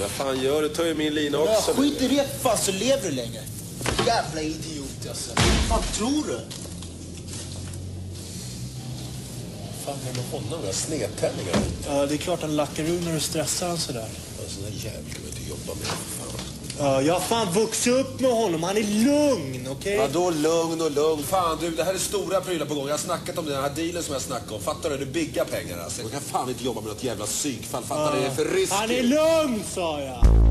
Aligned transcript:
Vad 0.00 0.10
fan 0.10 0.40
gör 0.40 0.62
du? 0.62 0.68
tar 0.68 0.84
ju 0.84 0.94
min 0.94 1.14
lina 1.14 1.38
också. 1.38 1.70
Ja, 1.70 1.74
skit 1.82 2.02
i 2.02 2.08
det 2.08 2.26
fan 2.42 2.58
så 2.58 2.72
lever 2.72 3.02
du 3.02 3.10
längre. 3.10 3.42
Jävla 4.06 4.42
idiot 4.42 5.08
alltså. 5.08 5.30
Vad 5.36 5.84
fan 5.84 5.92
tror 5.96 6.24
du? 6.26 6.40
fan 9.84 9.94
är 10.08 10.14
det 10.14 10.20
med 10.20 10.30
honom? 10.30 10.64
Jag 10.66 10.74
snedtändningar. 10.74 11.56
Ja, 11.86 12.06
det 12.06 12.14
är 12.14 12.18
klart 12.18 12.40
han 12.42 12.56
lackar 12.56 12.84
ur 12.84 13.00
när 13.00 13.14
du 13.14 13.20
stressar 13.20 13.68
han 13.68 13.78
sådär. 13.78 14.08
Alltså, 14.42 14.60
den 14.60 14.72
jäveln 14.72 15.06
kan 15.12 15.22
man 15.22 15.30
inte 15.30 15.50
jobba 15.50 15.74
med. 15.74 15.86
Ja, 16.82 17.02
jag 17.02 17.14
har 17.14 17.20
fan 17.20 17.52
vuxit 17.52 17.92
upp 17.92 18.20
med 18.20 18.30
honom. 18.30 18.62
Han 18.62 18.76
är 18.76 18.82
lugn, 18.82 19.68
okej? 19.70 19.94
Ja, 19.94 20.08
då 20.12 20.30
lugn 20.30 20.80
och 20.80 20.90
lugn. 20.90 21.22
Fan 21.22 21.58
du, 21.60 21.70
det 21.70 21.84
här 21.84 21.94
är 21.94 21.98
stora 21.98 22.40
prylar 22.40 22.66
på 22.66 22.74
gång. 22.74 22.86
Jag 22.86 22.92
har 22.92 22.98
snackat 22.98 23.38
om 23.38 23.46
den 23.46 23.62
här 23.62 23.70
dealen 23.76 24.02
som 24.02 24.12
jag 24.12 24.22
snackade 24.22 24.54
om. 24.54 24.60
Fattar 24.60 24.90
du? 24.90 24.96
Det 24.96 25.02
är 25.02 25.06
bigga 25.06 25.44
pengar 25.44 25.78
alltså. 25.84 26.02
Man 26.02 26.10
kan 26.10 26.20
fan 26.20 26.48
inte 26.48 26.64
jobba 26.64 26.80
med 26.80 26.88
något 26.88 27.04
jävla 27.04 27.26
psykfall. 27.26 27.82
Fattar 27.82 28.12
du? 28.14 28.20
Det 28.20 28.26
är 28.26 28.30
för 28.30 28.44
risky. 28.44 28.74
Han 28.76 28.90
är 28.90 29.02
lugn, 29.02 29.62
sa 29.74 30.00
jag! 30.00 30.41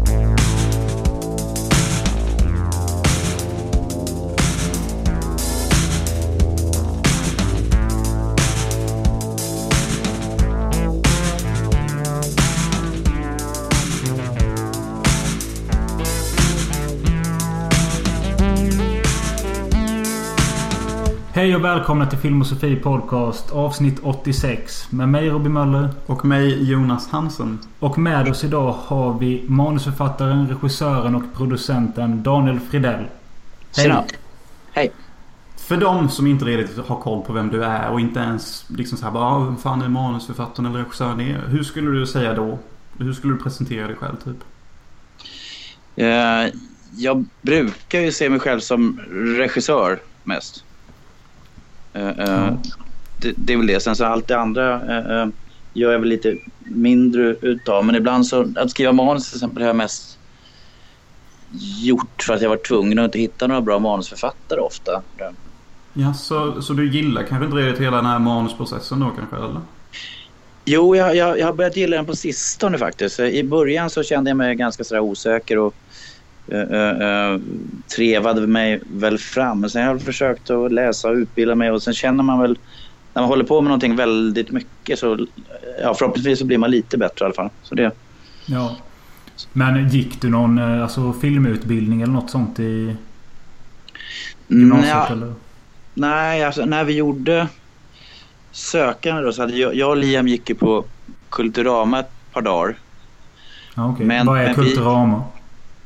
Hej 21.41 21.55
och 21.55 21.63
välkomna 21.63 22.05
till 22.05 22.19
Film 22.19 22.41
och 22.41 22.47
Sofie 22.47 22.75
Podcast 22.75 23.51
avsnitt 23.51 23.99
86 24.03 24.91
med 24.91 25.09
mig 25.09 25.29
Robin 25.29 25.53
Möller. 25.53 25.89
Och 26.05 26.25
mig 26.25 26.69
Jonas 26.71 27.07
Hansen. 27.09 27.59
Och 27.79 27.97
med 27.97 28.27
oss 28.27 28.43
idag 28.43 28.71
har 28.71 29.19
vi 29.19 29.43
manusförfattaren, 29.47 30.47
regissören 30.47 31.15
och 31.15 31.23
producenten 31.35 32.23
Daniel 32.23 32.59
Fridell. 32.59 33.05
Tjena. 33.71 34.03
Hej. 34.71 34.91
För 35.57 35.77
de 35.77 36.09
som 36.09 36.27
inte 36.27 36.45
riktigt 36.45 36.85
har 36.85 37.01
koll 37.01 37.25
på 37.25 37.33
vem 37.33 37.49
du 37.49 37.63
är 37.63 37.89
och 37.89 37.99
inte 37.99 38.19
ens 38.19 38.65
liksom 38.69 38.97
så 38.97 39.05
här 39.05 39.11
bara 39.11 39.25
ah, 39.25 39.39
vem 39.39 39.57
fan 39.57 39.81
är 39.81 39.89
manusförfattaren 39.89 40.69
eller 40.69 40.79
regissören 40.79 41.21
är. 41.21 41.41
Hur 41.47 41.63
skulle 41.63 41.99
du 41.99 42.07
säga 42.07 42.33
då? 42.33 42.59
Hur 42.97 43.13
skulle 43.13 43.33
du 43.33 43.39
presentera 43.39 43.87
dig 43.87 43.95
själv 43.95 44.15
typ? 44.23 44.43
Eh, 45.95 46.59
jag 46.95 47.25
brukar 47.41 47.99
ju 47.99 48.11
se 48.11 48.29
mig 48.29 48.39
själv 48.39 48.59
som 48.59 48.99
regissör 49.37 49.99
mest. 50.23 50.63
Eh, 51.93 52.07
eh, 52.07 52.53
det, 53.17 53.33
det 53.37 53.53
är 53.53 53.57
väl 53.57 53.67
det. 53.67 53.79
Sen 53.79 53.95
så 53.95 54.05
allt 54.05 54.27
det 54.27 54.37
andra 54.37 54.73
eh, 54.73 55.27
gör 55.73 55.91
jag 55.91 55.99
väl 55.99 56.09
lite 56.09 56.37
mindre 56.59 57.35
utav. 57.41 57.85
Men 57.85 57.95
ibland 57.95 58.27
så, 58.27 58.53
att 58.55 58.71
skriva 58.71 58.91
manus 58.91 59.29
till 59.29 59.37
exempel 59.37 59.61
har 59.63 59.67
jag 59.67 59.75
mest 59.75 60.17
gjort 61.81 62.23
för 62.23 62.33
att 62.33 62.41
jag 62.41 62.49
var 62.49 62.57
tvungen 62.57 62.99
att 62.99 63.05
inte 63.05 63.19
hitta 63.19 63.47
några 63.47 63.61
bra 63.61 63.79
manusförfattare 63.79 64.59
ofta. 64.59 65.01
Ja, 65.93 66.13
så, 66.13 66.61
så 66.61 66.73
du 66.73 66.91
gillar 66.91 67.23
kanske 67.23 67.45
inte 67.45 67.57
riktigt 67.57 67.85
hela 67.85 67.97
den 67.97 68.05
här 68.05 68.19
manusprocessen 68.19 68.99
då 68.99 69.09
kanske 69.09 69.35
eller? 69.35 69.61
Jo, 70.65 70.95
jag, 70.95 71.15
jag, 71.15 71.39
jag 71.39 71.45
har 71.45 71.53
börjat 71.53 71.77
gilla 71.77 71.95
den 71.95 72.05
på 72.05 72.15
sistone 72.15 72.77
faktiskt. 72.77 73.19
I 73.19 73.43
början 73.43 73.89
så 73.89 74.03
kände 74.03 74.29
jag 74.29 74.37
mig 74.37 74.55
ganska 74.55 74.83
sådär 74.83 75.01
osäker 75.01 75.57
och 75.57 75.75
uh, 76.51 77.33
uh, 77.33 77.41
trevade 77.95 78.47
mig 78.47 78.81
väl 78.93 79.17
fram. 79.17 79.69
Sen 79.69 79.81
har 79.85 79.93
jag 79.93 80.01
försökt 80.01 80.49
att 80.49 80.71
läsa 80.71 81.09
och 81.09 81.15
utbilda 81.15 81.55
mig 81.55 81.71
och 81.71 81.83
sen 81.83 81.93
känner 81.93 82.23
man 82.23 82.39
väl 82.41 82.57
när 83.13 83.21
man 83.21 83.29
håller 83.29 83.43
på 83.43 83.61
med 83.61 83.69
någonting 83.69 83.95
väldigt 83.95 84.51
mycket 84.51 84.99
så 84.99 85.27
ja, 85.81 85.93
förhoppningsvis 85.93 86.39
så 86.39 86.45
blir 86.45 86.57
man 86.57 86.71
lite 86.71 86.97
bättre 86.97 87.23
i 87.23 87.25
alla 87.25 87.33
fall. 87.33 87.49
Så 87.63 87.75
det... 87.75 87.91
Ja. 88.45 88.75
Men 89.53 89.89
gick 89.89 90.21
du 90.21 90.29
någon 90.29 90.59
alltså, 90.59 91.13
filmutbildning 91.13 92.01
eller 92.01 92.13
något 92.13 92.29
sånt 92.29 92.59
i 92.59 92.95
gymnasiet? 94.47 94.95
Nja, 94.95 95.07
eller? 95.11 95.33
Nej, 95.93 96.43
alltså 96.43 96.65
när 96.65 96.83
vi 96.83 96.93
gjorde 96.93 97.47
sökande 98.51 99.21
då 99.21 99.33
så 99.33 99.41
hade 99.41 99.55
jag, 99.57 99.75
jag 99.75 99.89
och 99.89 99.97
Liam 99.97 100.27
gick 100.27 100.49
ju 100.49 100.55
på 100.55 100.85
Kulturama 101.29 101.99
ett 101.99 102.11
par 102.33 102.41
dagar. 102.41 102.75
Ja. 103.75 103.95
Men- 103.99 104.25
Vad 104.25 104.41
är 104.41 104.55
men 104.55 104.65
vi- 104.65 104.75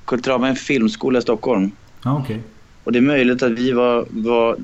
Kulturama? 0.05 0.45
Är 0.45 0.49
en 0.49 0.55
filmskola 0.55 1.19
i 1.19 1.21
Stockholm. 1.21 1.71
Ja, 2.03 2.19
okej. 2.23 2.41
Och 2.83 2.91
det 2.91 2.99
är 2.99 3.01
möjligt 3.01 3.43
att 3.43 3.51
vi 3.51 3.71
var, 3.71 4.07
var, 4.09 4.57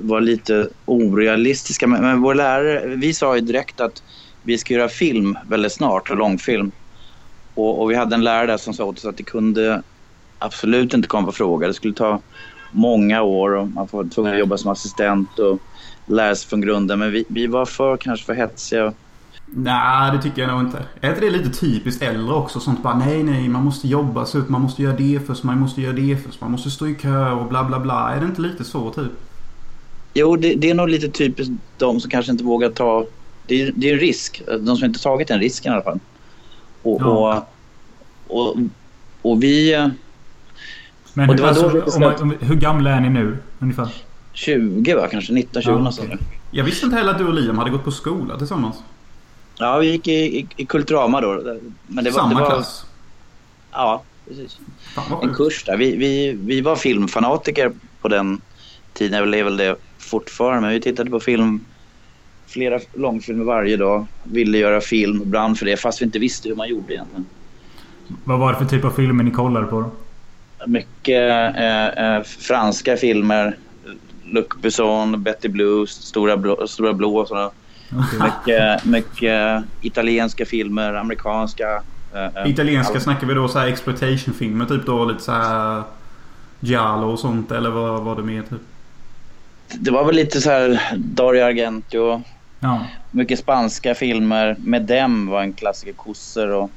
var 0.00 0.20
lite 0.20 0.68
orealistiska. 0.84 1.86
Men, 1.86 2.02
men 2.02 2.20
vår 2.20 2.34
lärare, 2.34 2.96
vi 2.96 3.14
sa 3.14 3.34
ju 3.34 3.40
direkt 3.40 3.80
att 3.80 4.02
vi 4.42 4.58
ska 4.58 4.74
göra 4.74 4.88
film 4.88 5.38
väldigt 5.48 5.72
snart, 5.72 6.10
och 6.10 6.16
långfilm. 6.16 6.72
Och, 7.54 7.82
och 7.82 7.90
vi 7.90 7.94
hade 7.94 8.14
en 8.14 8.24
lärare 8.24 8.46
där 8.46 8.56
som 8.56 8.74
sa 8.74 8.84
åt 8.84 8.98
oss 8.98 9.04
att 9.04 9.16
det 9.16 9.22
kunde 9.22 9.82
absolut 10.38 10.94
inte 10.94 11.08
komma 11.08 11.26
på 11.26 11.32
fråga. 11.32 11.66
Det 11.66 11.74
skulle 11.74 11.94
ta 11.94 12.20
många 12.72 13.22
år 13.22 13.56
och 13.56 13.68
man 13.68 13.88
var 13.90 14.04
tvungen 14.04 14.32
att 14.32 14.38
jobba 14.38 14.56
som 14.56 14.70
assistent 14.70 15.38
och 15.38 15.58
lära 16.06 16.34
sig 16.34 16.48
från 16.48 16.60
grunden. 16.60 16.98
Men 16.98 17.12
vi, 17.12 17.24
vi 17.28 17.46
var 17.46 17.66
för 17.66 17.96
kanske 17.96 18.26
för 18.26 18.34
hetsiga. 18.34 18.92
Nej, 19.46 20.12
det 20.12 20.22
tycker 20.22 20.42
jag 20.42 20.50
nog 20.50 20.60
inte. 20.60 20.84
Är 21.00 21.08
inte 21.08 21.20
det 21.20 21.30
lite 21.30 21.50
typiskt 21.50 22.02
äldre 22.02 22.34
också? 22.34 22.60
Sånt 22.60 22.82
bara 22.82 22.98
nej, 22.98 23.22
nej, 23.22 23.48
man 23.48 23.64
måste 23.64 23.88
jobba 23.88 24.26
sig 24.26 24.40
upp, 24.40 24.48
man 24.48 24.60
måste 24.60 24.82
göra 24.82 24.96
det 24.96 25.20
först, 25.26 25.42
man 25.44 25.60
måste 25.60 25.82
göra 25.82 25.92
det 25.92 26.16
först, 26.26 26.40
man 26.40 26.50
måste 26.50 26.70
stå 26.70 26.86
i 26.86 26.94
kö 26.94 27.30
och 27.30 27.46
bla 27.46 27.64
bla 27.64 27.80
bla. 27.80 28.14
Är 28.14 28.20
det 28.20 28.26
inte 28.26 28.40
lite 28.42 28.64
så 28.64 28.90
typ? 28.90 29.12
Jo, 30.14 30.36
det, 30.36 30.54
det 30.54 30.70
är 30.70 30.74
nog 30.74 30.88
lite 30.88 31.08
typiskt 31.08 31.52
de 31.78 32.00
som 32.00 32.10
kanske 32.10 32.32
inte 32.32 32.44
vågar 32.44 32.70
ta... 32.70 33.06
Det 33.46 33.62
är, 33.62 33.72
det 33.76 33.88
är 33.90 33.92
en 33.92 33.98
risk. 34.00 34.42
De 34.60 34.76
som 34.76 34.84
inte 34.84 35.02
tagit 35.02 35.28
den 35.28 35.40
risken 35.40 35.72
i 35.72 35.74
alla 35.74 35.84
fall. 35.84 36.00
Och, 36.82 37.00
Ja. 37.02 37.46
och, 38.28 38.48
och, 38.48 38.56
och 39.22 39.42
vi... 39.42 39.88
Men 41.14 41.30
Och 41.30 41.40
var 41.40 41.48
alltså, 41.48 41.68
vi 41.98 42.22
om, 42.22 42.34
hur 42.40 42.54
gamla 42.54 42.90
är 42.90 43.00
ni 43.00 43.10
nu 43.10 43.38
ungefär? 43.58 43.88
20 44.32 44.94
va, 44.94 45.08
kanske 45.10 45.32
19, 45.32 45.62
20 45.62 45.70
Ja, 45.72 45.92
okej. 46.02 46.18
Jag 46.50 46.64
visste 46.64 46.86
inte 46.86 46.96
heller 46.98 47.10
att 47.10 47.18
du 47.18 47.26
och 47.26 47.34
Liam 47.34 47.58
hade 47.58 47.70
gått 47.70 47.84
på 47.84 47.90
skola 47.90 48.38
tillsammans. 48.38 48.76
Ja, 49.58 49.78
vi 49.78 49.90
gick 49.90 50.08
i, 50.08 50.38
i, 50.38 50.46
i 50.56 50.66
Kulturama 50.66 51.20
då. 51.20 51.58
Men 51.86 52.04
det 52.04 52.10
var, 52.10 52.20
Samma 52.20 52.34
det 52.34 52.40
var, 52.40 52.50
klass. 52.50 52.86
Ja, 53.72 54.02
precis. 54.28 54.58
En 55.22 55.34
kurs 55.34 55.64
där. 55.64 55.76
Vi, 55.76 55.96
vi, 55.96 56.32
vi 56.32 56.60
var 56.60 56.76
filmfanatiker 56.76 57.72
på 58.00 58.08
den 58.08 58.40
tiden. 58.92 59.18
Jag 59.18 59.38
är 59.38 59.44
väl 59.44 59.56
det 59.56 59.76
fortfarande. 59.98 60.60
Men 60.60 60.70
vi 60.70 60.80
tittade 60.80 61.10
på 61.10 61.20
film, 61.20 61.64
flera 62.46 62.80
långfilmer 62.94 63.44
varje 63.44 63.76
dag. 63.76 64.06
Ville 64.22 64.58
göra 64.58 64.80
film, 64.80 65.30
brann 65.30 65.54
för 65.54 65.66
det. 65.66 65.76
Fast 65.76 66.00
vi 66.00 66.04
inte 66.04 66.18
visste 66.18 66.48
hur 66.48 66.56
man 66.56 66.68
gjorde 66.68 66.94
egentligen. 66.94 67.26
Vad 68.24 68.38
var 68.38 68.52
det 68.52 68.58
för 68.58 68.64
typ 68.64 68.84
av 68.84 68.90
filmer 68.90 69.24
ni 69.24 69.30
kollade 69.30 69.66
på 69.66 69.80
då? 69.80 69.90
Mycket 70.66 71.30
eh, 71.56 71.86
eh, 71.86 72.22
franska 72.22 72.96
filmer. 72.96 73.56
Luc 74.24 74.46
Besson, 74.62 75.22
Betty 75.22 75.48
Blue, 75.48 75.86
Stora 75.86 76.36
Blå, 76.36 76.66
Stora 76.66 76.92
Blå 76.92 77.16
och 77.16 77.28
sådana. 77.28 77.50
Mycket, 77.90 78.84
mycket 78.84 79.64
italienska 79.80 80.46
filmer, 80.46 80.94
amerikanska. 80.94 81.82
eh, 82.14 82.24
eh, 82.24 82.50
Italienska 82.50 82.94
allt. 82.94 83.02
snackar 83.02 83.26
vi 83.26 83.34
då 83.34 83.48
så 83.48 83.58
här 83.58 83.66
exploitation-filmer 83.66 84.64
typ 84.64 84.86
då 84.86 85.04
lite 85.04 85.22
så 85.22 85.32
här 85.32 85.82
Giallo 86.60 87.10
och 87.10 87.18
sånt 87.18 87.52
eller 87.52 87.70
vad 87.70 88.02
var 88.02 88.16
det 88.16 88.22
mer 88.22 88.42
typ? 88.42 88.60
Det 89.74 89.90
var 89.90 90.04
väl 90.04 90.14
lite 90.14 90.40
så 90.40 90.50
här 90.50 90.92
Dario 90.96 91.44
Argento. 91.44 92.22
Ja. 92.60 92.86
Mycket 93.10 93.38
spanska 93.38 93.94
filmer. 93.94 94.56
Med 94.58 94.82
dem 94.82 95.26
var 95.26 95.42
en 95.42 95.52
klassiker. 95.52 95.92
Kossor 95.92 96.50
och, 96.50 96.70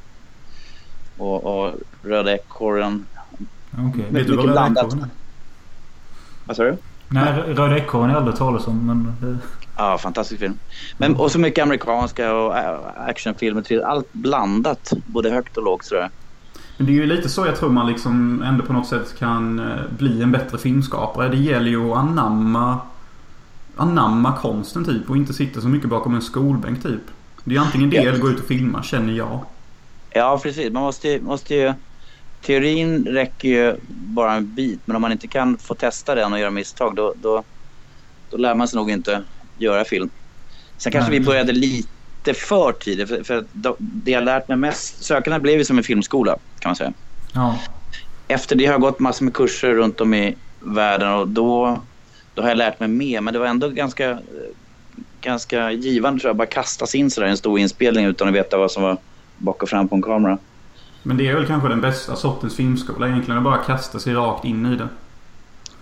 och, 1.18 1.44
och 1.44 1.74
Röda 2.04 2.34
ekorren. 2.34 3.06
Okej. 3.72 3.84
Mycket 3.84 4.12
Vet 4.12 4.28
du 4.28 4.36
vad 4.36 4.46
Röda 4.46 4.68
ekorren 4.68 5.04
är? 5.04 5.10
Vad 6.46 6.58
sa 6.58 6.64
du? 6.64 6.78
Nej, 7.10 7.34
Röda 7.48 7.78
ekorren 7.78 8.04
har 8.06 8.10
jag 8.12 8.18
aldrig 8.18 8.36
talat 8.38 8.68
om 8.68 8.86
men... 8.88 9.16
Det... 9.22 9.38
Ja, 9.78 9.98
fantastisk 9.98 10.40
film. 10.40 10.54
Men, 10.98 11.16
och 11.16 11.32
så 11.32 11.40
mycket 11.40 11.64
amerikanska 11.64 12.34
och 12.34 12.58
äh, 12.58 12.80
actionfilmer. 13.08 13.62
till- 13.62 13.82
Allt 13.84 14.14
blandat. 14.14 14.94
Både 15.06 15.30
högt 15.30 15.58
och 15.58 15.64
lågt 15.64 15.86
sådär. 15.86 16.10
Men 16.78 16.88
det 16.88 16.92
är 16.94 16.96
ju 16.96 17.06
lite 17.06 17.30
så 17.30 17.46
jag 17.46 17.56
tror 17.56 17.70
man 17.70 17.88
liksom 17.88 18.42
ändå 18.42 18.66
på 18.66 18.74
något 18.74 18.88
sätt 18.88 19.16
kan 19.20 19.60
eh, 19.60 19.66
bli 19.98 20.22
en 20.22 20.32
bättre 20.32 20.58
filmskapare. 20.58 21.30
Det 21.30 21.38
gäller 21.38 21.70
ju 21.70 21.92
att 21.92 21.98
anamma 21.98 22.78
Anamma 23.80 24.34
konsten 24.38 24.86
typ 24.86 25.10
och 25.10 25.18
inte 25.18 25.34
sitta 25.34 25.62
så 25.62 25.68
mycket 25.68 25.90
bakom 25.90 26.16
en 26.16 26.22
skolbänk 26.22 26.84
typ. 26.84 27.02
Det 27.44 27.52
är 27.52 27.54
ju 27.56 27.62
antingen 27.62 27.90
det 27.90 27.96
Ja. 27.98 28.02
eller 28.10 28.20
gå 28.20 28.30
ut 28.30 28.40
och 28.40 28.46
filma 28.46 28.84
känner 28.84 29.14
jag. 29.14 29.40
Ja, 30.10 30.40
precis. 30.44 30.74
Man 30.74 30.84
måste, 30.84 31.08
ju- 31.08 31.22
måste 31.22 31.56
ju... 31.56 31.74
Teorin 32.46 33.06
räcker 33.06 33.48
ju 33.48 33.76
bara 33.90 34.34
en 34.34 34.56
bit. 34.56 34.82
Men 34.86 34.96
om 34.96 35.02
man 35.02 35.12
inte 35.12 35.28
kan 35.28 35.58
få 35.60 35.76
testa 35.76 36.16
den 36.16 36.34
och 36.34 36.40
göra 36.40 36.52
misstag 36.52 36.96
då, 36.96 37.14
då, 37.18 37.44
då 38.32 38.38
lär 38.38 38.56
man 38.56 38.68
sig 38.68 38.78
nog 38.78 38.92
inte 38.92 39.24
göra 39.56 39.86
film. 39.86 40.10
Sen 40.78 40.92
kanske 40.92 41.12
Nej. 41.12 41.20
vi 41.20 41.26
började 41.26 41.54
lite 41.54 42.34
för 42.34 42.72
tidigt. 42.72 43.10
För, 43.10 43.24
för 43.24 43.46
det 43.80 44.12
jag 44.12 44.24
lärt 44.24 44.48
mig 44.48 44.58
mest... 44.58 45.04
Sökarna 45.04 45.40
blev 45.40 45.58
ju 45.58 45.66
som 45.66 45.78
en 45.78 45.84
filmskola 45.84 46.38
kan 46.60 46.70
man 46.70 46.76
säga. 46.76 46.94
Ja. 47.34 47.60
Efter 48.28 48.56
det 48.56 48.66
har 48.66 48.74
jag 48.74 48.82
gått 48.82 49.00
massor 49.00 49.26
med 49.26 49.34
kurser 49.34 49.74
runt 49.74 50.02
om 50.02 50.14
i 50.14 50.38
världen 50.60 51.14
och 51.14 51.28
då, 51.28 51.82
då 52.34 52.42
har 52.42 52.50
jag 52.50 52.58
lärt 52.58 52.80
mig 52.80 52.90
mer. 52.90 53.22
Men 53.22 53.34
det 53.34 53.40
var 53.40 53.46
ändå 53.46 53.70
ganska, 53.70 54.20
ganska 55.22 55.72
givande 55.72 56.20
tror 56.20 56.30
jag. 56.30 56.38
Bara 56.38 56.48
kastas 56.48 56.96
in 56.96 57.12
sådär 57.12 57.28
i 57.28 57.32
en 57.32 57.38
stor 57.38 57.60
inspelning 57.60 58.06
utan 58.06 58.28
att 58.28 58.34
veta 58.34 58.58
vad 58.58 58.72
som 58.72 58.84
var 58.84 58.98
bak 59.36 59.64
och 59.64 59.70
fram 59.70 59.90
på 59.90 59.96
en 59.96 60.02
kamera. 60.02 60.40
Men 61.04 61.18
det 61.18 61.28
är 61.28 61.36
väl 61.36 61.46
kanske 61.46 61.70
den 61.70 61.82
bästa 61.82 62.16
sortens 62.16 62.56
filmskola 62.56 63.08
egentligen. 63.08 63.38
Att 63.38 63.44
bara 63.44 63.58
kasta 63.58 64.00
sig 64.00 64.14
rakt 64.14 64.46
in 64.46 64.66
i 64.66 64.76
det. 64.76 64.88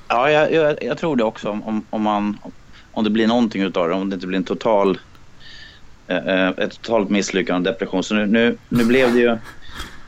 Ja, 0.07 0.29
jag, 0.29 0.53
jag, 0.53 0.77
jag 0.81 0.97
tror 0.97 1.15
det 1.15 1.23
också. 1.23 1.50
Om, 1.50 1.83
om, 1.89 2.01
man, 2.01 2.38
om 2.91 3.03
det 3.03 3.09
blir 3.09 3.27
någonting 3.27 3.62
utav 3.62 3.89
det. 3.89 3.95
Om 3.95 4.09
det 4.09 4.13
inte 4.13 4.27
blir 4.27 4.38
en 4.38 4.44
total, 4.44 5.00
eh, 6.07 6.17
eh 6.17 6.50
ett 6.50 6.81
totalt 6.81 7.09
misslyckande 7.09 7.69
och 7.69 7.73
depression. 7.73 8.03
Så 8.03 8.15
nu, 8.15 8.25
nu, 8.25 8.57
nu 8.69 8.85
blev 8.85 9.13
det 9.13 9.19
ju 9.19 9.38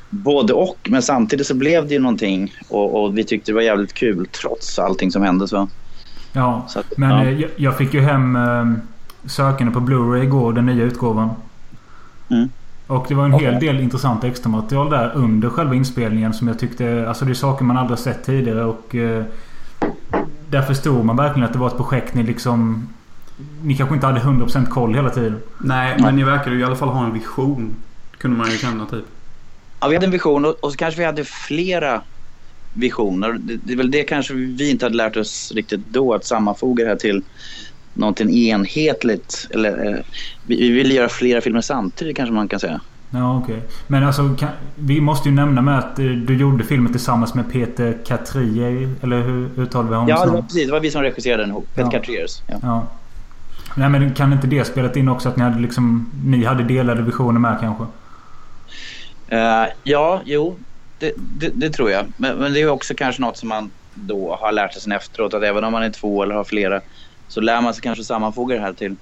både 0.10 0.54
och. 0.54 0.88
Men 0.90 1.02
samtidigt 1.02 1.48
så 1.48 1.56
blev 1.56 1.88
det 1.88 1.94
ju 1.94 2.00
någonting. 2.00 2.54
Och, 2.70 3.04
och 3.04 3.18
vi 3.18 3.24
tyckte 3.24 3.52
det 3.52 3.56
var 3.56 3.62
jävligt 3.62 3.94
kul 3.94 4.28
trots 4.42 4.80
allting 4.80 5.12
som 5.12 5.24
hände. 5.24 5.48
Så. 5.48 5.70
Ja, 6.34 6.66
så 6.68 6.80
att, 6.80 6.98
men 6.98 7.10
ja. 7.10 7.26
Eh, 7.26 7.40
jag, 7.40 7.50
jag, 7.56 7.78
fick 7.78 7.94
ju 7.94 8.02
hem 8.02 8.36
eh, 8.36 8.66
sökande 9.26 9.74
på 9.74 9.80
Blu-ray 9.80 10.24
igår. 10.24 10.54
Den 10.54 10.66
nya 10.66 10.84
utgåvan. 10.84 11.30
Mm. 12.30 12.50
Och 12.88 13.06
det 13.08 13.16
var 13.16 13.26
en 13.26 13.34
hel 13.34 13.60
del 13.60 13.80
intressant 13.80 14.24
extra 14.24 14.50
material 14.50 14.90
där 14.90 15.12
under 15.16 15.50
själva 15.50 15.76
inspelningen 15.76 16.34
som 16.34 16.48
jag 16.48 16.60
tyckte... 16.60 17.06
Alltså 17.08 17.26
det 17.26 17.32
är 17.32 17.34
saker 17.34 17.66
man 17.66 17.78
aldrig 17.78 18.00
sett 18.00 18.26
tidigare 18.26 18.64
och... 18.64 18.96
Eh, 18.96 19.24
där 20.50 20.62
förstod 20.62 21.06
man 21.06 21.18
verkligen 21.18 21.46
att 21.46 21.54
det 21.54 21.60
var 21.60 21.68
ett 21.68 21.78
projekt 21.78 22.14
ni 22.14 22.24
liksom... 22.24 22.90
Ni 23.62 23.76
kanske 23.76 23.96
inte 23.96 24.08
hade 24.08 24.20
100% 24.20 24.66
koll 24.66 24.96
hela 24.96 25.10
tiden. 25.10 25.40
Nej, 25.58 25.98
men 26.00 26.16
ni 26.16 26.24
verkade 26.24 26.56
ju 26.56 26.62
i 26.62 26.64
alla 26.64 26.76
fall 26.76 26.90
ha 26.90 27.06
en 27.06 27.14
vision. 27.14 27.76
Kunde 28.18 28.38
man 28.38 28.52
ju 28.52 28.58
känna 28.58 28.86
typ. 28.86 29.06
Ja, 29.80 29.88
vi 29.88 29.96
hade 29.96 30.06
en 30.06 30.12
vision 30.12 30.46
och, 30.46 30.56
och 30.64 30.72
så 30.72 30.78
kanske 30.78 31.00
vi 31.00 31.06
hade 31.06 31.24
flera 31.24 32.02
visioner. 32.74 33.34
Det, 33.40 33.56
det 33.64 33.74
är 33.74 33.78
väl 33.78 33.92
det 33.92 34.04
kanske 34.04 34.34
vi 34.34 34.72
inte 34.72 34.86
hade 34.86 34.96
lärt 34.96 35.18
oss 35.18 35.52
riktigt 35.56 35.82
då. 35.90 36.14
Att 36.14 36.26
sammanfoga 36.26 36.84
det 36.84 36.90
här 36.90 36.98
till 36.98 37.24
någonting 37.98 38.38
enhetligt. 38.38 39.48
Eller, 39.54 39.88
eh, 39.88 40.00
vi, 40.46 40.56
vi 40.56 40.70
ville 40.70 40.94
göra 40.94 41.10
flera 41.10 41.42
filmer 41.42 41.62
samtidigt 41.62 42.18
kanske 42.18 42.34
man 42.34 42.48
kan 42.48 42.60
säga. 42.60 42.82
Ja, 43.10 43.38
okej. 43.38 43.56
Okay. 43.56 43.68
Men 43.88 44.04
alltså, 44.04 44.36
kan, 44.40 44.50
vi 44.76 45.02
måste 45.02 45.30
ju 45.30 45.36
nämna 45.36 45.62
med 45.62 45.80
att 45.80 46.00
eh, 46.00 46.06
du 46.06 46.38
gjorde 46.38 46.64
filmen 46.64 46.92
tillsammans 46.92 47.34
med 47.34 47.52
Peter 47.52 47.98
Katrier. 48.06 48.90
Eller 49.04 49.22
hur 49.22 49.60
uttalar 49.60 49.90
vi 49.90 49.96
honom? 49.96 50.10
Ja, 50.10 50.26
det 50.26 50.32
var, 50.32 50.42
precis. 50.42 50.66
Det 50.66 50.72
var 50.72 50.80
vi 50.80 50.92
som 50.92 51.02
regisserade 51.02 51.44
den 51.44 51.50
ihop. 51.50 51.68
Peter 51.76 51.90
ja. 51.94 52.00
Katriers. 52.00 52.42
Ja. 52.48 52.60
ja. 52.62 52.88
Nej, 53.76 53.90
men 53.90 54.14
kan 54.14 54.34
inte 54.34 54.48
det 54.48 54.66
spelat 54.66 54.96
in 54.96 55.10
också? 55.10 55.30
Att 55.30 55.38
ni 55.38 55.44
hade, 55.44 55.60
liksom, 55.60 56.12
ni 56.26 56.46
hade 56.46 56.64
delade 56.64 57.02
visioner 57.02 57.40
med 57.40 57.58
kanske? 57.60 57.84
Uh, 59.34 59.74
ja, 59.84 60.22
jo. 60.26 60.56
Det, 61.00 61.12
det, 61.18 61.50
det, 61.54 61.70
tror 61.70 61.92
jag. 61.92 62.06
Men, 62.18 62.38
men 62.38 62.54
det 62.54 62.62
är 62.62 62.70
också 62.70 62.94
kanske 62.94 63.22
något 63.22 63.38
som 63.38 63.50
man 63.50 63.72
då 63.94 64.38
har 64.42 64.52
lärt 64.52 64.74
sig 64.74 64.82
sen 64.82 64.92
efteråt. 64.92 65.34
Att 65.34 65.44
även 65.44 65.64
om 65.64 65.72
man 65.72 65.84
är 65.84 65.90
två 65.90 66.24
eller 66.24 66.36
har 66.36 66.44
flera 66.44 66.82
så 67.28 67.42
lär 67.42 67.62
man 67.62 67.74
sig 67.74 67.82
kanske 67.82 68.04
sammanfoga 68.04 68.56
det 68.56 68.62
här 68.62 68.74
till. 68.74 68.96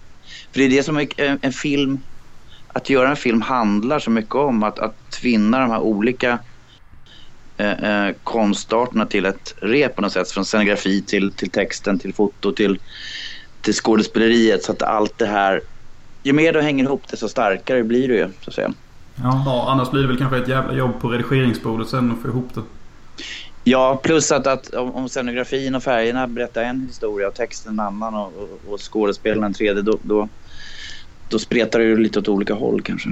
För 0.51 0.59
det 0.59 0.65
är 0.65 0.69
det 0.69 0.83
som 0.83 0.97
är 0.97 1.07
en 1.41 1.53
film, 1.53 1.99
att 2.67 2.89
göra 2.89 3.09
en 3.09 3.15
film 3.15 3.41
handlar 3.41 3.99
så 3.99 4.11
mycket 4.11 4.35
om 4.35 4.63
att, 4.63 4.79
att 4.79 5.11
tvinna 5.11 5.59
de 5.59 5.69
här 5.69 5.79
olika 5.79 6.39
eh, 7.57 7.83
eh, 7.83 8.15
konstarterna 8.23 9.05
till 9.05 9.25
ett 9.25 9.55
rep 9.61 9.95
på 9.95 10.01
något 10.01 10.13
sätt. 10.13 10.31
Från 10.31 10.45
scenografi 10.45 11.01
till, 11.01 11.31
till 11.31 11.49
texten, 11.49 11.99
till 11.99 12.13
foto, 12.13 12.51
till, 12.51 12.79
till 13.61 13.73
skådespeleriet. 13.73 14.63
Så 14.63 14.71
att 14.71 14.81
allt 14.81 15.17
det 15.17 15.27
här, 15.27 15.61
ju 16.23 16.33
mer 16.33 16.53
du 16.53 16.61
hänger 16.61 16.83
ihop 16.83 17.07
desto 17.09 17.29
starkare 17.29 17.83
blir 17.83 18.07
du 18.07 18.15
ju 18.15 18.27
så 18.41 18.49
att 18.49 18.55
säga. 18.55 18.73
Ja. 19.15 19.43
ja, 19.45 19.65
annars 19.69 19.91
blir 19.91 20.01
det 20.01 20.07
väl 20.07 20.17
kanske 20.17 20.37
ett 20.37 20.47
jävla 20.47 20.73
jobb 20.73 21.01
på 21.01 21.09
redigeringsbordet 21.09 21.87
sen 21.87 22.11
att 22.11 22.21
få 22.21 22.27
ihop 22.27 22.49
det. 22.53 22.61
Ja, 23.67 23.99
plus 24.03 24.31
att, 24.31 24.47
att 24.47 24.73
om, 24.73 24.95
om 24.95 25.09
scenografin 25.09 25.75
och 25.75 25.83
färgerna 25.83 26.27
berättar 26.27 26.63
en 26.63 26.81
historia 26.81 27.27
och 27.27 27.33
texten 27.33 27.73
en 27.73 27.79
annan 27.79 28.15
och, 28.15 28.33
och, 28.37 28.73
och 28.73 28.91
skådespelaren 28.91 29.43
en 29.43 29.53
tredje, 29.53 29.81
då, 29.81 29.97
då, 30.01 30.29
då 31.29 31.39
spretar 31.39 31.79
det 31.79 31.85
ju 31.85 31.97
lite 31.97 32.19
åt 32.19 32.27
olika 32.27 32.53
håll 32.53 32.81
kanske. 32.81 33.09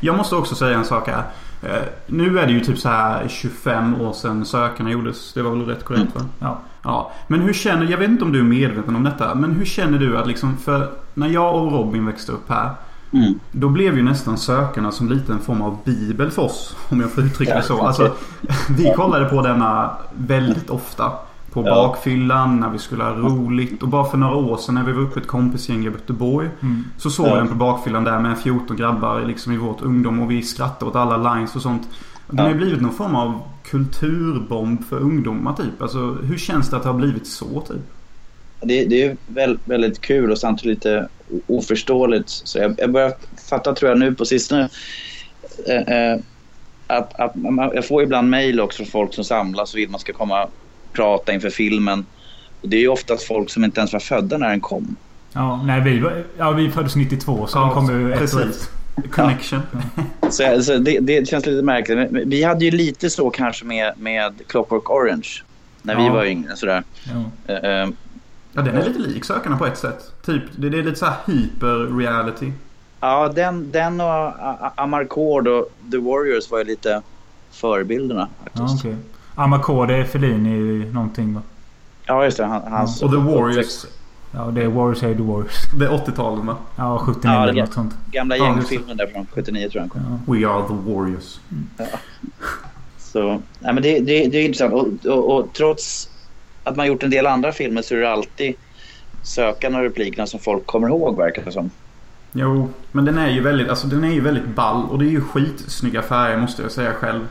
Jag 0.00 0.16
måste 0.16 0.36
också 0.36 0.54
säga 0.54 0.78
en 0.78 0.84
sak 0.84 1.08
här. 1.08 1.22
Eh, 1.62 1.82
nu 2.06 2.38
är 2.38 2.46
det 2.46 2.52
ju 2.52 2.60
typ 2.60 2.78
så 2.78 2.88
här 2.88 3.28
25 3.28 4.00
år 4.00 4.12
sedan 4.12 4.44
Sökarna 4.44 4.90
gjordes. 4.90 5.32
Det 5.32 5.42
var 5.42 5.50
väl 5.50 5.66
rätt 5.66 5.84
korrekt 5.84 6.16
mm. 6.16 6.28
va? 6.28 6.28
Ja. 6.38 6.60
ja. 6.84 7.12
Men 7.28 7.40
hur 7.40 7.52
känner, 7.52 7.90
jag 7.90 7.98
vet 7.98 8.10
inte 8.10 8.24
om 8.24 8.32
du 8.32 8.38
är 8.38 8.44
medveten 8.44 8.96
om 8.96 9.04
detta. 9.04 9.34
Men 9.34 9.52
hur 9.52 9.64
känner 9.64 9.98
du 9.98 10.18
att 10.18 10.26
liksom, 10.26 10.56
för 10.56 10.92
när 11.14 11.28
jag 11.28 11.54
och 11.54 11.72
Robin 11.72 12.06
växte 12.06 12.32
upp 12.32 12.48
här. 12.48 12.70
Mm. 13.12 13.40
Då 13.52 13.68
blev 13.68 13.96
ju 13.96 14.02
nästan 14.02 14.38
sökarna 14.38 14.92
som 14.92 15.08
lite 15.08 15.32
en 15.32 15.40
form 15.40 15.62
av 15.62 15.78
bibel 15.84 16.30
för 16.30 16.42
oss. 16.42 16.76
Om 16.88 17.00
jag 17.00 17.10
får 17.10 17.24
uttrycka 17.24 17.54
det 17.54 17.62
så. 17.62 17.82
Alltså, 17.82 18.12
vi 18.78 18.92
kollade 18.96 19.24
på 19.24 19.42
denna 19.42 19.90
väldigt 20.14 20.70
ofta. 20.70 21.12
På 21.52 21.66
ja. 21.66 21.74
bakfyllan, 21.74 22.60
när 22.60 22.70
vi 22.70 22.78
skulle 22.78 23.04
ha 23.04 23.12
roligt. 23.12 23.82
Och 23.82 23.88
bara 23.88 24.04
för 24.04 24.18
några 24.18 24.36
år 24.36 24.56
sedan 24.56 24.74
när 24.74 24.84
vi 24.84 24.92
var 24.92 25.02
uppe 25.02 25.20
ett 25.20 25.26
kompisgäng 25.26 25.82
i 25.82 25.84
Göteborg. 25.84 26.50
Mm. 26.60 26.84
Så 26.98 27.10
såg 27.10 27.26
jag 27.26 27.36
den 27.36 27.48
på 27.48 27.54
bakfyllan 27.54 28.04
där 28.04 28.20
med 28.20 28.38
14 28.38 28.76
grabbar 28.76 29.24
liksom 29.26 29.52
i 29.52 29.56
vårt 29.56 29.82
ungdom. 29.82 30.20
Och 30.20 30.30
vi 30.30 30.42
skrattade 30.42 30.90
åt 30.90 30.96
alla 30.96 31.34
lines 31.34 31.56
och 31.56 31.62
sånt. 31.62 31.88
Den 32.26 32.44
ja. 32.44 32.52
har 32.52 32.54
blivit 32.54 32.80
någon 32.80 32.94
form 32.94 33.14
av 33.14 33.42
kulturbomb 33.64 34.84
för 34.84 35.00
ungdomar 35.00 35.54
typ. 35.54 35.82
Alltså 35.82 35.98
hur 36.22 36.38
känns 36.38 36.70
det 36.70 36.76
att 36.76 36.82
det 36.82 36.88
har 36.88 36.96
blivit 36.96 37.26
så 37.26 37.60
typ? 37.60 37.82
Det, 38.60 38.84
det 38.84 39.02
är 39.02 39.16
väldigt, 39.26 39.68
väldigt 39.68 40.00
kul 40.00 40.30
och 40.30 40.38
samtidigt 40.38 40.84
lite 40.84 41.08
oförståeligt. 41.46 42.28
Så 42.28 42.58
jag, 42.58 42.74
jag 42.78 42.92
börjar 42.92 43.12
fatta, 43.48 43.74
tror 43.74 43.90
jag, 43.90 43.98
nu 43.98 44.14
på 44.14 44.24
sistone 44.24 44.68
eh, 45.66 45.76
eh 45.76 46.18
att, 46.86 47.20
att 47.20 47.34
man, 47.34 47.70
jag 47.74 47.86
får 47.86 48.02
ibland 48.02 48.30
mejl 48.30 48.60
också 48.60 48.76
från 48.76 48.90
folk 48.90 49.14
som 49.14 49.24
samlas 49.24 49.72
och 49.72 49.78
vill 49.78 49.84
att 49.84 49.90
man 49.90 50.00
ska 50.00 50.12
komma 50.12 50.44
och 50.44 50.50
prata 50.92 51.32
inför 51.32 51.50
filmen. 51.50 52.06
Och 52.60 52.68
det 52.68 52.76
är 52.76 52.80
ju 52.80 52.88
oftast 52.88 53.26
folk 53.26 53.50
som 53.50 53.64
inte 53.64 53.80
ens 53.80 53.92
var 53.92 54.00
födda 54.00 54.38
när 54.38 54.48
den 54.48 54.60
kom. 54.60 54.96
Ja, 55.32 55.62
nej, 55.62 55.80
vi, 55.80 56.02
ja, 56.38 56.50
vi 56.50 56.70
föddes 56.70 56.96
92 56.96 57.46
så 57.46 57.58
ja, 57.58 57.64
den 57.64 57.74
kom 57.74 58.00
ju 58.00 58.12
ett 58.12 58.34
år 58.34 58.48
Connection. 59.10 59.62
Ja. 59.96 60.30
Så, 60.30 60.62
så 60.62 60.78
det, 60.78 60.98
det, 60.98 61.28
känns 61.28 61.46
lite 61.46 61.62
märkligt. 61.62 61.98
Men 61.98 62.30
vi 62.30 62.42
hade 62.42 62.64
ju 62.64 62.70
lite 62.70 63.10
så 63.10 63.30
kanske 63.30 63.64
med, 63.64 63.92
med 63.96 64.32
Clockwork 64.46 64.90
Orange. 64.90 65.28
När 65.82 65.94
ja. 65.94 66.02
vi 66.02 66.08
var 66.08 66.24
yngre. 66.24 66.56
Sådär. 66.56 66.82
Ja. 67.46 67.84
Uh, 67.84 67.90
Ja, 68.52 68.62
den 68.62 68.76
är 68.76 68.84
lite 68.84 68.98
lik 68.98 69.24
Sökarna 69.24 69.58
på 69.58 69.66
ett 69.66 69.78
sätt. 69.78 70.12
Typ, 70.24 70.42
det, 70.56 70.68
det 70.70 70.78
är 70.78 70.82
lite 70.82 70.98
så 70.98 71.06
här 71.06 71.16
hyper-reality. 71.26 72.52
Ja, 73.00 73.28
den, 73.28 73.72
den 73.72 74.00
och 74.00 74.32
Amarcord 74.74 75.48
och 75.48 75.72
The 75.90 75.98
Warriors 75.98 76.50
var 76.50 76.58
ju 76.58 76.64
lite 76.64 77.02
förebilderna 77.50 78.28
faktiskt. 78.42 78.84
Ja, 78.84 78.90
okay. 78.90 78.94
Amarcord 79.34 79.90
är 79.90 80.04
Fellini 80.04 80.84
någonting 80.92 81.34
va? 81.34 81.42
Ja, 82.06 82.24
just 82.24 82.36
det. 82.36 82.44
Han, 82.44 82.72
hans 82.72 83.00
ja. 83.00 83.06
Och 83.06 83.12
The 83.12 83.18
Warriors. 83.18 83.86
Ja, 84.34 84.40
det 84.44 84.62
är 84.62 84.68
Warriors 84.68 85.02
är 85.02 85.14
The 85.14 85.22
Warriors. 85.22 85.54
Det 85.78 85.84
är 85.84 85.90
80-talet 85.90 86.44
va? 86.44 86.56
Ja, 86.76 86.98
79 86.98 87.34
ja, 87.34 87.42
eller 87.42 87.60
något 87.60 87.72
sånt. 87.72 87.94
Gamla 88.10 88.36
gängfilmen 88.36 88.96
där 88.96 89.06
från 89.06 89.26
79 89.26 89.68
tror 89.68 89.82
jag 89.82 90.02
ja. 90.02 90.32
We 90.32 90.48
are 90.48 90.68
the 90.68 90.92
Warriors. 90.92 91.40
Mm. 91.50 91.66
Ja. 91.76 91.98
Så, 92.98 93.28
nej, 93.58 93.74
men 93.74 93.82
det, 93.82 94.00
det, 94.00 94.26
det 94.26 94.38
är 94.38 94.44
intressant. 94.44 94.74
Och, 95.04 95.12
och, 95.12 95.38
och 95.38 95.52
trots 95.52 96.08
att 96.64 96.76
man 96.76 96.86
gjort 96.86 97.02
en 97.02 97.10
del 97.10 97.26
andra 97.26 97.52
filmer 97.52 97.82
så 97.82 97.94
är 97.94 97.98
det 97.98 98.12
alltid 98.12 98.54
sökarna 99.22 99.78
och 99.78 99.84
replikerna 99.84 100.26
som 100.26 100.40
folk 100.40 100.66
kommer 100.66 100.88
ihåg 100.88 101.16
verkar 101.16 101.44
det 101.44 101.52
som. 101.52 101.70
Jo, 102.32 102.68
men 102.92 103.04
den 103.04 103.18
är 103.18 103.30
ju 103.30 103.40
väldigt, 103.40 103.68
alltså 103.68 103.86
den 103.86 104.04
är 104.04 104.12
ju 104.12 104.20
väldigt 104.20 104.46
ball 104.46 104.84
och 104.90 104.98
det 104.98 105.04
är 105.04 105.10
ju 105.10 105.20
skitsnygga 105.20 106.02
färger 106.02 106.38
måste 106.38 106.62
jag 106.62 106.70
säga 106.70 106.92
själv. 106.92 107.28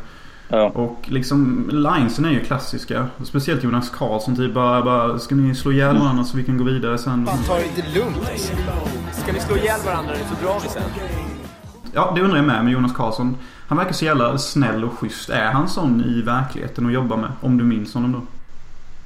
Ja. 0.47 0.69
Och 0.69 0.97
liksom 1.03 1.69
linesen 1.71 2.25
är 2.25 2.29
ju 2.29 2.39
klassiska. 2.39 3.07
Speciellt 3.23 3.63
Jonas 3.63 3.89
Karlsson 3.89 4.35
typ 4.35 4.53
bara, 4.53 4.81
bara 4.81 5.19
Ska 5.19 5.35
ni 5.35 5.55
slå 5.55 5.71
ihjäl 5.71 5.97
varandra 5.97 6.23
så 6.23 6.37
vi 6.37 6.43
kan 6.43 6.57
gå 6.57 6.63
vidare 6.63 6.97
sen? 6.97 7.25
Fan 7.25 7.43
ta 7.47 7.55
det 7.55 7.61
lite 7.61 7.99
lugnt. 7.99 8.17
Ska 9.11 9.31
ni 9.33 9.39
slå 9.39 9.57
ihjäl 9.57 9.79
varandra 9.85 10.13
så 10.15 10.45
drar 10.45 10.59
vi 10.63 10.69
sen. 10.69 10.83
Ja, 11.93 12.13
det 12.15 12.21
undrar 12.21 12.37
jag 12.37 12.45
med 12.45 12.63
med 12.63 12.73
Jonas 12.73 12.93
Karlsson. 12.93 13.37
Han 13.67 13.77
verkar 13.77 13.93
så 13.93 14.05
jävla 14.05 14.37
snäll 14.37 14.83
och 14.83 14.93
schysst. 14.93 15.29
Är 15.29 15.51
han 15.51 15.69
sån 15.69 16.03
i 16.05 16.21
verkligheten 16.21 16.85
att 16.85 16.93
jobba 16.93 17.17
med? 17.17 17.31
Om 17.41 17.57
du 17.57 17.63
minns 17.63 17.93
honom 17.93 18.11
då? 18.11 18.21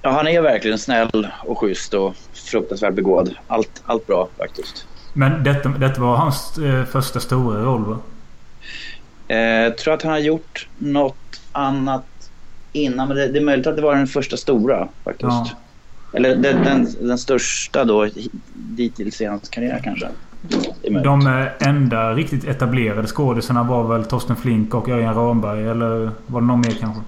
Ja, 0.06 0.12
han 0.12 0.28
är 0.28 0.42
verkligen 0.42 0.80
snäll 0.80 1.28
och 1.46 1.60
schysst 1.60 1.94
och 1.94 2.16
fruktansvärt 2.34 2.94
begåvad. 2.94 3.36
Allt, 3.48 3.84
allt 3.86 4.08
bra 4.08 4.28
faktiskt. 4.38 4.88
Men 5.14 5.44
detta, 5.44 5.70
detta 5.70 6.02
var 6.02 6.16
hans 6.16 6.58
eh, 6.58 6.86
första 6.86 7.20
stora 7.20 7.64
roll 7.64 7.86
va? 7.86 7.98
Eh, 9.28 9.38
jag 9.38 9.78
tror 9.78 9.94
att 9.94 10.02
han 10.02 10.12
har 10.12 10.20
gjort 10.20 10.68
något 10.78 11.42
annat 11.52 12.06
innan. 12.72 13.08
Men 13.08 13.18
det, 13.18 13.28
det, 13.28 13.40
är 13.40 13.44
möjligt 13.44 13.68
att 13.68 13.76
det 13.76 13.82
var 13.82 13.96
den 13.96 14.08
första 14.08 14.38
stora 14.38 14.88
faktiskt. 15.04 15.30
Ja. 15.32 15.50
Eller 16.14 16.36
den, 16.36 16.64
den, 16.64 16.88
den, 17.02 17.18
största 17.18 17.84
då 17.84 18.10
dittills 18.54 19.22
i 19.22 19.26
hans 19.26 19.50
karriär 19.50 19.82
kanske. 19.84 20.08
De 21.04 21.28
eh, 21.28 21.68
enda 21.70 22.14
riktigt 22.14 22.44
etablerade 22.44 23.08
skådisarna 23.08 23.64
var 23.64 23.84
väl 23.84 24.06
Torsten 24.06 24.36
Flink 24.36 24.74
och 24.74 24.90
Örjan 24.90 25.16
Ramberg? 25.16 25.68
Eller 25.68 26.12
var 26.28 26.42
det 26.42 26.48
någon 26.48 26.62
mer 26.62 26.78
kanske? 26.80 27.02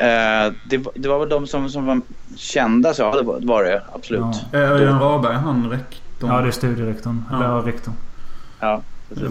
Eh, 0.00 0.52
det, 0.64 0.86
det, 0.94 1.08
var 1.08 1.18
väl 1.18 1.28
de 1.28 1.46
som, 1.46 1.70
som 1.70 1.86
var 1.86 2.00
kända 2.36 2.94
så, 2.94 3.02
ja 3.02 3.22
det 3.40 3.46
var 3.46 3.64
det 3.64 3.82
absolut. 3.94 4.20
Ja. 4.52 4.58
Eh, 4.58 4.70
Örjan 4.70 5.00
Raberg, 5.00 5.36
han 5.36 5.70
rektorn? 5.70 6.30
Ja 6.30 6.40
det 6.40 6.48
är 6.48 6.50
studierektorn. 6.52 7.24
Ja. 7.30 7.36
Eller 7.36 7.62
rektorn. 7.62 7.94
Ja, 8.60 8.82
precis. 9.08 9.28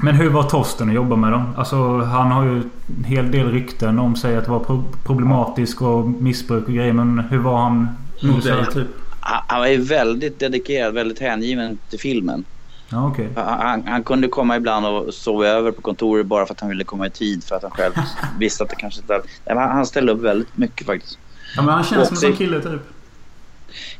Men 0.00 0.14
hur 0.14 0.30
var 0.30 0.42
Torsten 0.42 0.88
att 0.88 0.94
jobba 0.94 1.16
med 1.16 1.32
dem? 1.32 1.54
Alltså 1.56 1.98
han 1.98 2.30
har 2.30 2.44
ju 2.44 2.62
en 2.98 3.04
hel 3.04 3.30
del 3.30 3.50
rykten 3.50 3.98
om 3.98 4.16
sig 4.16 4.36
att 4.36 4.48
vara 4.48 4.82
problematisk 5.04 5.82
och 5.82 6.08
missbruk 6.08 6.66
och 6.66 6.74
grejer. 6.74 6.92
Men 6.92 7.18
hur 7.18 7.38
var 7.38 7.56
han 7.56 7.88
mot 8.22 8.44
dig 8.44 8.66
typ? 8.72 8.86
Han 9.20 9.60
var 9.60 9.66
ju 9.66 9.80
väldigt 9.80 10.38
dedikerad, 10.38 10.94
väldigt 10.94 11.18
hängiven 11.18 11.78
till 11.90 12.00
filmen. 12.00 12.44
Ja, 12.92 13.10
okay. 13.10 13.28
han, 13.36 13.86
han, 13.86 14.02
kunde 14.02 14.28
komma 14.28 14.56
ibland 14.56 14.86
och 14.86 15.14
sova 15.14 15.46
över 15.46 15.70
på 15.70 15.82
kontoret 15.82 16.26
bara 16.26 16.46
för 16.46 16.54
att 16.54 16.60
han 16.60 16.70
ville 16.70 16.84
komma 16.84 17.06
i 17.06 17.10
tid 17.10 17.44
för 17.44 17.56
att 17.56 17.62
han 17.62 17.70
själv 17.70 17.92
visste 18.38 18.64
att 18.64 18.70
det 18.70 18.76
kanske 18.76 19.00
inte... 19.00 19.22
Han 19.46 19.86
ställde 19.86 20.12
upp 20.12 20.20
väldigt 20.20 20.56
mycket 20.56 20.86
faktiskt. 20.86 21.18
Ja, 21.56 21.62
men 21.62 21.74
han 21.74 21.84
känns 21.84 22.08
som 22.08 22.16
en 22.16 22.20
sån 22.20 22.32
kille 22.32 22.60
typ. 22.60 22.80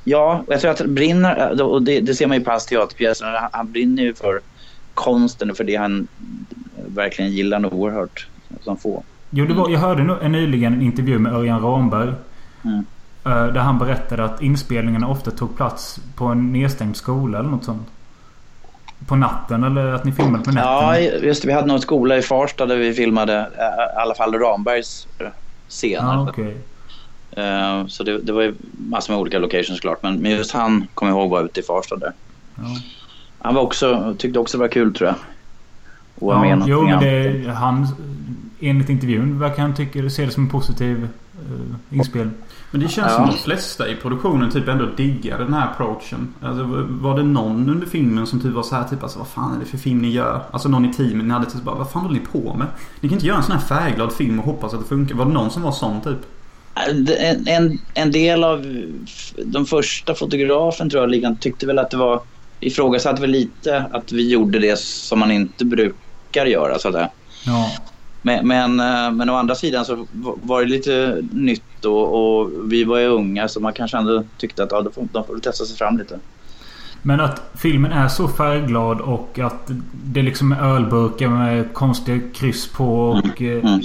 Ja, 0.04 0.44
jag 0.48 0.60
tror 0.60 0.70
att 0.70 0.78
han 0.78 0.94
brinner, 0.94 1.62
och 1.62 1.82
det, 1.82 2.00
det 2.00 2.14
ser 2.14 2.26
man 2.26 2.36
ju 2.36 2.44
på 2.44 2.50
hans 2.50 2.66
teaterpjäser, 2.66 3.26
han, 3.26 3.50
han 3.52 3.72
brinner 3.72 4.02
ju 4.02 4.14
för 4.14 4.40
konsten 4.94 5.50
och 5.50 5.56
för 5.56 5.64
det 5.64 5.76
han 5.76 6.08
verkligen 6.86 7.30
gillar 7.30 7.58
nog 7.58 7.72
oerhört 7.74 8.28
som 8.60 8.76
få. 8.76 9.04
Jo, 9.30 9.46
det 9.46 9.54
var, 9.54 9.70
jag 9.70 9.78
hörde 9.78 10.28
nyligen 10.28 10.72
en 10.72 10.82
intervju 10.82 11.18
med 11.18 11.32
Örjan 11.32 11.62
Ramberg. 11.62 12.12
Mm. 12.64 12.84
Där 13.24 13.60
han 13.60 13.78
berättade 13.78 14.24
att 14.24 14.42
inspelningarna 14.42 15.08
ofta 15.08 15.30
tog 15.30 15.56
plats 15.56 16.00
på 16.16 16.24
en 16.24 16.52
nedstängd 16.52 16.96
skola 16.96 17.38
eller 17.38 17.50
något 17.50 17.64
sånt. 17.64 17.88
På 19.06 19.16
natten 19.16 19.64
eller 19.64 19.86
att 19.86 20.04
ni 20.04 20.12
filmade 20.12 20.44
på 20.44 20.50
natten? 20.50 20.72
Ja, 20.72 20.98
just 20.98 21.42
det. 21.42 21.48
Vi 21.48 21.54
hade 21.54 21.66
någon 21.66 21.80
skola 21.80 22.16
i 22.16 22.22
Farsta 22.22 22.66
där 22.66 22.76
vi 22.76 22.94
filmade 22.94 23.50
i 23.96 23.98
alla 24.00 24.14
fall 24.14 24.34
Rambergs 24.34 25.06
scener. 25.68 26.16
Ah, 26.16 26.28
okay. 26.28 26.54
Uh, 27.38 27.86
så 27.86 28.02
det, 28.02 28.18
det, 28.18 28.32
var 28.32 28.42
ju 28.42 28.54
massor 28.72 29.12
med 29.12 29.20
olika 29.20 29.38
locations 29.38 29.80
klart. 29.80 30.02
Men, 30.02 30.18
men 30.18 30.30
just 30.30 30.52
han 30.52 30.86
kommer 30.94 31.12
jag 31.12 31.18
ihåg 31.18 31.30
var 31.30 31.44
ute 31.44 31.60
i 31.60 31.62
Farsta 31.62 31.96
där. 31.96 32.12
Ja. 32.54 32.62
Han 33.38 33.54
var 33.54 33.62
också, 33.62 34.14
tyckte 34.18 34.38
också 34.38 34.58
det 34.58 34.60
var 34.60 34.68
kul 34.68 34.94
tror 34.94 35.08
jag. 35.08 35.16
Och 36.14 36.34
ja, 36.34 36.40
med 36.40 36.62
jo, 36.66 36.82
men 36.82 37.00
det, 37.00 37.52
han, 37.52 37.86
enligt 38.60 38.88
intervjun 38.88 39.38
verkar 39.38 39.62
han 39.62 39.74
tycka, 39.74 40.10
se 40.10 40.24
det 40.24 40.30
som 40.30 40.42
en 40.44 40.50
positiv 40.50 41.08
uh, 41.50 41.98
inspel. 41.98 42.30
Men 42.72 42.80
det 42.80 42.88
känns 42.88 43.12
ja. 43.12 43.16
som 43.16 43.26
de 43.26 43.38
flesta 43.38 43.88
i 43.88 43.96
produktionen 43.96 44.50
typ 44.50 44.68
ändå 44.68 44.86
diggar 44.96 45.38
den 45.38 45.54
här 45.54 45.66
approachen. 45.66 46.34
Alltså, 46.42 46.64
var 46.88 47.16
det 47.16 47.22
någon 47.22 47.70
under 47.70 47.86
filmen 47.86 48.26
som 48.26 48.40
typ 48.40 48.52
var 48.52 48.62
så 48.62 48.74
här 48.74 48.84
typ 48.84 49.02
alltså 49.02 49.18
vad 49.18 49.28
fan 49.28 49.54
är 49.54 49.60
det 49.60 49.66
för 49.66 49.78
film 49.78 49.98
ni 49.98 50.10
gör? 50.10 50.40
Alltså 50.50 50.68
någon 50.68 50.84
i 50.84 50.92
teamet 50.92 51.24
ni 51.26 51.32
hade 51.32 51.46
typ 51.46 51.62
bara 51.62 51.74
vad 51.74 51.90
fan 51.90 52.02
håller 52.02 52.20
ni 52.20 52.26
på 52.26 52.54
med? 52.54 52.66
Ni 53.00 53.08
kan 53.08 53.16
inte 53.16 53.26
göra 53.26 53.36
en 53.36 53.42
sån 53.42 53.56
här 53.56 53.66
färgglad 53.66 54.12
film 54.12 54.38
och 54.38 54.44
hoppas 54.44 54.74
att 54.74 54.80
det 54.80 54.86
funkar. 54.86 55.14
Var 55.14 55.24
det 55.24 55.32
någon 55.32 55.50
som 55.50 55.62
var 55.62 55.72
sån 55.72 56.00
typ? 56.00 56.18
En, 56.74 57.08
en, 57.48 57.78
en 57.94 58.12
del 58.12 58.44
av 58.44 58.86
de 59.44 59.66
första 59.66 60.14
fotografen 60.14 60.90
tror 60.90 61.14
jag 61.14 61.40
tyckte 61.40 61.66
väl 61.66 61.78
att 61.78 61.90
det 61.90 61.96
var 61.96 62.20
ifrågasatte 62.60 63.20
väl 63.20 63.30
lite 63.30 63.84
att 63.90 64.12
vi 64.12 64.30
gjorde 64.30 64.58
det 64.58 64.78
som 64.78 65.18
man 65.18 65.30
inte 65.30 65.64
brukar 65.64 66.46
göra 66.46 66.78
så 66.78 66.88
att 66.88 66.94
säga. 66.94 67.10
Ja. 67.46 67.70
Men, 68.22 68.48
men, 68.48 68.80
eh, 68.80 69.10
men 69.10 69.30
å 69.30 69.34
andra 69.34 69.54
sidan 69.54 69.84
så 69.84 70.06
var 70.42 70.62
det 70.62 70.68
lite 70.68 71.22
nytt 71.32 71.62
och, 71.84 72.40
och 72.40 72.50
vi 72.64 72.84
var 72.84 72.98
ju 72.98 73.06
unga 73.06 73.48
så 73.48 73.60
man 73.60 73.72
kanske 73.72 73.96
ändå 73.96 74.24
tyckte 74.38 74.62
att 74.62 74.72
ja, 74.72 74.82
de, 74.82 74.92
får, 74.92 75.08
de 75.12 75.24
får 75.24 75.38
testa 75.38 75.64
sig 75.64 75.76
fram 75.76 75.98
lite. 75.98 76.18
Men 77.02 77.20
att 77.20 77.42
filmen 77.54 77.92
är 77.92 78.08
så 78.08 78.28
färgglad 78.28 79.00
och 79.00 79.38
att 79.38 79.70
det 80.04 80.22
liksom 80.22 80.52
är 80.52 80.74
ölburkar 80.74 81.28
med 81.28 81.74
konstiga 81.74 82.20
kryss 82.34 82.68
på 82.68 83.08
och... 83.08 83.40
Mm. 83.40 83.66
Mm. 83.66 83.80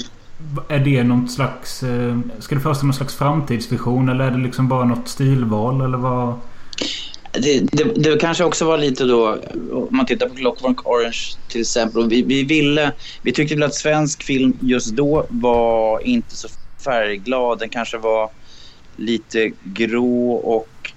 Är 0.67 0.79
det 0.79 1.03
något 1.03 1.31
slags... 1.31 1.83
Eh, 1.83 2.17
ska 2.39 2.55
det 2.55 2.61
föreställa 2.61 2.87
någon 2.87 2.93
slags 2.93 3.15
framtidsvision 3.15 4.09
eller 4.09 4.25
är 4.25 4.31
det 4.31 4.37
liksom 4.37 4.67
bara 4.67 4.85
något 4.85 5.07
stilval 5.07 5.81
eller 5.81 5.97
vad? 5.97 6.33
Det, 7.31 7.59
det, 7.59 7.83
det, 7.83 8.19
kanske 8.19 8.43
också 8.43 8.65
var 8.65 8.77
lite 8.77 9.03
då, 9.03 9.37
om 9.71 9.87
man 9.89 10.05
tittar 10.05 10.29
på 10.29 10.35
Clockwork 10.35 10.87
Orange 10.87 11.37
till 11.47 11.61
exempel. 11.61 12.09
Vi, 12.09 12.21
vi, 12.21 12.43
ville, 12.43 12.91
vi 13.21 13.31
tyckte 13.31 13.55
väl 13.55 13.63
att 13.63 13.75
svensk 13.75 14.23
film 14.23 14.57
just 14.61 14.95
då 14.95 15.25
var 15.29 15.99
inte 16.07 16.35
så 16.35 16.47
färgglad. 16.87 17.59
Den 17.59 17.69
kanske 17.69 17.97
var 17.97 18.29
lite 18.95 19.51
grå 19.63 20.31
och 20.31 20.91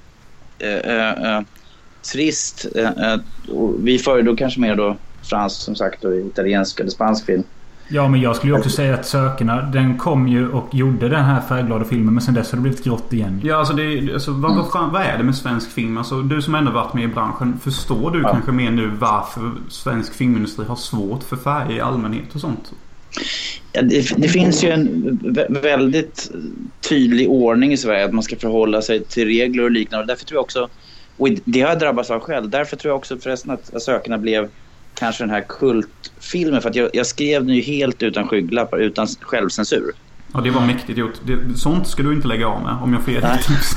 äh, 0.58 1.36
äh, 1.36 1.42
trist. 2.12 2.66
Äh, 2.76 3.16
vi 3.78 3.98
föredrog 3.98 4.38
kanske 4.38 4.60
mer 4.60 4.76
då 4.76 4.96
fransk 5.22 5.60
som 5.60 5.74
sagt 5.74 6.04
och 6.04 6.16
italiensk 6.16 6.80
eller 6.80 6.90
spansk 6.90 7.26
film. 7.26 7.42
Ja, 7.92 8.08
men 8.08 8.20
jag 8.20 8.36
skulle 8.36 8.52
ju 8.52 8.58
också 8.58 8.70
säga 8.70 8.94
att 8.94 9.06
Sökarna, 9.06 9.62
den 9.62 9.98
kom 9.98 10.28
ju 10.28 10.52
och 10.52 10.74
gjorde 10.74 11.08
den 11.08 11.24
här 11.24 11.40
färgglada 11.40 11.84
filmen. 11.84 12.14
Men 12.14 12.22
sen 12.22 12.34
dess 12.34 12.52
har 12.52 12.56
det 12.56 12.62
blivit 12.62 12.84
grått 12.84 13.12
igen. 13.12 13.40
Ja, 13.44 13.56
alltså, 13.56 13.74
det, 13.74 14.12
alltså 14.12 14.32
vad, 14.32 14.56
vad, 14.56 14.92
vad 14.92 15.02
är 15.02 15.18
det 15.18 15.24
med 15.24 15.34
svensk 15.34 15.70
film? 15.70 15.98
Alltså, 15.98 16.22
du 16.22 16.42
som 16.42 16.54
ändå 16.54 16.72
varit 16.72 16.94
med 16.94 17.04
i 17.04 17.08
branschen. 17.08 17.58
Förstår 17.62 18.10
du 18.10 18.22
ja. 18.22 18.32
kanske 18.32 18.52
mer 18.52 18.70
nu 18.70 18.90
varför 18.98 19.52
svensk 19.68 20.14
filmindustri 20.14 20.64
har 20.64 20.76
svårt 20.76 21.22
för 21.22 21.36
färg 21.36 21.76
i 21.76 21.80
allmänhet 21.80 22.34
och 22.34 22.40
sånt? 22.40 22.72
Ja, 23.72 23.82
det, 23.82 24.16
det, 24.16 24.28
finns 24.28 24.64
ju 24.64 24.70
en 24.70 25.18
väldigt 25.62 26.30
tydlig 26.88 27.30
ordning 27.30 27.72
i 27.72 27.76
Sverige 27.76 28.04
att 28.04 28.12
man 28.12 28.22
ska 28.22 28.36
förhålla 28.36 28.82
sig 28.82 29.04
till 29.04 29.24
regler 29.26 29.62
och 29.62 29.70
liknande. 29.70 30.06
Därför 30.06 30.24
tror 30.24 30.36
jag 30.36 30.42
också, 30.42 30.68
och 31.16 31.28
det 31.44 31.60
har 31.60 31.68
jag 31.68 31.78
drabbats 31.78 32.10
av 32.10 32.20
själv, 32.20 32.50
därför 32.50 32.76
tror 32.76 32.90
jag 32.90 32.98
också 32.98 33.18
förresten 33.18 33.50
att 33.50 33.82
Sökarna 33.82 34.18
blev 34.18 34.48
kanske 34.94 35.22
den 35.22 35.30
här 35.30 35.44
kultfilmen. 35.48 36.62
För 36.62 36.68
att 36.70 36.76
jag, 36.76 36.90
jag 36.92 37.06
skrev 37.06 37.46
den 37.46 37.54
ju 37.54 37.62
helt 37.62 38.02
utan 38.02 38.28
skygglappar, 38.28 38.78
utan 38.78 39.06
självcensur. 39.06 39.92
Ja, 40.34 40.40
det 40.40 40.50
var 40.50 40.66
mäktigt 40.66 40.98
gjort. 40.98 41.20
Det, 41.24 41.58
sånt 41.58 41.88
ska 41.88 42.02
du 42.02 42.12
inte 42.12 42.28
lägga 42.28 42.48
av 42.48 42.62
med 42.62 42.76
om 42.82 42.92
jag 42.92 43.02
får 43.02 43.12
ge 43.12 43.20
dig 43.20 43.38
tips. 43.42 43.76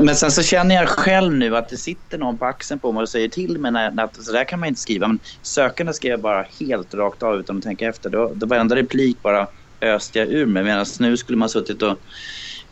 Men 0.00 0.16
sen 0.16 0.30
så 0.30 0.42
känner 0.42 0.74
jag 0.74 0.88
själv 0.88 1.34
nu 1.34 1.56
att 1.56 1.68
det 1.68 1.76
sitter 1.76 2.18
någon 2.18 2.38
på 2.38 2.44
axeln 2.44 2.80
på 2.80 2.92
mig 2.92 3.02
och 3.02 3.08
säger 3.08 3.28
till 3.28 3.58
mig 3.58 3.70
när, 3.70 4.04
att 4.04 4.24
så 4.24 4.32
där 4.32 4.44
kan 4.44 4.60
man 4.60 4.68
inte 4.68 4.80
skriva. 4.80 5.08
Men 5.08 5.18
sökande 5.42 5.92
skrev 5.92 6.10
jag 6.10 6.20
bara 6.20 6.44
helt 6.60 6.94
rakt 6.94 7.22
av 7.22 7.34
utan 7.34 7.56
att 7.58 7.62
tänka 7.62 7.88
efter. 7.88 8.10
Då, 8.10 8.32
då 8.34 8.46
varenda 8.46 8.76
replik 8.76 9.22
bara 9.22 9.46
öste 9.80 10.18
jag 10.18 10.28
ur 10.28 10.46
mig. 10.46 10.64
Medan 10.64 10.86
nu 11.00 11.16
skulle 11.16 11.38
man 11.38 11.48
suttit 11.48 11.82
och 11.82 11.98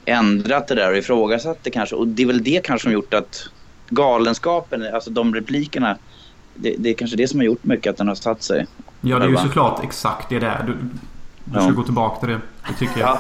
ändrat 0.05 0.69
det 0.69 0.75
där 0.75 0.91
och 0.91 0.97
ifrågasatt 0.97 1.59
det 1.63 1.71
kanske. 1.71 1.97
Och 1.97 2.09
det 2.09 2.23
är 2.23 2.27
väl 2.27 2.45
det 2.45 2.65
kanske 2.65 2.85
som 2.85 2.93
gjort 2.93 3.15
att 3.15 3.49
galenskapen, 3.89 4.95
alltså 4.95 5.11
de 5.11 5.35
replikerna 5.35 5.97
det, 6.55 6.75
det, 6.79 6.91
är 6.91 6.95
kanske 6.95 7.17
det 7.17 7.29
som 7.29 7.41
har 7.41 7.45
gjort 7.45 7.65
mycket 7.65 7.91
att 7.91 7.97
den 7.97 8.09
har 8.09 8.15
satt 8.15 8.43
sig. 8.43 8.67
Ja, 9.01 9.19
det 9.19 9.25
är 9.25 9.29
ju 9.29 9.37
såklart 9.37 9.85
exakt 9.85 10.29
det 10.29 10.39
där. 10.39 10.65
Du, 10.67 10.73
du 11.45 11.61
ska 11.61 11.69
ja. 11.69 11.71
gå 11.71 11.83
tillbaka 11.83 12.21
till 12.21 12.29
det. 12.29 12.41
Det 12.69 12.75
tycker 12.75 13.01
jag. 13.01 13.19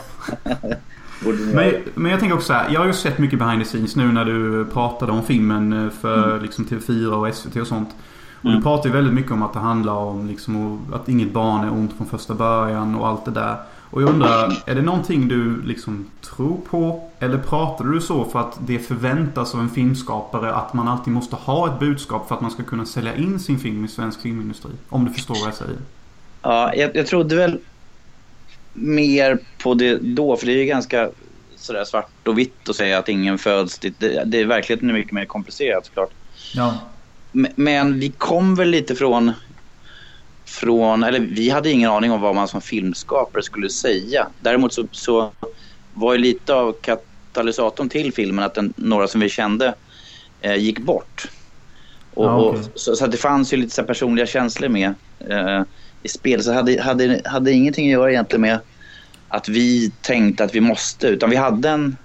men, 1.54 1.74
men 1.94 2.10
jag 2.10 2.20
tänker 2.20 2.34
också 2.34 2.46
så 2.46 2.52
här. 2.52 2.70
Jag 2.70 2.80
har 2.80 2.86
ju 2.86 2.92
sett 2.92 3.18
mycket 3.18 3.38
behind 3.38 3.62
the 3.62 3.68
scenes 3.68 3.96
nu 3.96 4.12
när 4.12 4.24
du 4.24 4.64
pratade 4.72 5.12
om 5.12 5.22
filmen 5.22 5.72
eh, 5.72 5.90
för 5.90 6.30
mm. 6.30 6.42
liksom, 6.42 6.64
TV4 6.64 7.10
och 7.10 7.34
SVT 7.34 7.56
och 7.56 7.66
sånt. 7.66 7.88
Och 8.38 8.44
mm. 8.44 8.56
du 8.56 8.62
pratar 8.62 8.88
ju 8.88 8.94
väldigt 8.94 9.14
mycket 9.14 9.32
om 9.32 9.42
att 9.42 9.52
det 9.52 9.58
handlar 9.58 9.92
om 9.92 10.26
liksom, 10.26 10.80
att 10.92 11.08
inget 11.08 11.32
barn 11.32 11.64
är 11.64 11.72
ont 11.72 11.96
från 11.96 12.06
första 12.06 12.34
början 12.34 12.94
och 12.94 13.08
allt 13.08 13.24
det 13.24 13.30
där. 13.30 13.56
Och 13.90 14.02
jag 14.02 14.08
undrar, 14.08 14.62
är 14.66 14.74
det 14.74 14.82
någonting 14.82 15.28
du 15.28 15.62
liksom 15.62 16.10
tror 16.20 16.60
på? 16.70 17.10
Eller 17.18 17.38
pratar 17.38 17.84
du 17.84 18.00
så 18.00 18.24
för 18.24 18.38
att 18.38 18.58
det 18.66 18.78
förväntas 18.78 19.54
av 19.54 19.60
en 19.60 19.70
filmskapare 19.70 20.54
att 20.54 20.74
man 20.74 20.88
alltid 20.88 21.12
måste 21.12 21.36
ha 21.36 21.66
ett 21.66 21.80
budskap 21.80 22.28
för 22.28 22.34
att 22.34 22.40
man 22.40 22.50
ska 22.50 22.62
kunna 22.62 22.86
sälja 22.86 23.16
in 23.16 23.40
sin 23.40 23.58
film 23.58 23.84
i 23.84 23.88
svensk 23.88 24.20
filmindustri? 24.20 24.70
Om 24.88 25.04
du 25.04 25.10
förstår 25.10 25.34
vad 25.34 25.48
jag 25.48 25.54
säger. 25.54 25.76
Ja, 26.42 26.74
jag, 26.74 26.96
jag 26.96 27.06
trodde 27.06 27.36
väl 27.36 27.58
mer 28.76 29.38
på 29.62 29.74
det 29.74 29.98
då, 29.98 30.36
för 30.36 30.46
det 30.46 30.52
är 30.52 30.56
ju 30.56 30.64
ganska 30.64 31.10
sådär 31.56 31.84
svart 31.84 32.28
och 32.28 32.38
vitt 32.38 32.68
att 32.68 32.76
säga 32.76 32.98
att 32.98 33.08
ingen 33.08 33.38
föds 33.38 33.78
dit. 33.78 33.94
Det, 33.98 34.24
det 34.24 34.40
är 34.40 34.44
verkligheten 34.44 34.90
är 34.90 34.94
mycket 34.94 35.12
mer 35.12 35.24
komplicerat 35.24 35.86
såklart. 35.86 36.10
Ja. 36.54 36.78
Men, 37.32 37.52
men 37.56 38.00
vi 38.00 38.10
kom 38.10 38.54
väl 38.54 38.68
lite 38.68 38.94
från 38.94 39.32
från, 40.44 41.02
eller 41.02 41.20
vi 41.20 41.50
hade 41.50 41.70
ingen 41.70 41.90
aning 41.90 42.12
om 42.12 42.20
vad 42.20 42.34
man 42.34 42.48
som 42.48 42.60
filmskapare 42.60 43.42
skulle 43.42 43.68
säga. 43.68 44.26
Däremot 44.40 44.72
så, 44.72 44.86
så 44.92 45.32
var 45.94 46.12
ju 46.12 46.18
lite 46.18 46.54
av 46.54 46.72
katalysatorn 46.72 47.88
till 47.88 48.12
filmen 48.12 48.44
att 48.44 48.54
den, 48.54 48.74
några 48.76 49.08
som 49.08 49.20
vi 49.20 49.28
kände 49.28 49.74
eh, 50.40 50.56
gick 50.56 50.78
bort. 50.78 51.28
Och, 52.14 52.26
ah, 52.26 52.40
okay. 52.40 52.60
och 52.60 52.66
så, 52.74 52.96
så 52.96 53.06
det 53.06 53.16
fanns 53.16 53.52
ju 53.52 53.56
lite 53.56 53.74
så 53.74 53.82
personliga 53.82 54.26
känslor 54.26 54.68
med 54.68 54.94
eh, 55.18 55.62
i 56.06 56.08
spel. 56.08 56.42
Så 56.42 56.52
hade, 56.52 56.82
hade, 56.82 57.22
hade 57.24 57.52
ingenting 57.52 57.86
att 57.86 57.92
göra 57.92 58.10
egentligen 58.10 58.40
med 58.40 58.58
att 59.28 59.48
vi 59.48 59.92
tänkte 60.02 60.44
att 60.44 60.54
vi 60.54 60.60
måste. 60.60 61.06
Utan 61.06 61.30
vi 61.30 61.36
hade 61.36 61.70
en, 61.70 61.96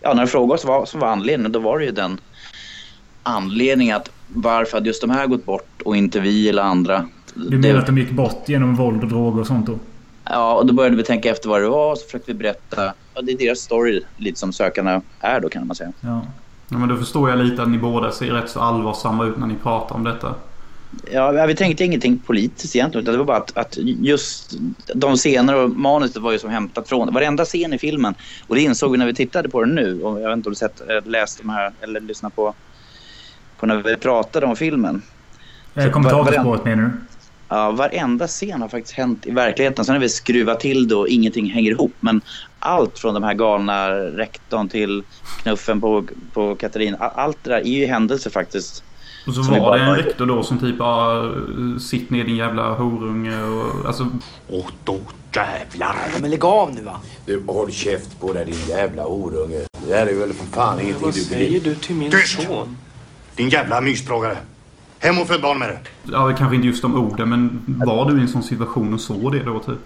ja 0.00 0.14
när 0.14 0.22
du 0.22 0.28
frågade 0.28 0.54
oss 0.54 0.64
vad 0.64 0.88
som 0.88 1.00
var 1.00 1.08
anledningen, 1.08 1.52
då 1.52 1.58
var 1.58 1.78
det 1.78 1.84
ju 1.84 1.90
den 1.90 2.20
anledningen 3.22 3.96
att 3.96 4.10
varför 4.28 4.76
hade 4.76 4.86
just 4.86 5.00
de 5.00 5.10
här 5.10 5.26
gått 5.26 5.44
bort 5.44 5.82
och 5.84 5.96
inte 5.96 6.20
vi 6.20 6.48
eller 6.48 6.62
andra. 6.62 7.08
Du 7.34 7.58
menar 7.58 7.74
det... 7.74 7.80
att 7.80 7.86
de 7.86 7.98
gick 7.98 8.10
bort 8.10 8.48
genom 8.48 8.76
våld 8.76 9.02
och 9.02 9.08
droger 9.08 9.40
och 9.40 9.46
sånt 9.46 9.66
då? 9.66 9.78
Ja, 10.24 10.54
och 10.54 10.66
då 10.66 10.74
började 10.74 10.96
vi 10.96 11.02
tänka 11.02 11.30
efter 11.30 11.48
vad 11.48 11.62
det 11.62 11.68
var 11.68 11.92
och 11.92 11.98
så 11.98 12.04
försökte 12.04 12.32
vi 12.32 12.38
berätta. 12.38 12.92
Ja, 13.14 13.22
det 13.22 13.32
är 13.32 13.38
deras 13.38 13.58
story 13.58 14.02
lite 14.16 14.38
som 14.38 14.52
sökarna 14.52 15.02
är 15.20 15.40
då 15.40 15.48
kan 15.48 15.66
man 15.66 15.76
säga. 15.76 15.92
Ja. 16.00 16.22
ja 16.68 16.78
men 16.78 16.88
då 16.88 16.96
förstår 16.96 17.30
jag 17.30 17.38
lite 17.38 17.62
att 17.62 17.68
ni 17.68 17.78
båda 17.78 18.10
ser 18.12 18.30
rätt 18.30 18.50
så 18.50 18.60
allvarsamma 18.60 19.24
ut 19.24 19.38
när 19.38 19.46
ni 19.46 19.54
pratar 19.54 19.94
om 19.94 20.04
detta. 20.04 20.34
Ja, 21.12 21.46
vi 21.46 21.54
tänkte 21.54 21.84
ingenting 21.84 22.18
politiskt 22.18 22.76
egentligen. 22.76 23.02
Utan 23.02 23.12
det 23.12 23.18
var 23.18 23.24
bara 23.24 23.36
att, 23.36 23.56
att 23.56 23.76
just 23.82 24.56
de 24.94 25.16
scener 25.16 25.54
och 25.54 25.70
manuset 25.70 26.16
var 26.16 26.32
ju 26.32 26.38
som 26.38 26.50
hämtat 26.50 26.88
från 26.88 27.14
varenda 27.14 27.44
scen 27.44 27.72
i 27.72 27.78
filmen. 27.78 28.14
Och 28.46 28.54
det 28.54 28.60
insåg 28.60 28.92
vi 28.92 28.98
när 28.98 29.06
vi 29.06 29.14
tittade 29.14 29.48
på 29.48 29.64
den 29.64 29.74
nu. 29.74 30.02
Och 30.02 30.20
jag 30.20 30.28
vet 30.28 30.36
inte 30.36 30.48
om 30.48 30.52
du 30.52 30.56
sett, 30.56 30.80
eh, 30.90 31.04
läst 31.04 31.38
de 31.38 31.48
här 31.48 31.72
eller 31.80 32.00
lyssnat 32.00 32.36
på, 32.36 32.54
på 33.58 33.66
när 33.66 33.76
vi 33.76 33.96
pratade 33.96 34.46
om 34.46 34.56
filmen. 34.56 35.02
Kommentatorspåret 35.92 36.64
menar 36.64 36.82
du? 36.82 36.90
Ja, 37.48 37.70
varenda 37.70 38.26
scen 38.26 38.62
har 38.62 38.68
faktiskt 38.68 38.94
hänt 38.94 39.26
i 39.26 39.30
verkligheten. 39.30 39.84
Sen 39.84 39.94
har 39.94 40.00
vi 40.00 40.08
skruvat 40.08 40.60
till 40.60 40.88
det 40.88 40.94
och 40.94 41.08
ingenting 41.08 41.50
hänger 41.50 41.70
ihop. 41.70 41.92
Men 42.00 42.20
allt 42.58 42.98
från 42.98 43.14
de 43.14 43.22
här 43.22 43.34
galna 43.34 43.90
rektorn 43.90 44.68
till 44.68 45.02
knuffen 45.42 45.80
på, 45.80 46.04
på 46.32 46.54
Katarina. 46.54 46.96
Allt 46.96 47.38
det 47.42 47.50
där 47.50 47.60
är 47.60 47.78
ju 47.78 47.86
händelser 47.86 48.30
faktiskt. 48.30 48.84
Och 49.26 49.34
så 49.34 49.42
var 49.42 49.78
det 49.78 49.84
en 49.84 49.94
rektor 49.94 50.26
då 50.26 50.42
som 50.42 50.58
typ 50.58 50.80
ah, 50.80 51.30
Sitt 51.80 52.10
ner 52.10 52.24
din 52.24 52.36
jävla 52.36 52.74
horunge 52.74 53.42
och 53.42 53.86
alltså... 53.86 54.06
Och 54.48 54.70
då 54.84 54.98
jävlar! 55.34 55.96
Men 56.20 56.30
lägg 56.30 56.44
av 56.44 56.74
nu 56.74 56.82
va. 56.82 57.00
Du, 57.26 57.42
håll 57.46 57.70
käft 57.72 58.20
på 58.20 58.32
dig 58.32 58.44
din 58.44 58.68
jävla 58.68 59.02
horunge. 59.02 59.60
Det 59.88 59.94
här 59.94 60.06
är 60.06 60.14
väl 60.14 60.32
för 60.32 60.46
fan 60.46 60.80
ingenting 60.80 61.04
Vad 61.04 61.14
du 61.14 61.20
säger 61.20 61.60
du 61.60 61.74
till 61.74 61.94
min 61.94 62.10
Tyst! 62.10 62.42
son? 62.42 62.76
Din 63.36 63.48
jävla 63.48 63.80
mysprångare. 63.80 64.36
Hem 64.98 65.18
och 65.18 65.26
föd 65.26 65.42
barn 65.42 65.58
med 65.58 65.68
det. 65.68 65.78
Ja, 66.12 66.34
kanske 66.38 66.56
inte 66.56 66.66
just 66.66 66.82
de 66.82 66.94
orden 66.94 67.28
men 67.28 67.64
var 67.86 68.10
du 68.10 68.18
i 68.18 68.20
en 68.20 68.28
sån 68.28 68.42
situation 68.42 68.94
och 68.94 69.00
såg 69.00 69.32
det 69.32 69.42
då 69.42 69.58
typ? 69.58 69.78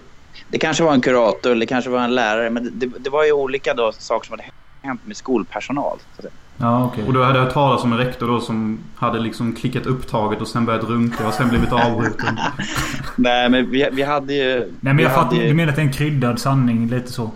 Det 0.49 0.57
kanske 0.57 0.83
var 0.83 0.93
en 0.93 1.01
kurator 1.01 1.51
eller 1.51 1.59
det 1.59 1.65
kanske 1.65 1.89
var 1.89 1.99
en 1.99 2.15
lärare. 2.15 2.49
Men 2.49 2.79
det, 2.79 2.89
det 2.99 3.09
var 3.09 3.25
ju 3.25 3.31
olika 3.31 3.73
då, 3.73 3.91
saker 3.91 4.27
som 4.27 4.33
hade 4.33 4.43
hänt 4.43 4.55
med 5.03 5.17
skolpersonal. 5.17 5.97
Så 5.99 6.05
att 6.15 6.21
säga. 6.21 6.33
Ja, 6.57 6.85
okej. 6.85 7.03
Och 7.07 7.13
då 7.13 7.23
hade 7.23 7.39
jag 7.39 7.53
talat 7.53 7.83
om 7.83 7.91
en 7.93 7.97
rektor 7.99 8.27
då 8.27 8.39
som 8.41 8.79
hade 8.95 9.19
liksom 9.19 9.53
klickat 9.55 9.85
upptaget 9.85 10.41
och 10.41 10.47
sen 10.47 10.65
börjat 10.65 10.83
runka 10.83 11.27
och 11.27 11.33
sen 11.33 11.49
blivit 11.49 11.71
avbruten. 11.73 12.39
Nej, 13.15 13.49
men 13.49 13.71
vi, 13.71 13.89
vi 13.91 14.03
hade 14.03 14.33
ju... 14.33 14.59
Nej 14.59 14.93
men 14.93 14.99
jag 14.99 15.13
fattar. 15.13 15.35
ju- 15.37 15.47
Du 15.47 15.53
menar 15.53 15.69
att 15.69 15.75
det 15.75 15.81
är 15.81 15.85
en 15.85 15.93
kryddad 15.93 16.39
sanning? 16.39 16.87
Lite 16.89 17.11
så? 17.11 17.31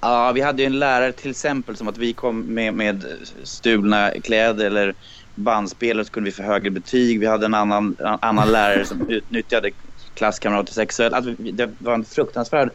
Ja, 0.00 0.32
vi 0.32 0.40
hade 0.40 0.62
ju 0.62 0.66
en 0.66 0.78
lärare 0.78 1.12
till 1.12 1.30
exempel 1.30 1.76
som 1.76 1.88
att 1.88 1.98
vi 1.98 2.12
kom 2.12 2.40
med, 2.40 2.74
med 2.74 3.04
stulna 3.42 4.10
kläder 4.24 4.66
eller 4.66 4.94
bandspel 5.34 6.00
och 6.00 6.06
så 6.06 6.12
kunde 6.12 6.30
vi 6.30 6.36
få 6.36 6.42
högre 6.42 6.70
betyg. 6.70 7.20
Vi 7.20 7.26
hade 7.26 7.46
en 7.46 7.54
annan, 7.54 7.96
en 7.98 8.18
annan 8.20 8.48
lärare 8.52 8.84
som 8.84 9.00
utnyttjade 9.08 9.70
klasskamrater 10.14 10.72
sexuellt. 10.72 11.14
Alltså, 11.14 11.30
det 11.38 11.70
var 11.78 11.94
en 11.94 12.04
fruktansvärd 12.04 12.70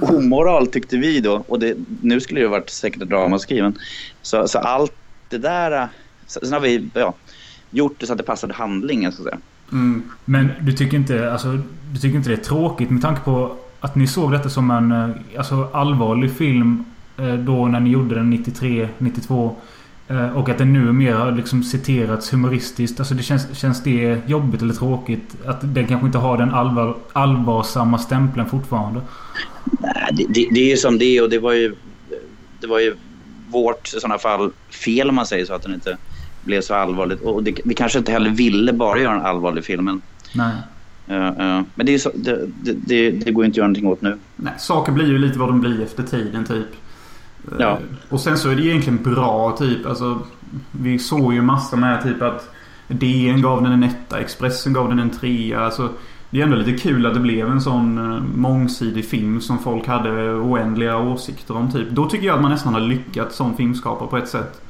omoral 0.00 0.66
tyckte 0.66 0.96
vi 0.96 1.20
då. 1.20 1.44
Och 1.48 1.58
det, 1.60 1.76
nu 2.02 2.20
skulle 2.20 2.40
det 2.40 2.46
ha 2.46 2.50
varit 2.50 2.70
säkert 2.70 3.02
ett 3.02 3.10
ramaskri. 3.10 3.62
men- 3.62 3.78
Så, 4.22 4.48
så 4.48 4.58
allt 4.58 4.92
det 5.28 5.38
där... 5.38 5.88
så- 6.26 6.40
Sen 6.42 6.52
har 6.52 6.60
vi 6.60 6.88
ja, 6.94 7.14
gjort 7.70 7.94
det 7.98 8.06
så 8.06 8.12
att 8.12 8.18
det 8.18 8.24
passade 8.24 8.54
handlingen 8.54 9.12
så 9.12 9.22
att 9.22 9.28
säga. 9.28 9.38
Mm. 9.72 10.02
Men 10.24 10.48
du 10.60 10.72
tycker 10.72 10.96
inte, 10.96 11.32
alltså, 11.32 11.58
du 11.92 11.98
tycker 12.00 12.16
inte 12.16 12.28
det 12.30 12.34
är 12.34 12.44
tråkigt 12.44 12.90
med 12.90 13.02
tanke 13.02 13.20
på 13.20 13.56
att 13.80 13.94
ni 13.96 14.06
såg 14.06 14.32
detta 14.32 14.48
som 14.48 14.70
en 14.70 14.92
eh, 14.92 15.08
alltså, 15.38 15.68
allvarlig 15.72 16.32
film 16.32 16.84
eh, 17.18 17.34
då 17.34 17.66
när 17.66 17.80
ni 17.80 17.90
gjorde 17.90 18.14
den 18.14 18.30
93, 18.30 18.88
92. 18.98 19.56
eh, 20.08 20.36
Och 20.36 20.48
att 20.48 20.58
den 20.58 20.72
nu 20.72 20.92
mer 20.92 21.14
har 21.14 21.32
liksom 21.32 21.62
citerats 21.62 22.32
humoristiskt. 22.32 23.00
Alltså 23.00 23.14
det 23.14 23.22
känns, 23.22 23.56
känns 23.58 23.82
det 23.82 24.20
jobbigt 24.26 24.62
eller 24.62 24.74
tråkigt? 24.74 25.36
Att 25.46 25.74
den 25.74 25.86
kanske 25.86 26.06
inte 26.06 26.18
har 26.18 26.38
den 26.38 26.50
allvar, 26.54 26.96
allvarsamma 27.12 27.98
stämpeln 27.98 28.48
fortfarande? 28.48 29.00
Nej, 29.80 30.08
det, 30.12 30.26
det, 30.28 30.48
det 30.50 30.60
är 30.60 30.70
ju 30.70 30.76
som 30.76 30.98
det 30.98 31.04
är 31.04 31.22
och 31.22 31.30
det 31.30 31.38
var 31.38 31.52
ju, 31.52 31.74
det 32.60 32.66
var 32.66 32.80
ju 32.80 32.94
vårt 33.50 33.94
i 33.94 34.00
sådana 34.00 34.18
fall 34.18 34.50
fel 34.70 35.08
om 35.08 35.14
man 35.14 35.26
säger 35.26 35.44
så 35.44 35.54
att 35.54 35.62
den 35.62 35.74
inte 35.74 35.96
blev 36.42 36.60
så 36.60 36.74
allvarligt. 36.74 37.20
Och 37.20 37.42
det, 37.42 37.60
vi 37.64 37.74
kanske 37.74 37.98
inte 37.98 38.12
heller 38.12 38.30
ville 38.30 38.72
bara 38.72 39.00
göra 39.00 39.14
en 39.14 39.26
allvarlig 39.26 39.64
film. 39.64 39.84
Men, 39.84 40.02
Nej. 40.34 40.52
eh, 41.06 41.26
eh, 41.26 41.62
men 41.74 41.86
det, 41.86 41.98
så, 41.98 42.10
det, 42.14 42.46
det, 42.62 43.10
det, 43.10 43.30
går 43.30 43.44
ju 43.44 43.46
inte 43.46 43.54
att 43.54 43.56
göra 43.56 43.66
någonting 43.66 43.86
åt 43.86 44.02
nu. 44.02 44.18
Nej, 44.36 44.52
saker 44.58 44.92
blir 44.92 45.06
ju 45.06 45.18
lite 45.18 45.38
vad 45.38 45.48
de 45.48 45.60
blir 45.60 45.82
efter 45.82 46.02
tiden 46.02 46.44
typ. 46.44 46.66
Ja. 47.58 47.70
Eh, 47.70 47.76
Och 48.08 48.20
sen 48.20 48.38
så 48.38 48.50
är 48.50 48.56
det 48.56 48.62
egentligen 48.62 49.02
bra 49.02 49.56
typ. 49.58 49.86
Alltså, 49.86 50.20
vi 50.70 50.98
såg 50.98 51.34
ju 51.34 51.42
massor 51.42 51.76
med 51.76 52.02
typ 52.02 52.22
att 52.22 52.54
DN 52.88 53.42
gav 53.42 53.62
den 53.62 53.72
en 53.72 53.82
etta, 53.82 54.20
Expressen 54.20 54.72
gav 54.72 54.88
den 54.88 54.98
en 54.98 55.10
trea. 55.10 55.60
Alltså, 55.60 55.88
det 56.30 56.40
är 56.40 56.44
ändå 56.44 56.56
lite 56.56 56.82
kul 56.82 57.06
att 57.06 57.14
det 57.14 57.20
blev 57.20 57.50
en 57.50 57.60
sån 57.60 57.98
eh, 57.98 58.22
mångsidig 58.34 59.04
film 59.04 59.40
som 59.40 59.58
folk 59.58 59.86
hade 59.86 60.10
oändliga 60.34 60.98
åsikter 60.98 61.56
om 61.56 61.72
typ. 61.72 61.90
Då 61.90 62.06
tycker 62.06 62.26
jag 62.26 62.34
att 62.36 62.42
man 62.42 62.50
nästan 62.50 62.74
har 62.74 62.80
lyckats 62.80 63.36
som 63.36 63.56
filmskapare 63.56 64.08
på 64.08 64.16
ett 64.16 64.28
sätt. 64.28 64.60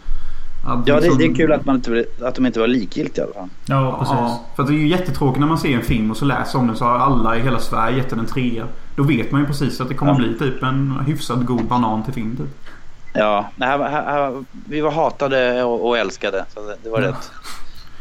Att 0.66 0.88
Ja, 0.88 0.94
det, 0.94 1.00
liksom- 1.00 1.18
det 1.18 1.24
är 1.24 1.34
kul 1.34 1.52
att, 1.52 1.64
man 1.66 1.76
inte, 1.76 2.04
att 2.22 2.34
de 2.34 2.46
inte 2.46 2.60
var 2.60 2.66
likgiltiga 2.66 3.24
i 3.24 3.26
alla 3.26 3.34
fall. 3.34 3.48
Ja, 3.66 3.96
precis. 3.98 4.14
Ja, 4.18 4.40
för 4.56 4.62
att 4.62 4.68
det 4.68 4.74
är 4.74 4.78
ju 4.78 4.88
jättetråkigt 4.88 5.40
när 5.40 5.46
man 5.46 5.58
ser 5.58 5.68
en 5.76 5.82
film 5.82 6.10
och 6.10 6.16
så 6.16 6.24
läser 6.24 6.58
om 6.58 6.66
den 6.66 6.76
så 6.76 6.84
har 6.84 6.98
alla 6.98 7.36
i 7.36 7.40
hela 7.40 7.58
Sverige 7.58 7.96
gett 7.96 8.10
den 8.10 8.18
en 8.18 8.26
trea. 8.26 8.66
Då 8.96 9.02
vet 9.02 9.32
man 9.32 9.40
ju 9.40 9.46
precis 9.46 9.80
att 9.80 9.88
det 9.88 9.94
kommer 9.94 10.12
Ja. 10.12 10.18
bli 10.18 10.38
typ 10.38 10.62
en 10.62 11.00
hyfsat 11.06 11.44
god 11.46 11.64
banan 11.64 12.02
till 12.04 12.14
film 12.14 12.36
typ. 12.36 12.70
Ja, 13.14 13.50
nej, 13.56 13.68
här, 13.68 13.78
här, 13.78 14.02
här, 14.04 14.44
vi 14.68 14.80
var 14.80 14.90
hatade 14.90 15.64
och, 15.64 15.88
och 15.88 15.98
älskade. 15.98 16.44
Så 16.54 16.60
det, 16.60 16.76
det 16.82 16.90
var 16.90 17.00
rätt. 17.00 17.30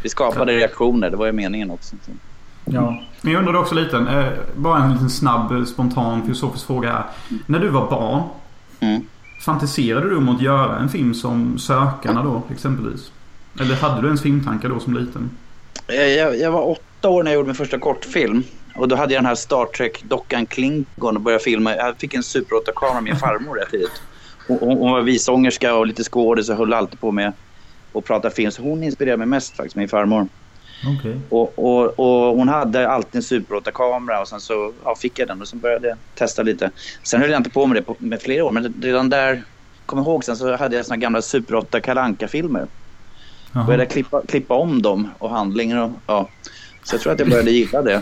Vi 0.04 0.10
skapade 0.10 0.52
reaktioner, 0.54 1.10
det 1.10 1.18
var 1.18 1.26
ju 1.26 1.32
meningen 1.32 1.72
också. 1.72 1.96
Ja. 2.74 3.04
Men 3.22 3.34
jag 3.34 3.40
undrade 3.40 3.58
också 3.60 3.76
lite, 3.76 3.98
eh, 3.98 4.26
bara 4.56 4.84
en 4.84 4.94
liten 4.94 5.10
snabb 5.10 5.52
eh, 5.52 5.64
spontan 5.64 6.22
filosofisk 6.24 6.68
fråga 6.68 6.92
här. 6.92 7.04
När 7.46 7.60
du 7.60 7.68
var 7.70 7.90
barn, 7.90 8.24
Mm. 8.82 9.02
fantiserade 9.46 10.10
du 10.10 10.16
om 10.18 10.30
att 10.30 10.42
göra 10.42 10.78
en 10.78 10.90
film 10.90 11.14
som 11.14 11.58
Sökarna 11.60 12.24
då 12.24 12.42
exempelvis? 12.52 13.12
Eller 13.60 13.76
hade 13.76 14.02
du 14.02 14.08
ens 14.08 14.22
filmtankar 14.22 14.70
då 14.70 14.80
som 14.80 14.94
liten? 14.94 15.30
Jag, 15.88 16.10
jag, 16.12 16.40
jag 16.40 16.52
var 16.52 16.70
åtta 16.70 17.10
år 17.10 17.24
när 17.24 17.32
jag 17.32 17.36
gjorde 17.36 17.48
min 17.48 17.56
första 17.56 17.80
kortfilm. 17.80 18.44
Och 18.76 18.88
då 18.88 18.96
hade 18.96 19.14
jag 19.14 19.22
den 19.24 19.28
här 19.28 19.36
Star 19.36 19.66
Trek-dockan 19.66 20.46
Klingon 20.46 20.86
och 21.16 21.22
började 21.22 21.44
filma. 21.44 21.76
Jag 21.76 21.98
fick 21.98 22.14
en 22.14 22.24
Super 22.24 22.56
8-kamera 22.56 22.94
med 22.94 23.04
min 23.04 23.16
farmor 23.20 23.56
rätt 23.56 23.72
tidigt. 23.72 24.02
Hon, 24.48 24.58
hon 24.62 24.78
hon 24.78 24.92
var 24.92 25.02
visångerska 25.02 25.76
och 25.76 25.88
lite 25.88 26.04
skådis 26.04 26.50
och 26.50 26.56
höll 26.56 26.74
alltid 26.74 27.00
på 27.00 27.12
med 27.12 27.34
att 27.94 28.06
prata 28.06 28.30
film. 28.30 28.52
Så 28.52 28.62
hon 28.62 28.84
inspirerade 28.84 29.18
mig 29.18 29.28
mest 29.28 29.56
faktiskt, 29.56 29.76
min 29.76 29.90
farmor. 29.90 30.28
Okej. 30.88 31.20
Och, 31.30 31.54
och, 31.60 32.00
och 32.00 32.38
hon 32.38 32.48
hade 32.48 32.90
alltid 32.90 33.16
en 33.16 33.24
Super 33.24 33.56
8-kamera 33.56 34.22
och 34.22 34.28
sen 34.28 34.40
så 34.40 34.74
ja, 34.84 34.96
fick 34.96 35.20
jag 35.20 35.28
den 35.28 35.42
och 35.42 35.48
så 35.48 35.56
började 35.56 35.88
jag 35.88 35.98
testa 36.16 36.44
lite. 36.44 36.72
Sen 37.04 37.22
höll 37.22 37.30
jag 37.30 37.40
inte 37.40 37.50
på 37.50 37.66
med 37.66 37.78
det 37.78 37.82
på, 37.82 37.96
med 37.98 38.22
flera 38.22 38.46
år, 38.46 38.52
men 38.52 38.74
redan 38.82 39.10
där, 39.10 39.44
kom 39.86 40.00
ihåg 40.00 40.24
sen 40.24 40.38
så 40.38 40.56
hade 40.56 40.76
jag 40.76 40.86
såna 40.86 40.98
gamla 40.98 41.22
Super 41.22 41.56
8 41.56 41.80
kalanka 41.80 42.28
filmer 42.28 42.68
Jaha. 43.54 43.64
Började 43.64 43.86
klippa, 43.86 44.22
klippa 44.28 44.54
om 44.54 44.82
dem 44.82 45.08
och 45.18 45.30
handlingar 45.30 45.84
och 45.84 45.92
ja. 46.08 46.30
Så 46.84 46.96
jag 46.96 47.02
tror 47.02 47.14
att 47.14 47.20
jag 47.20 47.30
började 47.30 47.52
gilla 47.52 47.82
det. 47.82 48.02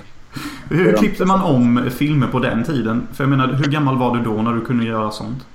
Hur 0.70 0.98
klippte 0.98 1.26
man 1.26 1.42
om 1.42 1.92
filmer 1.98 2.28
på 2.28 2.40
den 2.40 2.63
tiden? 2.63 3.08
För 3.13 3.24
jag 3.24 3.30
menar, 3.30 3.48
hur 3.48 3.72
gammal 3.72 3.98
var 3.98 4.18
du 4.18 4.24
då 4.24 4.42
när 4.42 4.54
du 4.54 4.62
kunde 4.62 4.86
göra 4.86 5.12
sånt? 5.12 5.46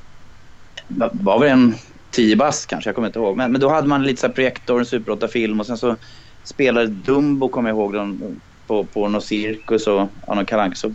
Det 0.89 1.11
var 1.13 1.39
väl 1.39 1.49
en 1.49 1.75
10 2.11 2.37
bass 2.37 2.67
kanske, 2.67 2.89
jag 2.89 2.95
kommer 2.95 3.09
inte 3.09 3.19
ihåg. 3.19 3.37
Men, 3.37 3.53
men 3.53 3.61
då 3.61 3.69
hade 3.69 3.89
man 3.89 4.03
lite 4.03 4.21
så 4.21 4.27
här 4.27 4.35
projektor, 4.35 4.79
en 4.79 4.87
Super 4.87 5.13
8-film 5.13 5.61
och 5.61 5.67
sen 5.67 5.79
så 5.79 5.97
spelade 6.45 6.87
Dumbo, 6.87 7.49
kommer 7.49 7.71
jag 7.71 7.77
ihåg, 7.77 8.19
på, 8.67 8.85
på 8.85 9.09
någon 9.09 9.23
cirkus 9.23 9.87
och 9.87 10.09
ja, 10.27 10.35
någon 10.35 10.47
kalank 10.47 10.77
Så 10.77 10.95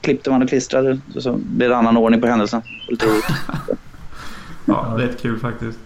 klippte 0.00 0.30
man 0.30 0.42
och 0.42 0.48
klistrade 0.48 1.00
så, 1.14 1.20
så 1.20 1.32
blev 1.32 1.70
det 1.70 1.76
annan 1.76 1.96
ordning 1.96 2.20
på 2.20 2.26
händelsen. 2.26 2.62
Lite. 2.88 3.06
Ja, 4.64 4.94
rätt 4.98 5.22
kul 5.22 5.38
faktiskt. 5.38 5.78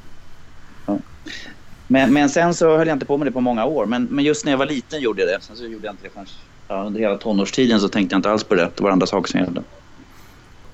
Men, 1.87 2.13
men 2.13 2.31
sen 2.31 2.55
så 2.55 2.77
höll 2.77 2.89
jag 2.89 2.95
inte 2.95 3.07
på 3.07 3.19
med 3.19 3.27
det 3.27 3.33
på 3.33 3.41
många 3.41 3.65
år. 3.65 3.87
Men, 3.87 4.05
men 4.05 4.25
just 4.25 4.45
när 4.45 4.53
jag 4.53 4.59
var 4.59 4.67
liten 4.67 5.01
gjorde 5.01 5.23
jag 5.23 5.29
det. 5.29 5.45
Sen 5.45 5.57
så 5.57 5.65
gjorde 5.65 5.87
jag 5.87 5.93
inte 5.93 6.05
det 6.05 6.11
förrän 6.11 6.27
ja, 6.69 6.83
under 6.83 7.01
hela 7.01 7.17
tonårstiden 7.17 7.81
så 7.81 7.89
tänkte 7.89 8.15
jag 8.15 8.19
inte 8.19 8.31
alls 8.31 8.45
på 8.45 8.55
det. 8.55 8.71
Det 8.77 8.83
var 8.83 8.91
andra 8.91 9.07
saker 9.07 9.31
som 9.31 9.41
gällde. 9.41 9.63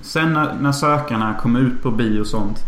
Sen 0.01 0.33
när, 0.33 0.53
när 0.53 0.71
Sökarna 0.71 1.35
kom 1.41 1.55
ut 1.55 1.83
på 1.83 1.91
bio 1.91 2.19
och 2.19 2.27
sånt. 2.27 2.59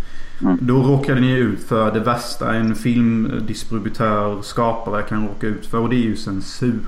Mm. 0.41 0.57
Då 0.61 0.83
råkade 0.83 1.21
ni 1.21 1.31
ut 1.31 1.63
för 1.63 1.91
det 1.91 1.99
värsta 1.99 2.53
en 2.55 2.75
filmdistributör, 2.75 4.41
skapare 4.41 5.01
kan 5.01 5.27
råka 5.27 5.47
ut 5.47 5.65
för. 5.65 5.77
Och 5.77 5.89
det 5.89 5.95
är 5.95 6.05
ju 6.07 6.15
censur. 6.15 6.79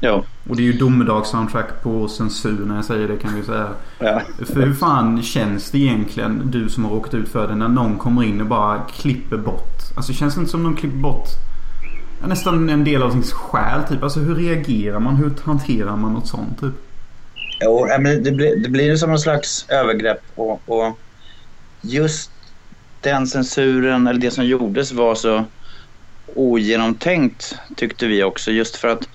Ja. 0.00 0.24
Och 0.48 0.56
det 0.56 0.62
är 0.62 0.64
ju 0.64 0.72
domedagssoundtrack 0.72 1.82
på 1.82 2.08
censur 2.08 2.64
när 2.66 2.76
jag 2.76 2.84
säger 2.84 3.08
det 3.08 3.16
kan 3.16 3.34
vi 3.34 3.42
säga. 3.42 3.68
ja. 3.98 4.22
För 4.46 4.62
hur 4.62 4.74
fan 4.74 5.22
känns 5.22 5.70
det 5.70 5.78
egentligen, 5.78 6.42
du 6.50 6.68
som 6.68 6.84
har 6.84 6.90
råkat 6.90 7.14
ut 7.14 7.28
för 7.28 7.48
det, 7.48 7.54
när 7.54 7.68
någon 7.68 7.98
kommer 7.98 8.22
in 8.22 8.40
och 8.40 8.46
bara 8.46 8.78
klipper 8.78 9.36
bort? 9.36 9.76
Alltså 9.96 10.12
känns 10.12 10.34
det 10.34 10.40
inte 10.40 10.50
som 10.50 10.62
de 10.62 10.76
klipper 10.76 10.98
bort 10.98 11.28
nästan 12.28 12.68
en 12.68 12.84
del 12.84 13.02
av 13.02 13.10
sin 13.10 13.22
själ 13.22 13.82
typ? 13.88 14.02
Alltså 14.02 14.20
hur 14.20 14.34
reagerar 14.34 15.00
man? 15.00 15.16
Hur 15.16 15.32
hanterar 15.44 15.96
man 15.96 16.12
något 16.12 16.28
sånt 16.28 16.60
typ? 16.60 16.74
Jo, 17.60 17.86
ja, 17.88 17.98
men 17.98 18.22
det, 18.22 18.32
blir, 18.32 18.56
det 18.56 18.68
blir 18.68 18.96
som 18.96 19.10
någon 19.10 19.18
slags 19.18 19.66
övergrepp. 19.68 20.20
Och, 20.34 20.62
och 20.66 20.98
just 21.80 22.30
den 23.06 23.26
censuren, 23.26 24.06
eller 24.06 24.20
det 24.20 24.30
som 24.30 24.44
gjordes 24.44 24.92
var 24.92 25.14
så 25.14 25.44
ogenomtänkt 26.34 27.54
tyckte 27.76 28.06
vi 28.06 28.22
också. 28.22 28.50
Just 28.50 28.76
för 28.76 28.88
att 28.88 29.08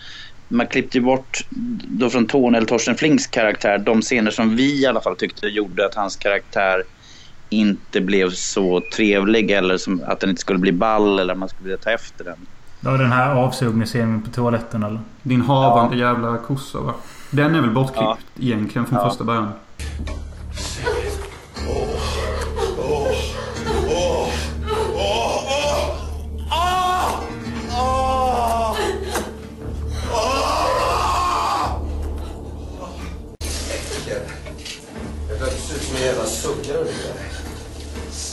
man 0.48 0.68
klippte 0.68 1.02
bort 1.02 1.46
då 1.88 2.10
från 2.10 2.26
Tony 2.28 2.58
eller 2.58 2.68
Torsten 2.68 2.96
Flinks 2.96 3.28
karaktär 3.28 3.78
de 3.78 4.02
scener 4.02 4.32
som 4.32 4.56
vi 4.56 4.82
i 4.82 4.86
alla 4.86 5.02
fall 5.02 5.16
tyckte 5.16 5.48
gjorde 5.48 5.86
att 5.86 5.96
hans 5.96 6.16
karaktär 6.16 6.84
inte 7.50 8.02
blev 8.02 8.32
så 8.32 8.82
trevlig 8.96 9.52
eller 9.52 9.78
som, 9.78 10.04
att 10.08 10.20
den 10.20 10.30
inte 10.30 10.42
skulle 10.42 10.60
bli 10.60 10.72
ball 10.72 11.20
eller 11.20 11.34
att 11.34 11.40
man 11.40 11.50
skulle 11.50 11.64
vilja 11.64 11.78
ta 11.84 11.90
efter 11.92 12.24
den. 12.24 12.38
Det 12.80 12.90
var 12.90 12.98
den 12.98 13.12
här 13.12 13.36
avsugningsscenen 13.36 14.22
på 14.22 14.30
toaletten 14.32 14.84
eller? 14.84 15.00
Din 15.24 15.42
havande 15.42 15.98
jävla 15.98 16.38
kossa 16.38 16.80
va? 16.80 16.94
Den 17.32 17.56
är 17.56 17.62
väl 17.62 17.70
bortklippt 17.72 18.02
Ja. 18.02 18.18
egentligen 18.40 18.86
från 18.88 19.00
Ja. 19.00 19.10
första 19.10 19.24
början? 19.24 19.52
Jag 21.68 22.41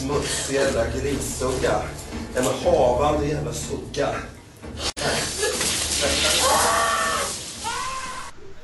smutsig 0.09 0.55
jävla 0.55 0.85
grissugga. 0.85 1.73
En 2.37 2.45
havande 2.65 3.27
jävla 3.27 3.53
sugga. 3.53 4.09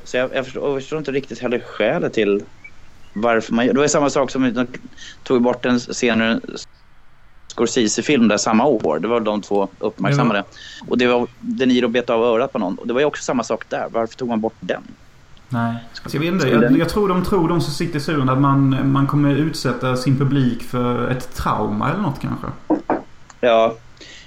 Så 0.05 0.17
jag, 0.17 0.35
jag, 0.35 0.45
förstår, 0.45 0.69
jag, 0.69 0.81
förstår, 0.81 0.99
inte 0.99 1.13
riktigt 1.13 1.39
heller 1.39 1.59
skälet 1.59 2.13
till 2.13 2.43
varför 3.13 3.53
man 3.53 3.67
Det 3.67 3.73
var 3.73 3.87
samma 3.87 4.11
sak 4.11 4.31
som 4.31 4.55
de 4.55 4.67
tog 5.23 5.43
bort 5.43 5.65
en 5.65 5.79
scen 5.79 6.21
ur 6.21 6.27
en 6.27 6.41
Scorsese-film 7.49 8.29
där 8.29 8.37
samma 8.37 8.67
år. 8.67 8.99
Det 8.99 9.09
var 9.09 9.21
de 9.21 9.43
två 9.43 9.69
uppmärksammade. 9.79 10.39
Mm. 10.39 10.91
Och 10.91 10.99
det 10.99 11.07
var 11.07 11.29
De 11.41 11.67
Niro 11.67 11.89
bet 11.89 12.11
av 12.11 12.23
örat 12.23 12.53
på 12.53 12.59
någon. 12.59 12.79
Och 12.79 12.87
det 12.87 12.93
var 12.93 13.01
ju 13.01 13.07
också 13.07 13.23
samma 13.23 13.45
sak 13.45 13.65
där. 13.69 13.89
Varför 13.91 14.17
tog 14.17 14.29
man 14.29 14.41
bort 14.41 14.57
den? 14.61 14.83
Nej. 15.49 15.75
Alltså 16.03 16.17
jag 16.17 16.21
vet 16.21 16.33
inte. 16.33 16.49
Jag, 16.49 16.79
jag, 16.79 16.89
tror 16.89 17.09
de 17.09 17.25
tror 17.25 17.49
de 17.49 17.61
som 17.61 17.73
sitter 17.73 17.99
i 17.99 18.01
suren 18.01 18.29
att 18.29 18.39
man, 18.39 18.93
man 18.93 19.07
kommer 19.07 19.31
utsätta 19.31 19.97
sin 19.97 20.19
publik 20.19 20.63
för 20.63 21.11
ett 21.11 21.35
trauma 21.35 21.91
eller 21.91 22.03
något 22.03 22.21
kanske. 22.21 22.47
Ja, 23.41 23.75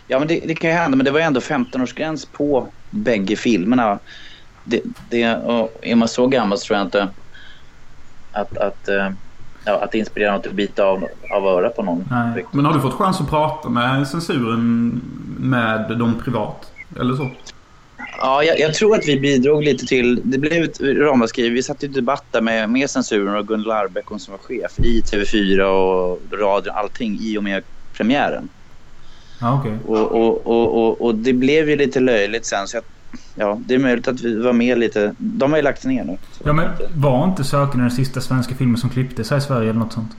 ja 0.07 0.19
men 0.19 0.27
det, 0.27 0.43
det 0.47 0.55
kan 0.55 0.69
ju 0.69 0.75
hända. 0.75 0.97
Men 0.97 1.05
det 1.05 1.11
var 1.11 1.19
ju 1.19 1.25
ändå 1.25 1.39
15-årsgräns 1.39 2.27
på 2.31 2.67
bägge 2.89 3.35
filmerna. 3.35 3.99
Det, 4.63 4.81
det, 5.09 5.21
är 5.81 5.95
man 5.95 6.07
så 6.07 6.27
gammal 6.27 6.57
så 6.57 6.65
tror 6.65 6.77
jag 6.77 6.87
inte 6.87 7.07
att, 8.31 8.57
att, 8.57 8.87
eh, 8.87 9.09
ja, 9.65 9.83
att 9.83 9.95
inspirera 9.95 10.35
något 10.35 10.47
att 10.47 10.53
bita 10.53 10.83
av, 10.83 11.07
av 11.31 11.47
örat 11.47 11.75
på 11.75 11.83
någon. 11.83 12.05
Nej. 12.11 12.45
Men 12.51 12.65
har 12.65 12.73
du 12.73 12.81
fått 12.81 12.93
chans 12.93 13.21
att 13.21 13.29
prata 13.29 13.69
med 13.69 14.07
censuren 14.07 15.01
med 15.39 15.97
dem 15.97 16.21
privat? 16.23 16.71
Eller 16.99 17.15
så? 17.15 17.29
Ja, 18.17 18.43
jag, 18.43 18.59
jag, 18.59 18.73
tror 18.73 18.95
att 18.95 19.07
vi 19.07 19.19
bidrog 19.19 19.63
lite 19.63 19.85
till... 19.85 20.21
Det 20.23 20.37
blev 20.37 20.63
ett 20.63 20.81
ramaskri. 20.81 21.49
Vi 21.49 21.63
satt 21.63 21.83
i 21.83 21.87
debatt 21.87 22.23
där 22.31 22.41
med, 22.41 22.69
med 22.69 22.89
censuren 22.89 23.35
och 23.35 23.47
Gunilla 23.47 23.75
Arbeck, 23.75 24.05
som 24.17 24.31
var 24.31 24.37
chef 24.37 24.79
i 24.79 25.01
TV4 25.01 25.61
och 25.61 26.19
radio, 26.39 26.71
allting 26.71 27.19
i 27.21 27.37
och 27.37 27.43
med 27.43 27.63
premiären. 27.93 28.49
Ah, 29.39 29.59
okay. 29.59 29.71
och, 29.85 30.11
och, 30.11 30.47
och, 30.47 31.01
och, 31.01 31.15
det 31.15 31.33
blev 31.33 31.69
ju 31.69 31.75
lite 31.75 31.99
löjligt 31.99 32.45
sen. 32.45 32.67
Så 32.67 32.77
jag, 32.77 32.83
ja, 33.35 33.61
det 33.65 33.75
är 33.75 33.79
möjligt 33.79 34.07
att 34.07 34.21
vi 34.21 34.35
var 34.35 34.53
med 34.53 34.79
lite. 34.79 35.15
De 35.17 35.51
har 35.51 35.57
ju 35.57 35.63
lagt 35.63 35.85
ner 35.85 36.03
nu. 36.03 36.17
Ja, 36.43 36.53
men 36.53 36.69
var 36.95 37.25
inte 37.25 37.43
Söken 37.43 37.79
den 37.79 37.91
sista 37.91 38.21
svenska 38.21 38.55
filmen 38.55 38.77
som 38.77 38.89
klipptes 38.89 39.31
här 39.31 39.37
i 39.37 39.41
Sverige 39.41 39.69
eller 39.69 39.79
något 39.79 39.93
sånt? 39.93 40.11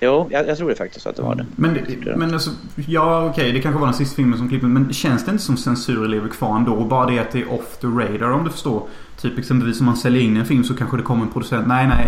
Jo, 0.00 0.28
jag, 0.30 0.48
jag, 0.48 0.58
tror 0.58 0.68
det 0.68 0.74
faktiskt 0.74 1.06
att 1.06 1.16
det 1.16 1.22
var 1.22 1.34
det. 1.34 1.46
Men, 1.56 1.78
men 2.16 2.34
alltså, 2.34 2.50
ja 2.74 3.24
okej, 3.24 3.30
okay, 3.30 3.52
det 3.52 3.60
kanske 3.60 3.80
var 3.80 3.86
den 3.86 3.96
sista 3.96 4.16
filmen 4.16 4.38
som 4.38 4.48
klipptes. 4.48 4.70
Men 4.70 4.92
känns 4.92 5.24
det 5.24 5.30
inte 5.30 5.44
som 5.44 5.56
censur 5.56 6.08
lever 6.08 6.28
kvar 6.28 6.56
ändå? 6.56 6.84
Bara 6.84 7.10
det 7.10 7.18
att 7.18 7.30
det 7.30 7.40
är 7.40 7.52
off 7.52 7.78
the 7.80 7.86
radar 7.86 8.30
om 8.30 8.44
du 8.44 8.50
förstår. 8.50 8.82
Typ 9.20 9.38
exempelvis 9.38 9.80
om 9.80 9.86
man 9.86 9.96
säljer 9.96 10.22
in 10.22 10.36
en 10.36 10.46
film 10.46 10.64
så 10.64 10.76
kanske 10.76 10.96
det 10.96 11.02
kommer 11.02 11.22
en 11.22 11.32
producent. 11.32 11.66
Nej, 11.66 11.86
nej. 11.86 12.06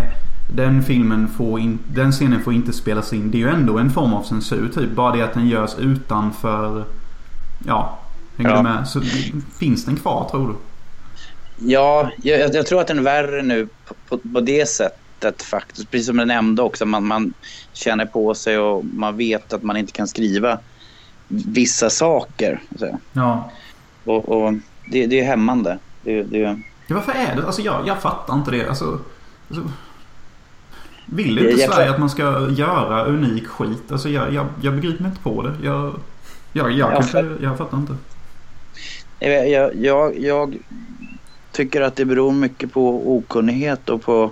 Den 0.55 0.83
filmen 0.83 1.27
får 1.27 1.59
in, 1.59 1.79
den 1.87 2.11
scenen 2.11 2.41
får 2.41 2.53
inte 2.53 2.73
spelas 2.73 3.13
in. 3.13 3.31
Det 3.31 3.37
är 3.37 3.39
ju 3.39 3.49
ändå 3.49 3.77
en 3.77 3.89
form 3.89 4.13
av 4.13 4.23
censur 4.23 4.69
typ. 4.75 4.91
Bara 4.91 5.15
det 5.15 5.21
att 5.21 5.33
den 5.33 5.47
görs 5.47 5.71
utanför... 5.79 6.83
Ja, 7.67 7.99
hänger 8.37 8.49
ja. 8.49 8.57
du 8.57 8.63
med? 8.63 8.87
Så 8.87 9.01
finns 9.59 9.85
den 9.85 9.95
kvar 9.95 10.27
tror 10.31 10.47
du? 10.47 10.55
Ja, 11.71 12.11
jag, 12.23 12.55
jag 12.55 12.65
tror 12.65 12.81
att 12.81 12.87
den 12.87 12.97
är 12.97 13.03
värre 13.03 13.41
nu 13.41 13.67
på, 13.87 13.93
på, 14.09 14.17
på 14.17 14.39
det 14.39 14.69
sättet 14.69 15.02
sättet 15.23 15.43
faktiskt. 15.43 15.91
Precis 15.91 16.07
som 16.07 16.19
jag 16.19 16.27
nämnde 16.27 16.61
också, 16.61 16.85
man, 16.85 17.07
man 17.07 17.33
känner 17.73 18.05
på 18.05 18.33
sig 18.33 18.57
och 18.57 18.85
man 18.85 19.17
vet 19.17 19.53
att 19.53 19.63
man 19.63 19.77
inte 19.77 19.91
kan 19.91 20.07
skriva 20.07 20.59
vissa 21.27 21.89
saker. 21.89 22.61
Så. 22.79 22.99
Ja. 23.13 23.51
Och, 24.03 24.29
och 24.29 24.53
det, 24.91 25.07
det, 25.07 25.19
är 25.19 25.23
hämmande. 25.23 25.79
Det, 26.01 26.23
det... 26.23 26.39
Ja, 26.87 26.95
varför 26.95 27.11
är 27.11 27.35
det? 27.35 27.45
Alltså 27.45 27.61
jag, 27.61 27.87
jag 27.87 28.01
fattar 28.01 28.33
inte 28.33 28.51
det. 28.51 28.67
Alltså, 28.67 28.99
alltså... 29.49 29.71
Vill 31.05 31.39
inte 31.39 31.61
jag, 31.61 31.73
Sverige 31.73 31.89
att 31.89 31.99
man 31.99 32.09
ska 32.09 32.49
göra 32.49 33.05
unik 33.05 33.47
skit? 33.47 33.91
Alltså 33.91 34.09
jag, 34.09 34.33
jag, 34.33 34.45
jag 34.61 34.73
begriper 34.73 35.01
mig 35.03 35.09
inte 35.09 35.21
på 35.23 35.41
det. 35.41 35.53
Jag, 35.63 35.99
jag, 36.53 36.71
jag, 36.71 36.91
kanske, 36.91 37.35
jag 37.41 37.57
fattar 37.57 37.77
inte. 37.77 37.95
Jag, 39.19 39.75
jag, 39.75 40.19
jag 40.19 40.57
tycker 41.51 41.81
att 41.81 41.95
det 41.95 42.05
beror 42.05 42.31
mycket 42.31 42.73
på 42.73 43.15
okunnighet 43.17 43.89
och 43.89 44.01
på 44.01 44.31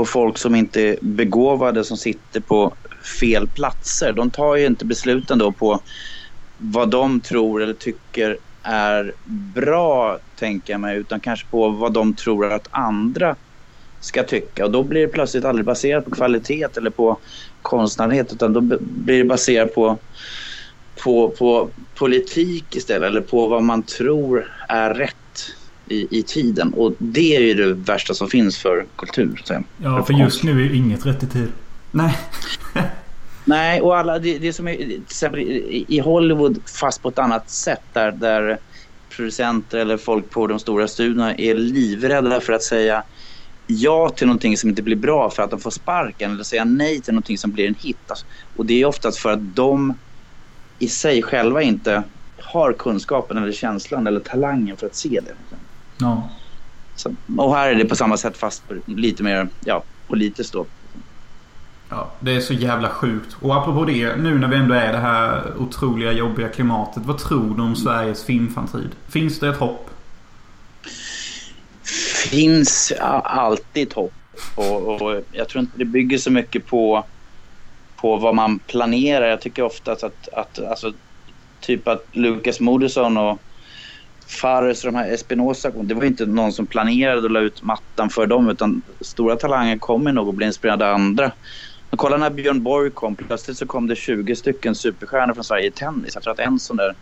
på 0.00 0.04
folk 0.04 0.38
som 0.38 0.54
inte 0.54 0.82
är 0.82 0.98
begåvade 1.02 1.84
som 1.84 1.96
sitter 1.96 2.40
på 2.40 2.74
fel 3.20 3.48
platser. 3.48 4.12
De 4.12 4.30
tar 4.30 4.56
ju 4.56 4.66
inte 4.66 4.86
besluten 4.86 5.38
då 5.38 5.52
på 5.52 5.80
vad 6.56 6.90
de 6.90 7.20
tror 7.20 7.62
eller 7.62 7.74
tycker 7.74 8.38
är 8.68 9.14
bra, 9.54 10.18
tänker 10.38 10.72
jag 10.72 10.80
mig, 10.80 10.98
utan 10.98 11.20
kanske 11.20 11.48
på 11.48 11.70
vad 11.70 11.92
de 11.92 12.16
tror 12.16 12.52
att 12.52 12.66
andra 12.70 13.36
ska 14.00 14.22
tycka. 14.22 14.64
Och 14.64 14.70
då 14.72 14.84
blir 14.84 15.00
det 15.00 15.08
plötsligt 15.12 15.44
aldrig 15.44 15.66
baserat 15.66 16.04
på 16.04 16.10
kvalitet 16.10 16.68
eller 16.76 16.90
på 16.90 17.20
konstnärlighet, 17.62 18.32
utan 18.32 18.52
då 18.52 18.60
blir 18.80 19.18
det 19.18 19.24
baserat 19.24 19.74
på, 19.74 19.98
på, 21.04 21.30
på 21.38 21.72
politik 21.98 22.76
istället, 22.76 23.08
eller 23.10 23.20
på 23.20 23.48
vad 23.48 23.62
man 23.62 23.86
tror 23.86 24.46
är 24.68 24.94
rätt 24.94 25.19
i, 25.90 26.06
i 26.10 26.22
tiden. 26.22 26.74
Och 26.74 26.92
det 26.98 27.36
är 27.36 27.40
ju 27.40 27.54
det 27.54 27.74
värsta 27.74 28.14
som 28.14 28.28
finns 28.28 28.58
för 28.58 28.86
kultur. 28.96 29.42
Så, 29.44 29.62
ja, 29.82 30.04
för, 30.04 30.14
just 30.14 30.42
nu 30.42 30.52
är 30.52 30.64
ju 30.64 30.76
inget 30.76 31.06
rätt 31.06 31.22
i 31.22 31.26
tid. 31.26 31.48
Nej. 31.90 32.18
Nej, 33.44 33.80
och 33.80 33.96
alla, 33.96 34.18
det, 34.18 34.38
det 34.38 34.52
som 34.52 34.68
är 34.68 34.76
till 34.76 35.02
exempel 35.02 35.40
i 35.88 35.98
Hollywood 36.04 36.58
fast 36.80 37.02
på 37.02 37.08
ett 37.08 37.18
annat 37.18 37.50
sätt 37.50 37.82
där, 37.92 38.12
där 38.12 38.58
producenter 39.08 39.78
eller 39.78 39.96
folk 39.96 40.30
på 40.30 40.46
de 40.46 40.58
stora 40.58 40.88
studierna 40.88 41.34
är 41.34 41.54
livrädda 41.54 42.40
för 42.40 42.52
att 42.52 42.62
säga 42.62 43.02
ja 43.66 44.08
till 44.08 44.26
någonting 44.26 44.56
som 44.56 44.70
inte 44.70 44.82
blir 44.82 44.96
bra 44.96 45.30
för 45.30 45.42
att 45.42 45.50
de 45.50 45.60
får 45.60 45.70
sparken 45.70 46.32
eller 46.32 46.44
säga 46.44 46.64
nej 46.64 47.00
till 47.00 47.14
någonting 47.14 47.38
som 47.38 47.52
blir 47.52 47.66
en 47.66 47.74
hit. 47.74 47.96
Alltså, 48.06 48.26
och 48.56 48.66
det 48.66 48.82
är 48.82 48.86
oftast 48.86 49.18
för 49.18 49.32
att 49.32 49.56
de 49.56 49.94
i 50.78 50.88
sig 50.88 51.22
själva 51.22 51.62
inte 51.62 52.02
har 52.38 52.72
kunskapen 52.72 53.36
eller 53.36 53.52
känslan 53.52 54.06
eller 54.06 54.20
talangen 54.20 54.76
för 54.76 54.86
att 54.86 54.96
se 54.96 55.20
det. 55.24 55.56
Ja. 56.00 56.28
Så, 56.96 57.14
och 57.36 57.54
här 57.54 57.70
är 57.70 57.74
det 57.74 57.84
på 57.84 57.96
samma 57.96 58.16
sätt 58.16 58.36
fast 58.36 58.62
lite 58.86 59.22
mer 59.22 59.48
ja, 59.64 59.82
politiskt 60.08 60.52
då. 60.52 60.66
Ja, 61.88 62.10
det 62.20 62.36
är 62.36 62.40
så 62.40 62.54
jävla 62.54 62.88
sjukt. 62.88 63.36
Och 63.40 63.56
apropå 63.56 63.84
det, 63.84 64.16
nu 64.16 64.38
när 64.38 64.48
vi 64.48 64.56
ändå 64.56 64.74
är 64.74 64.88
i 64.88 64.92
det 64.92 64.98
här 64.98 65.52
otroliga 65.58 66.12
jobbiga 66.12 66.48
klimatet. 66.48 67.02
Vad 67.06 67.18
tror 67.18 67.54
du 67.56 67.62
om 67.62 67.76
Sveriges 67.76 68.24
filmframtid? 68.24 68.90
Finns 69.08 69.38
det 69.38 69.48
ett 69.48 69.56
hopp? 69.56 69.90
Finns 72.30 72.92
alltid 73.24 73.92
hopp. 73.94 74.12
Och, 74.54 75.02
och, 75.02 75.22
jag 75.32 75.48
tror 75.48 75.60
inte 75.60 75.78
det 75.78 75.84
bygger 75.84 76.18
så 76.18 76.30
mycket 76.30 76.66
på, 76.66 77.04
på 77.96 78.16
vad 78.16 78.34
man 78.34 78.58
planerar. 78.58 79.26
Jag 79.26 79.40
tycker 79.40 79.62
ofta 79.62 79.92
att, 79.92 80.28
att 80.32 80.58
alltså, 80.58 80.92
typ 81.60 81.88
att 81.88 82.06
Lucas 82.12 82.60
Moodysson 82.60 83.16
och 83.16 83.38
Fares 84.30 84.84
och 84.84 84.92
de 84.92 84.98
här 84.98 85.12
Espinosa, 85.12 85.70
det 85.70 85.94
var 85.94 86.04
inte 86.04 86.26
någon 86.26 86.52
som 86.52 86.66
planerade 86.66 87.26
att 87.26 87.32
la 87.32 87.40
ut 87.40 87.62
mattan 87.62 88.10
för 88.10 88.26
dem 88.26 88.48
utan 88.48 88.82
stora 89.00 89.36
talanger 89.36 89.78
kommer 89.78 90.12
nog 90.12 90.28
att 90.28 90.34
bli 90.34 90.46
inspirerade 90.46 90.88
av 90.88 90.94
andra. 90.94 91.32
Men 91.90 91.98
kolla 91.98 92.16
när 92.16 92.30
Björn 92.30 92.62
Borg 92.62 92.90
kom, 92.90 93.16
plötsligt 93.16 93.56
så 93.56 93.66
kom 93.66 93.86
det 93.86 93.96
20 93.96 94.36
stycken 94.36 94.74
superstjärnor 94.74 95.34
från 95.34 95.44
Sverige 95.44 95.66
i 95.66 95.70
tennis. 95.70 96.14
Jag 96.14 96.22
tror 96.22 96.32
att 96.32 96.38
en 96.38 96.58
sån 96.58 96.76
där 96.76 96.94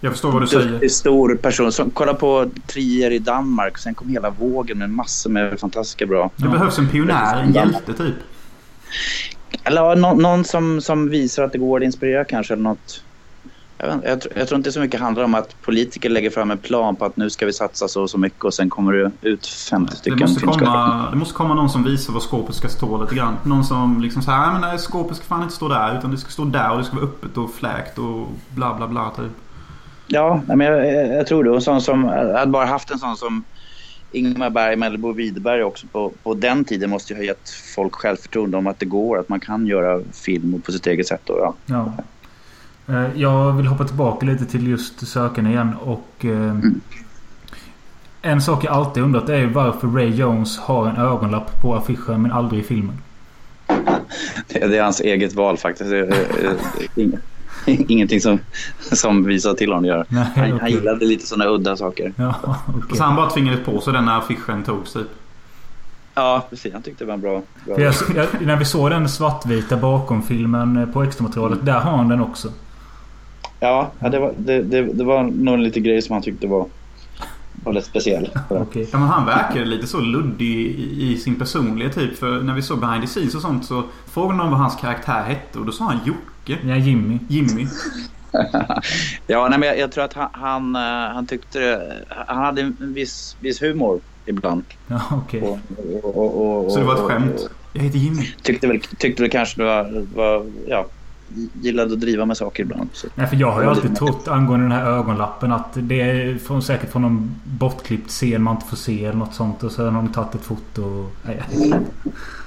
jag 0.00 0.12
förstår 0.12 0.32
vad 0.32 0.42
du 0.42 0.46
säger. 0.46 0.88
Stor 0.88 1.36
person. 1.36 1.72
Så, 1.72 1.90
kolla 1.90 2.14
på 2.14 2.50
Trier 2.66 3.10
i 3.10 3.18
Danmark. 3.18 3.78
Sen 3.78 3.94
kom 3.94 4.08
hela 4.08 4.30
vågen 4.30 4.78
med 4.78 4.90
massor 4.90 5.30
med 5.30 5.60
fantastiska 5.60 6.06
bra. 6.06 6.30
Det 6.36 6.48
behövs 6.48 6.78
en 6.78 6.88
pionjär, 6.88 7.42
en 7.42 7.52
hjälte 7.52 7.92
typ. 7.92 8.14
Eller 9.64 9.96
någon, 9.96 10.22
någon 10.22 10.44
som, 10.44 10.80
som 10.80 11.08
visar 11.08 11.42
att 11.42 11.52
det 11.52 11.58
går 11.58 11.78
att 11.80 11.84
inspirera 11.84 12.24
kanske. 12.24 12.54
Eller 12.54 12.62
något. 12.62 13.02
Jag, 13.78 14.04
jag, 14.04 14.22
jag, 14.34 14.48
tror 14.48 14.56
inte 14.56 14.72
så 14.72 14.80
mycket 14.80 15.00
handlar 15.00 15.24
om 15.24 15.34
att 15.34 15.62
politiker 15.62 16.10
lägger 16.10 16.30
fram 16.30 16.50
en 16.50 16.58
plan 16.58 16.96
på 16.96 17.04
att 17.04 17.16
nu 17.16 17.30
ska 17.30 17.46
vi 17.46 17.52
satsa 17.52 17.88
så 17.88 18.02
och 18.02 18.10
så 18.10 18.18
mycket 18.18 18.44
och 18.44 18.54
sen 18.54 18.70
kommer 18.70 18.92
det 18.92 19.10
ut 19.20 19.46
50 19.46 19.96
stycken 19.96 20.18
det 20.18 20.26
måste, 20.26 20.40
komma, 20.40 21.08
det 21.10 21.16
måste 21.16 21.34
komma 21.34 21.54
någon 21.54 21.70
som 21.70 21.84
visar 21.84 22.12
var 22.12 22.20
skåpet 22.20 22.54
ska 22.54 22.68
stå 22.68 23.02
lite 23.02 23.14
grann. 23.14 23.36
Någon 23.44 23.64
som 23.64 24.00
liksom 24.00 24.22
säger 24.22 24.38
nej 24.38 24.48
men 24.52 24.60
nej, 24.60 24.78
skåpet 24.78 25.16
ska 25.16 25.26
fan 25.26 25.42
inte 25.42 25.54
stå 25.54 25.68
där 25.68 25.98
utan 25.98 26.10
det 26.10 26.18
ska 26.18 26.30
stå 26.30 26.44
där 26.44 26.70
och 26.70 26.78
det 26.78 26.84
ska 26.84 26.96
vara 26.96 27.06
öppet 27.06 27.36
och 27.36 27.54
fläkt 27.54 27.98
och 27.98 28.28
bla 28.48 28.74
bla 28.74 28.88
bla 28.88 29.10
typ. 29.10 29.32
Ja, 30.06 30.42
men 30.46 30.60
jag, 30.60 30.86
jag 31.18 31.26
tror 31.26 31.44
det. 31.44 31.50
Och 31.50 31.62
sån 31.62 31.80
som, 31.80 32.04
jag 32.04 32.38
hade 32.38 32.50
bara 32.50 32.66
haft 32.66 32.90
en 32.90 32.98
sån 32.98 33.16
som 33.16 33.44
Ingmar 34.12 34.50
Bergman 34.50 34.88
eller 34.88 34.98
Bo 34.98 35.12
Widerberg 35.12 35.62
också 35.62 35.86
på, 35.86 36.12
på 36.22 36.34
den 36.34 36.64
tiden 36.64 36.90
måste 36.90 37.12
ju 37.12 37.18
ha 37.18 37.24
gett 37.24 37.50
folk 37.74 37.94
självförtroende 37.94 38.56
om 38.56 38.66
att 38.66 38.78
det 38.78 38.86
går, 38.86 39.18
att 39.18 39.28
man 39.28 39.40
kan 39.40 39.66
göra 39.66 40.00
film 40.12 40.62
på 40.62 40.72
sitt 40.72 40.86
eget 40.86 41.06
sätt. 41.06 41.30
Och, 41.30 41.38
ja. 41.38 41.54
ja. 41.66 41.92
Eh, 42.88 43.20
jag 43.20 43.52
vill 43.52 43.66
hoppa 43.66 43.84
tillbaka 43.84 44.26
lite 44.26 44.46
till 44.46 44.66
just 44.66 45.08
sökarna 45.08 45.50
igen 45.50 45.74
och... 45.80 46.10
Mm. 46.20 46.80
En 48.22 48.40
sak 48.40 48.64
jag 48.64 48.72
alltid 48.72 49.02
undrat 49.02 49.28
är 49.28 49.46
varför 49.46 49.88
Ray 49.88 50.10
Jones 50.10 50.58
har 50.58 50.88
en 50.88 50.96
ögonlapp 50.96 51.62
på 51.62 51.74
affischen 51.74 52.22
men 52.22 52.32
aldrig 52.32 52.60
i 52.60 52.64
filmen. 52.64 52.98
Det 54.48 54.76
är 54.76 54.82
hans 54.82 55.00
eget 55.00 55.34
val 55.34 55.56
faktiskt. 55.56 55.90
Ingenting 57.66 58.20
som, 58.20 58.38
som 58.80 59.24
vi 59.24 59.40
sa 59.40 59.54
till 59.54 59.72
honom 59.72 59.84
att 59.84 59.88
göra. 59.88 60.04
Nej, 60.08 60.24
han, 60.34 60.44
okay. 60.44 60.58
han 60.60 60.70
gillade 60.70 61.04
lite 61.04 61.26
sådana 61.26 61.50
udda 61.50 61.76
saker. 61.76 62.12
Ja, 62.16 62.34
okay. 62.78 62.96
Så 62.96 63.04
han 63.04 63.16
bara 63.16 63.30
tvingade 63.30 63.56
på 63.56 63.80
sig 63.80 63.92
den 63.92 64.04
när 64.04 64.18
affischen 64.18 64.64
togs 64.64 64.92
typ? 64.92 65.08
Ja, 66.14 66.46
precis. 66.50 66.72
Han 66.72 66.82
tyckte 66.82 67.04
det 67.04 67.08
var 67.08 67.14
en 67.14 67.20
bra... 67.20 67.42
bra 67.66 67.80
jag, 67.80 67.94
jag, 68.14 68.26
när 68.40 68.56
vi 68.56 68.64
såg 68.64 68.90
den 68.90 69.08
svartvita 69.08 69.76
bakom-filmen 69.76 70.90
på 70.92 71.02
extramaterialet. 71.02 71.62
Mm. 71.62 71.66
Där 71.66 71.80
har 71.80 71.96
han 71.96 72.08
den 72.08 72.20
också. 72.20 72.48
Ja, 73.60 73.90
det, 73.98 74.18
var, 74.18 74.34
det, 74.38 74.62
det, 74.62 74.82
det 74.82 75.04
var 75.04 75.22
nog 75.22 75.58
lite 75.58 75.80
grejer 75.80 76.00
som 76.00 76.12
han 76.12 76.22
tyckte 76.22 76.46
var 76.46 76.66
var 77.66 77.72
lite 77.72 77.86
speciell. 77.86 78.30
Okej. 78.48 78.88
Ja, 78.92 78.98
men 78.98 79.08
han 79.08 79.26
verkar 79.26 79.64
lite 79.64 79.86
så 79.86 80.00
luddig 80.00 80.48
i, 80.48 81.12
i 81.12 81.16
sin 81.18 81.38
personlighet 81.38 81.94
typ. 81.94 82.18
För 82.18 82.40
när 82.42 82.54
vi 82.54 82.62
såg 82.62 82.80
behind 82.80 83.02
the 83.02 83.06
scenes 83.06 83.34
och 83.34 83.42
sånt 83.42 83.64
så 83.64 83.82
frågade 84.06 84.38
någon 84.38 84.50
vad 84.50 84.60
hans 84.60 84.76
karaktär 84.76 85.22
hette 85.22 85.58
och 85.58 85.66
då 85.66 85.72
sa 85.72 85.84
han 85.84 86.00
Jocke. 86.04 86.58
Ja, 86.68 86.76
Jimmy. 86.76 87.18
Jimmy. 87.28 87.66
ja, 89.26 89.48
nej, 89.48 89.58
men 89.58 89.68
jag, 89.68 89.78
jag 89.78 89.92
tror 89.92 90.04
att 90.04 90.12
han, 90.12 90.28
han, 90.32 90.76
eh, 90.76 91.14
han 91.14 91.26
tyckte 91.26 91.82
Han 92.26 92.36
hade 92.36 92.60
en 92.60 92.76
viss, 92.78 93.36
viss 93.40 93.62
humor 93.62 94.00
ibland. 94.26 94.64
Ja, 94.86 95.00
okej. 95.10 95.42
Och, 95.42 95.58
och, 96.02 96.16
och, 96.16 96.64
och, 96.64 96.72
Så 96.72 96.78
det 96.78 96.84
var 96.84 96.94
ett 96.94 97.00
skämt. 97.00 97.50
Jag 97.72 97.82
heter 97.82 97.98
Jimmy. 97.98 98.22
Tyckte 98.42 98.66
väl, 98.66 98.80
tyckte 98.98 99.22
väl 99.22 99.30
kanske 99.30 99.60
det 99.60 99.64
var, 99.64 100.06
var 100.14 100.46
ja, 100.66 100.86
gillade 101.62 101.92
att 101.92 102.00
driva 102.00 102.24
med 102.24 102.36
saker 102.36 102.62
ibland. 102.62 102.88
Så. 102.92 103.06
Nej, 103.14 103.26
för 103.26 103.36
jag 103.36 103.52
har 103.52 103.62
ju 103.62 103.68
alltid 103.68 103.96
trott 103.96 104.28
angående 104.28 104.64
den 104.64 104.72
här 104.72 104.86
ögonlappen 104.86 105.52
att 105.52 105.68
det 105.74 106.00
är 106.00 106.38
från, 106.38 106.62
säkert 106.62 106.92
från 106.92 107.02
någon 107.02 107.34
bortklippt 107.44 108.10
scen 108.10 108.42
man 108.42 108.54
inte 108.56 108.66
får 108.68 108.76
se 108.76 109.04
eller 109.04 109.18
något 109.18 109.34
sånt. 109.34 109.62
Och 109.62 109.72
så 109.72 109.84
har 109.84 109.90
någon 109.90 110.12
tagit 110.12 110.34
ett 110.34 110.44
foto. 110.44 110.82
Och, 110.82 111.10
nej, 111.22 111.42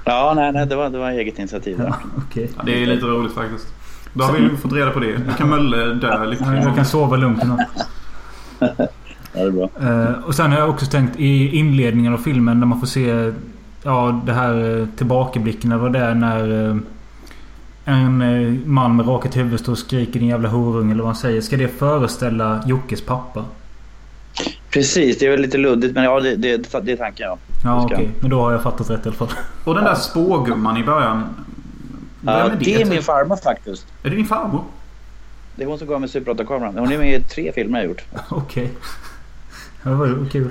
Ja, 0.04 0.32
nej, 0.36 0.52
nej, 0.52 0.66
det 0.66 0.76
var, 0.76 0.90
det 0.90 0.98
var 0.98 1.10
eget 1.10 1.38
initiativ. 1.38 1.78
där. 1.78 1.84
ja, 1.86 1.96
okej. 2.28 2.50
Ja, 2.56 2.62
det 2.66 2.82
är 2.82 2.86
lite 2.86 3.06
roligt 3.06 3.32
faktiskt. 3.32 3.66
Då 4.12 4.24
har 4.24 4.32
vi 4.32 4.38
ju 4.42 4.56
fått 4.56 4.72
reda 4.72 4.90
på 4.90 5.00
det. 5.00 5.18
Nu 5.18 5.32
kan 5.38 5.48
Mölle 5.48 5.94
dö 5.94 6.24
lite. 6.24 6.44
Ja, 6.44 6.54
Jag 6.54 6.76
kan 6.76 6.84
sova 6.84 7.16
lugnt 7.16 7.44
i. 7.44 7.46
Ja, 9.32 9.40
det 9.40 9.46
är 9.46 9.50
bra. 9.50 9.70
Eh, 9.82 10.24
och 10.24 10.34
sen 10.34 10.52
har 10.52 10.58
jag 10.58 10.70
också 10.70 10.86
tänkt 10.86 11.20
i 11.20 11.56
inledningen 11.56 12.14
av 12.14 12.18
filmen 12.18 12.60
när 12.60 12.66
man 12.66 12.80
får 12.80 12.86
se 12.86 13.32
ja, 13.82 14.20
det 14.26 14.32
här 14.32 14.80
eh, 14.80 14.86
tillbakablicken. 14.96 15.92
det 15.92 15.98
är 15.98 16.14
när 16.14 16.68
eh, 16.70 16.76
en 17.84 18.22
eh, 18.22 18.52
man 18.66 18.96
med 18.96 19.08
rakat 19.08 19.36
huvud 19.36 19.60
står 19.60 19.72
och 19.72 19.78
skriker 19.78 20.20
din 20.20 20.28
jävla 20.28 20.48
horunge 20.48 20.92
eller 20.92 21.02
vad 21.02 21.08
han 21.08 21.16
säger. 21.16 21.40
Ska 21.40 21.56
det 21.56 21.68
föreställa 21.68 22.62
Jockes 22.66 23.00
pappa? 23.02 23.44
Precis, 24.70 25.18
det 25.18 25.26
är 25.26 25.30
väl 25.30 25.40
lite 25.40 25.58
luddigt 25.58 25.94
men 25.94 26.04
ja, 26.04 26.20
det, 26.20 26.36
det, 26.36 26.56
det 26.82 26.92
är 26.92 26.96
tanken 26.96 27.26
ja. 27.28 27.38
Ja 27.64 27.84
okej. 27.84 28.10
Men 28.20 28.30
då 28.30 28.40
har 28.40 28.52
jag 28.52 28.62
fattat 28.62 28.90
rätt 28.90 29.06
i 29.06 29.08
alla 29.08 29.16
fall. 29.16 29.28
Och 29.64 29.74
den 29.74 29.84
där 29.84 29.94
spågumman 29.94 30.76
i 30.76 30.84
början. 30.84 31.18
Vem 32.20 32.34
Ja, 32.34 32.40
är 32.40 32.50
det? 32.50 32.56
det 32.56 32.82
är 32.82 32.86
min 32.86 33.02
farmor 33.02 33.36
faktiskt. 33.36 33.86
Är 34.02 34.10
det 34.10 34.16
din 34.16 34.26
farmor? 34.26 34.64
Det 35.56 35.62
är 35.62 35.68
hon 35.68 35.78
som 35.78 35.88
gav 35.88 36.00
mig 36.00 36.08
Super 36.08 36.34
8-kameran. 36.34 36.78
Hon 36.78 36.92
är 36.92 36.98
med 36.98 37.20
i 37.20 37.22
tre 37.24 37.52
filmer 37.54 37.78
jag 37.78 37.88
gjort. 37.88 38.04
Okej. 38.28 38.70
Ja, 39.82 39.90
Det 39.90 39.96
var 39.96 40.26
kul. 40.30 40.50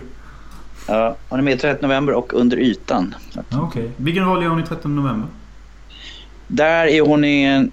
Ja, 0.87 1.15
hon 1.29 1.39
är 1.39 1.43
med 1.43 1.53
i 1.53 1.57
13 1.57 1.89
november 1.89 2.13
och 2.13 2.33
Under 2.33 2.57
ytan. 2.57 3.15
Okej. 3.53 3.91
Vilken 3.97 4.25
roll 4.25 4.43
gör 4.43 4.49
hon 4.49 4.59
i 4.59 4.63
13 4.63 4.95
november? 4.95 5.27
Där 6.51 6.87
är 6.87 7.01
hon 7.01 7.25
i 7.25 7.43
en 7.43 7.71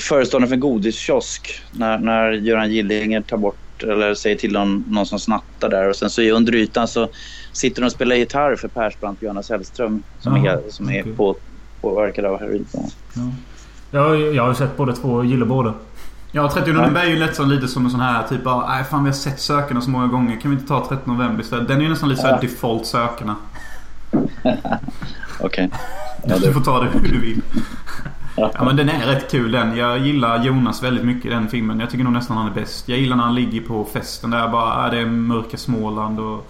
föreståndare 0.00 0.48
för 0.48 0.54
en 0.54 0.60
godiskiosk 0.60 1.62
när, 1.72 1.98
när 1.98 2.30
Göran 2.32 2.70
Gillinger 2.72 3.20
tar 3.20 3.36
bort 3.36 3.82
eller 3.82 4.14
säger 4.14 4.36
till 4.36 4.52
någon, 4.52 4.84
någon 4.88 5.06
som 5.06 5.18
snattar 5.18 5.68
där 5.68 5.88
och 5.88 5.96
sen 5.96 6.10
så 6.10 6.22
i 6.22 6.30
under 6.30 6.54
ytan 6.54 6.88
så 6.88 7.08
sitter 7.52 7.82
hon 7.82 7.86
och 7.86 7.92
spelar 7.92 8.16
gitarr 8.16 8.56
för 8.56 8.68
Persbrandt 8.68 9.18
och 9.18 9.22
Johannes 9.22 9.50
Hellström 9.50 10.02
som 10.20 10.44
Jaha, 10.44 10.52
är, 10.54 10.70
som 10.70 10.90
är 10.90 11.02
okej. 11.02 11.12
på, 11.12 11.36
påverkad 11.80 12.24
av 12.24 12.40
heroin. 12.40 12.66
Ja. 12.72 12.80
Ja, 13.90 14.16
jag 14.16 14.42
har 14.42 14.48
ju 14.50 14.54
sett 14.54 14.76
båda 14.76 14.92
två 14.92 15.08
och 15.08 15.26
gillar 15.26 15.46
båda. 15.46 15.74
Ja, 16.32 16.50
30 16.54 16.72
november 16.72 17.00
är 17.00 17.06
ju 17.06 17.16
lätt 17.16 17.36
så 17.36 17.44
lite 17.44 17.68
som 17.68 17.84
en 17.84 17.90
sån 17.90 18.00
här 18.00 18.28
typ 18.28 18.46
av 18.46 18.64
Nej 18.68 18.84
fan 18.84 19.04
vi 19.04 19.10
har 19.10 19.14
sett 19.14 19.40
sökarna 19.40 19.80
så 19.80 19.90
många 19.90 20.06
gånger. 20.06 20.40
Kan 20.40 20.50
vi 20.50 20.56
inte 20.56 20.68
ta 20.68 20.86
13 20.88 21.16
november 21.16 21.42
istället? 21.44 21.68
Den 21.68 21.78
är 21.78 21.82
ju 21.82 21.88
nästan 21.88 22.08
lite 22.08 22.20
såhär 22.20 22.34
Ja. 22.34 22.40
default 22.48 22.86
sökarna. 22.86 23.36
Okej. 25.40 25.70
Ja, 26.26 26.34
Du 26.38 26.46
det, 26.46 26.52
får 26.52 26.60
ta 26.60 26.80
det 26.80 26.88
hur 26.92 27.00
du 27.12 27.20
vill. 27.20 27.40
ja. 28.36 28.50
Men 28.64 28.76
den 28.76 28.88
är 28.88 29.06
rätt 29.06 29.30
kul 29.30 29.52
den. 29.52 29.76
Jag 29.76 29.98
gillar 29.98 30.44
Jonas 30.44 30.82
väldigt 30.82 31.04
mycket 31.04 31.24
i 31.26 31.28
den 31.28 31.48
filmen. 31.48 31.80
Jag 31.80 31.90
tycker 31.90 32.04
nog 32.04 32.12
nästan 32.12 32.36
han 32.36 32.46
är 32.50 32.54
bäst. 32.54 32.88
Jag 32.88 32.98
gillar 32.98 33.16
när 33.16 33.24
han 33.24 33.34
ligger 33.34 33.60
på 33.60 33.84
festen 33.92 34.30
där 34.30 34.48
bara, 34.48 34.84
ah, 34.86 34.90
det 34.90 34.98
är 34.98 35.06
mörka 35.06 35.56
Småland 35.56 36.20
och... 36.20 36.46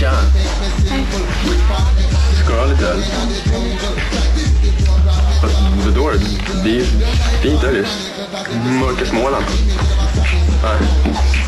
Tja. 0.00 0.12
Ska 2.44 2.52
du 2.54 2.60
ha 2.60 2.66
lite 2.66 2.86
öl? 2.86 3.02
Vadå? 5.86 6.10
Det 6.64 6.78
är 6.80 6.84
fint 7.42 7.60
där 7.60 7.72
just. 7.72 8.10
Mörka 8.80 9.06
Småland. 9.06 9.44
Nej. 10.62 10.78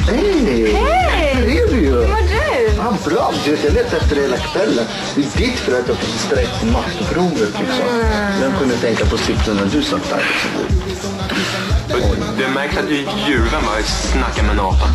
Hej! 0.08 0.74
Här 0.74 1.42
är 1.42 1.70
du 1.74 2.06
ju! 2.62 2.68
Hur 2.68 2.82
mår 2.82 2.92
du? 3.04 3.10
Ja, 3.10 3.10
bra. 3.10 3.32
Du, 3.44 3.50
jag 3.50 3.72
letade 3.74 3.96
efter 3.96 4.14
dig 4.16 4.24
hela 4.24 4.36
kvällen. 4.36 4.84
Det 5.14 5.20
är 5.20 5.38
ditt 5.38 5.58
för 5.58 5.80
att 5.80 5.88
jag 5.88 5.96
fick 5.96 6.20
sträckt 6.20 6.60
på 6.60 6.66
matteprovet. 6.66 7.52
Liksom. 7.60 7.84
Jag 8.42 8.58
kunde 8.58 8.74
tänka 8.76 9.04
på 9.06 9.18
cykeln 9.18 9.56
när 9.56 9.66
du 9.66 9.82
satt 9.82 10.10
där. 10.10 10.24
Liksom. 10.34 11.10
Det 12.38 12.48
märks 12.48 12.76
att 12.78 12.88
du 12.88 12.94
är 12.94 13.28
djurvän 13.28 13.62
va? 13.62 13.72
Snacka 13.84 14.42
med 14.42 14.50
en 14.52 14.60
apa. 14.60 14.86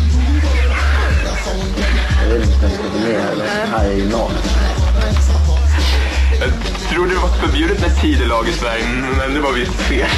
Jag 2.28 2.34
vet 2.38 2.48
inte 2.48 2.66
ens 2.66 2.78
vad 2.78 3.02
det 3.06 3.14
är. 3.14 3.66
Här 3.66 3.84
är 3.90 3.92
ju 3.96 4.08
naken. 4.10 4.36
Jag 6.40 6.50
trodde 6.90 7.10
det 7.10 7.20
var 7.20 7.28
förbjudet 7.28 7.80
med 7.80 8.00
tidelag 8.00 8.48
i 8.48 8.52
Sverige, 8.52 8.84
men 9.18 9.34
det 9.34 9.40
var 9.40 9.52
visst 9.52 9.72
fel. 9.72 10.08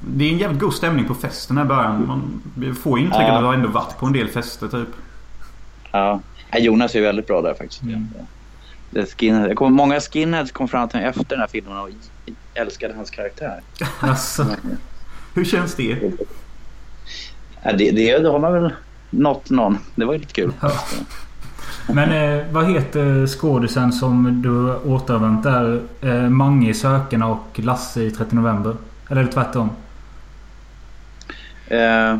Det 0.00 0.24
är 0.24 0.32
en 0.32 0.38
jävligt 0.38 0.60
god 0.60 0.74
stämning 0.74 1.04
på 1.04 1.14
festen 1.14 1.56
här 1.56 1.64
i 1.64 1.68
början. 1.68 2.06
Man 2.06 2.42
får 2.82 2.98
intrycket 2.98 3.28
Ja. 3.28 3.36
att 3.38 3.44
har 3.44 3.54
ändå 3.54 3.68
varit 3.68 3.98
på 3.98 4.06
en 4.06 4.12
del 4.12 4.28
fester 4.28 4.68
typ. 4.68 4.88
Ja. 5.92 6.20
Jonas 6.58 6.94
är 6.94 7.00
väldigt 7.00 7.26
bra 7.26 7.42
där 7.42 7.54
faktiskt. 7.54 7.82
Mm. 7.82 8.08
Det 8.90 9.18
skinhead. 9.18 9.48
Jag 9.48 9.56
kommer, 9.56 9.70
många 9.70 10.00
skinheads 10.00 10.52
kom 10.52 10.68
fram 10.68 10.88
till 10.88 11.00
mig 11.00 11.08
efter 11.08 11.24
den 11.28 11.40
här 11.40 11.46
filmen 11.46 11.78
och 11.78 11.88
älskade 12.54 12.94
hans 12.94 13.10
karaktär. 13.10 13.60
Alltså, 14.00 14.46
Hur 15.34 15.44
känns 15.44 15.74
det? 15.74 16.12
Ja, 17.62 17.72
det, 17.72 17.90
det, 17.90 18.18
då 18.18 18.32
har 18.32 18.38
man 18.38 18.52
väl 18.52 18.72
nått 19.10 19.50
någon. 19.50 19.78
Det 19.94 20.04
var 20.04 20.12
ju 20.12 20.18
lite 20.18 20.32
kul. 20.32 20.52
Ja. 20.60 20.72
Men 21.88 22.38
eh, 22.38 22.44
vad 22.52 22.70
heter 22.72 23.26
skådisen 23.26 23.92
som 23.92 24.42
du 24.42 24.50
har 24.50 24.88
återvänt 24.88 25.42
där? 25.42 25.82
Eh, 26.00 26.28
Mange 26.28 26.70
i 26.70 26.74
Sökarna 26.74 27.26
och 27.26 27.48
Lasse 27.54 28.02
i 28.02 28.10
30 28.10 28.36
november? 28.36 28.76
Eller 29.08 29.20
är 29.20 29.24
det 29.24 29.32
tvärtom? 29.32 29.70
Eh, 31.72 32.18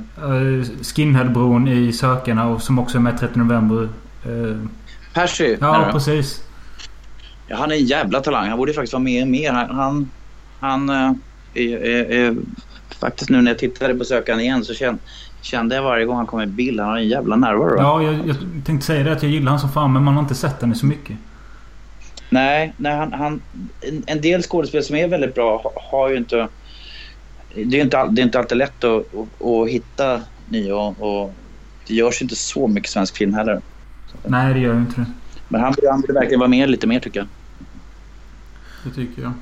Skinheadbron 0.82 1.68
i 1.68 1.92
Sökarna 1.92 2.48
och 2.48 2.62
som 2.62 2.78
också 2.78 2.98
är 2.98 3.02
med 3.02 3.14
i 3.14 3.18
30 3.18 3.38
november. 3.38 3.88
Eh, 4.24 4.56
Percy. 5.14 5.56
ja, 5.60 5.88
precis. 5.92 6.42
Ja, 7.48 7.56
han 7.56 7.70
är 7.70 7.74
en 7.74 7.84
jävla 7.84 8.20
talang. 8.20 8.48
Han 8.48 8.58
borde 8.58 8.72
faktiskt 8.72 8.92
vara 8.92 9.02
med 9.02 9.28
mer. 9.28 9.52
Han, 9.52 9.70
han, 9.70 10.10
han 10.60 10.90
eh, 10.90 11.12
är, 11.54 11.84
är, 11.84 12.10
är, 12.10 12.36
faktiskt 13.00 13.30
nu 13.30 13.42
när 13.42 13.50
jag 13.50 13.58
tittade 13.58 13.94
på 13.94 14.04
sökaren 14.04 14.40
igen 14.40 14.64
så 14.64 14.74
kände, 14.74 15.00
kände 15.40 15.74
jag 15.74 15.82
varje 15.82 16.04
gång 16.04 16.16
han 16.16 16.26
kom 16.26 16.40
i 16.40 16.46
bild. 16.46 16.80
Han 16.80 16.88
har 16.88 16.96
en 16.96 17.08
jävla 17.08 17.36
närvaro. 17.36 17.76
Ja, 17.78 18.02
jag, 18.02 18.14
jag 18.28 18.36
tänkte 18.64 18.86
säga 18.86 19.04
det 19.04 19.12
att 19.12 19.22
jag 19.22 19.32
gillar 19.32 19.50
han 19.50 19.60
som 19.60 19.72
fan 19.72 19.92
men 19.92 20.02
man 20.02 20.14
har 20.14 20.22
inte 20.22 20.34
sett 20.34 20.62
i 20.62 20.74
så 20.74 20.86
mycket. 20.86 21.16
Nej, 22.30 22.72
nej 22.76 22.96
han, 22.96 23.12
han, 23.12 23.40
en, 23.80 24.02
en 24.06 24.20
del 24.20 24.42
skådespel 24.42 24.84
som 24.84 24.96
är 24.96 25.08
väldigt 25.08 25.34
bra 25.34 25.60
ha- 25.62 25.82
har 25.90 26.08
ju 26.10 26.16
inte... 26.16 26.48
Det 27.54 27.80
är 27.80 27.84
inte, 27.84 27.98
all, 27.98 28.14
det 28.14 28.22
är 28.22 28.24
inte 28.24 28.38
alltid 28.38 28.58
lätt 28.58 28.84
att, 28.84 29.14
att, 29.14 29.46
att 29.46 29.68
hitta 29.68 30.20
nya 30.48 30.76
och, 30.76 31.22
och 31.22 31.34
det 31.86 31.94
görs 31.94 32.22
inte 32.22 32.36
så 32.36 32.68
mycket 32.68 32.90
svensk 32.90 33.16
film 33.16 33.34
heller. 33.34 33.60
Nej, 34.24 34.54
det 34.54 34.60
gör 34.60 34.74
ju 34.74 34.80
inte 34.80 35.00
det. 35.00 35.06
Men 35.48 35.60
han, 35.60 35.74
han 35.90 36.00
borde 36.00 36.12
verkligen 36.12 36.40
vara 36.40 36.48
med 36.48 36.70
lite 36.70 36.86
mer 36.86 37.00
tycker 37.00 37.20
jag. 37.20 37.28
Det 38.84 38.90
tycker 38.90 39.22
jag. 39.22 39.32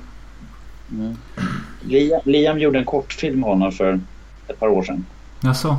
Liam, 1.81 2.21
Liam 2.25 2.59
gjorde 2.59 2.79
en 2.79 2.85
kortfilm 2.85 3.39
med 3.39 3.49
honom 3.49 3.71
för 3.71 3.99
ett 4.47 4.59
par 4.59 4.67
år 4.67 4.83
sedan. 4.83 5.05
Jaså? 5.41 5.77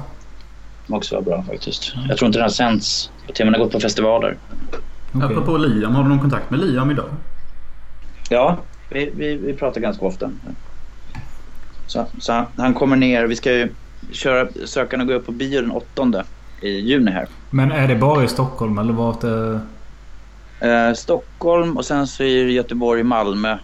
Som 0.86 0.94
också 0.94 1.14
var 1.14 1.22
bra 1.22 1.42
faktiskt. 1.42 1.92
Jag 2.08 2.18
tror 2.18 2.26
inte 2.26 2.38
den 2.38 2.44
har 2.44 2.50
sänts 2.50 3.10
den 3.36 3.54
har 3.54 3.58
gått 3.58 3.72
på 3.72 3.80
festivaler. 3.80 4.36
Okej. 5.12 5.26
Apropå 5.26 5.56
Liam, 5.56 5.94
har 5.94 6.02
du 6.02 6.08
någon 6.08 6.20
kontakt 6.20 6.50
med 6.50 6.60
Liam 6.60 6.90
idag? 6.90 7.08
Ja, 8.28 8.58
vi, 8.90 9.10
vi, 9.16 9.34
vi 9.34 9.54
pratar 9.54 9.80
ganska 9.80 10.04
ofta. 10.04 10.30
Så, 11.92 12.06
så 12.18 12.32
han, 12.32 12.46
han 12.56 12.74
kommer 12.74 12.96
ner. 12.96 13.26
Vi 13.26 13.36
ska 13.36 13.52
ju 13.52 13.68
köra 14.12 14.48
Sökarna 14.64 15.04
går 15.04 15.14
upp 15.14 15.26
på 15.26 15.32
bio 15.32 15.60
den 15.60 15.70
8 15.70 16.24
i 16.60 16.68
juni 16.68 17.10
här. 17.10 17.26
Men 17.50 17.72
är 17.72 17.88
det 17.88 17.94
bara 17.96 18.24
i 18.24 18.28
Stockholm 18.28 18.78
eller 18.78 18.92
vart 18.92 19.24
är... 19.24 19.60
Eh, 20.60 20.94
Stockholm 20.94 21.76
och 21.76 21.84
sen 21.84 22.06
så 22.06 22.22
är 22.22 22.44
det 22.44 22.52
Göteborg, 22.52 23.02
Malmö 23.02 23.58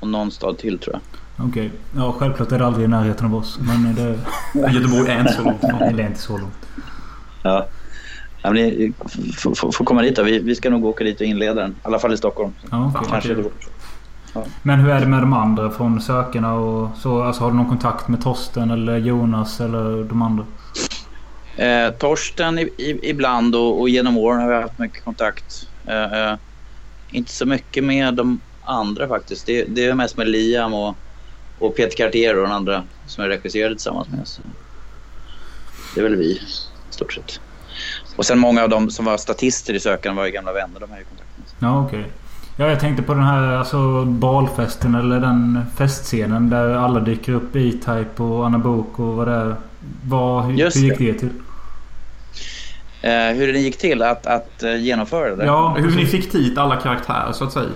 och 0.00 0.08
någon 0.08 0.30
stad 0.30 0.58
till 0.58 0.78
tror 0.78 0.94
jag. 0.94 1.46
Okej. 1.48 1.70
Ja, 1.96 2.14
självklart 2.18 2.52
är 2.52 2.58
det 2.58 2.66
aldrig 2.66 2.84
i 2.84 2.88
närheten 2.88 3.26
av 3.26 3.34
oss. 3.34 3.58
Men 3.60 3.94
det, 3.94 4.18
Göteborg 4.72 5.10
är 5.10 5.20
inte 5.20 5.32
så 5.32 5.42
långt 5.42 5.60
det 5.60 6.02
är 6.02 6.06
inte 6.06 6.20
så 6.20 6.38
långt. 6.38 6.54
Ja. 7.42 7.66
Ja, 8.42 8.50
men 8.50 8.62
ni 8.62 8.92
får- 9.36 9.84
komma 9.84 10.02
dit 10.02 10.16
då. 10.16 10.22
Vi, 10.22 10.38
vi 10.38 10.54
ska 10.54 10.70
nog 10.70 10.84
åka 10.84 11.04
dit 11.04 11.20
och 11.20 11.26
inleda 11.26 11.54
den. 11.54 11.70
I 11.70 11.74
alla 11.82 11.98
fall 11.98 12.12
i 12.12 12.16
Stockholm. 12.16 12.52
Ja, 12.70 12.92
okej. 12.94 13.08
Kanske 13.10 13.34
kul. 13.34 13.44
Men 14.62 14.80
hur 14.80 14.90
är 14.90 15.00
det 15.00 15.06
med 15.06 15.22
de 15.22 15.32
andra 15.32 15.70
från 15.70 16.00
sökarna 16.00 16.54
och 16.54 16.96
så? 16.96 17.22
Alltså 17.22 17.42
har 17.42 17.50
du 17.50 17.56
någon 17.56 17.68
kontakt 17.68 18.08
med 18.08 18.22
Torsten 18.22 18.70
eller 18.70 18.96
Jonas 18.96 19.60
eller 19.60 20.04
de 20.04 20.22
andra? 20.22 20.46
Eh, 21.56 21.90
Torsten 21.90 22.58
i, 22.58 22.62
i, 22.62 23.10
ibland 23.10 23.54
och, 23.54 23.80
och 23.80 23.88
genom 23.88 24.16
åren 24.16 24.40
har 24.40 24.48
vi 24.48 24.54
haft 24.54 24.78
mycket 24.78 25.04
kontakt. 25.04 25.68
Eh, 25.86 26.12
eh, 26.12 26.36
inte 27.10 27.32
så 27.32 27.46
mycket 27.46 27.84
med 27.84 28.14
de 28.14 28.40
andra 28.64 29.08
faktiskt. 29.08 29.46
Det, 29.46 29.64
det 29.64 29.84
är 29.84 29.94
mest 29.94 30.16
med 30.16 30.28
Liam 30.28 30.74
och, 30.74 30.96
och 31.58 31.76
Peter 31.76 31.96
Cartier 31.96 32.36
och 32.36 32.42
den 32.42 32.52
andra 32.52 32.82
som 33.06 33.24
jag 33.24 33.30
regisserade 33.30 33.74
tillsammans 33.74 34.08
med. 34.08 34.28
Så 34.28 34.42
det 35.94 36.00
är 36.00 36.04
väl 36.04 36.16
vi 36.16 36.24
i 36.24 36.40
stort 36.90 37.12
sett. 37.12 37.40
Och 38.16 38.26
sen 38.26 38.38
många 38.38 38.62
av 38.62 38.68
dem 38.68 38.90
som 38.90 39.04
var 39.04 39.16
statister 39.16 39.74
i 39.74 39.80
Sökaren 39.80 40.16
var 40.16 40.24
ju 40.24 40.30
gamla 40.30 40.52
vänner. 40.52 40.80
De 40.80 40.90
har 40.90 40.98
ju 40.98 41.04
kontakt 41.04 41.30
med. 41.36 41.46
Ja, 41.58 41.84
okej. 41.84 42.04
Ja, 42.56 42.68
jag 42.68 42.80
tänkte 42.80 43.02
på 43.02 43.14
den 43.14 43.22
här 43.22 43.56
alltså, 43.56 44.04
balfesten 44.04 44.94
eller 44.94 45.20
den 45.20 45.64
festscenen 45.76 46.50
där 46.50 46.74
alla 46.74 47.00
dyker 47.00 47.32
upp. 47.32 47.56
E-Type 47.56 48.22
och 48.22 48.46
Anna 48.46 48.58
Bok 48.58 48.98
och 48.98 49.14
vad 49.14 49.28
det 49.28 49.34
är. 49.34 49.56
Vad, 50.04 50.44
hur, 50.44 50.54
Just 50.54 50.76
hur 50.76 50.82
gick 50.82 50.98
det. 50.98 51.12
det 51.12 51.18
till? 51.18 51.30
Eh, 53.02 53.36
hur 53.36 53.52
det 53.52 53.58
gick 53.58 53.78
till 53.78 54.02
att, 54.02 54.26
att 54.26 54.62
eh, 54.62 54.76
genomföra 54.76 55.36
det? 55.36 55.44
Ja, 55.44 55.76
Hur 55.78 55.96
ni 55.96 56.06
fick 56.06 56.32
dit 56.32 56.58
alla 56.58 56.76
karaktärer 56.76 57.32
så 57.32 57.44
att 57.44 57.52
säga. 57.52 57.68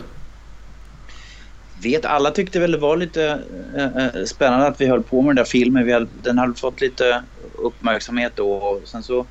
vet, 1.82 2.04
alla 2.04 2.30
tyckte 2.30 2.60
väl 2.60 2.72
det 2.72 2.78
var 2.78 2.96
lite 2.96 3.40
eh, 3.76 4.24
spännande 4.26 4.66
att 4.66 4.80
vi 4.80 4.86
höll 4.86 5.02
på 5.02 5.22
med 5.22 5.28
den 5.28 5.36
där 5.36 5.44
filmen. 5.44 5.86
Vi 5.86 5.92
hade, 5.92 6.06
den 6.22 6.38
hade 6.38 6.54
fått 6.54 6.80
lite 6.80 7.22
uppmärksamhet 7.58 8.32
då 8.36 8.52
och 8.52 8.82
sen 8.84 9.02
så 9.02 9.26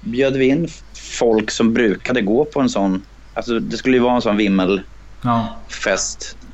bjöd 0.00 0.36
vi 0.36 0.44
in 0.48 0.68
folk 0.94 1.50
som 1.50 1.74
brukade 1.74 2.20
gå 2.22 2.44
på 2.44 2.60
en 2.60 2.68
sån. 2.68 3.02
Alltså 3.38 3.58
det 3.60 3.76
skulle 3.76 3.96
ju 3.96 4.02
vara 4.02 4.14
en 4.14 4.22
sån 4.22 4.36
vimmelfest 4.36 4.84
Ja. 5.22 5.58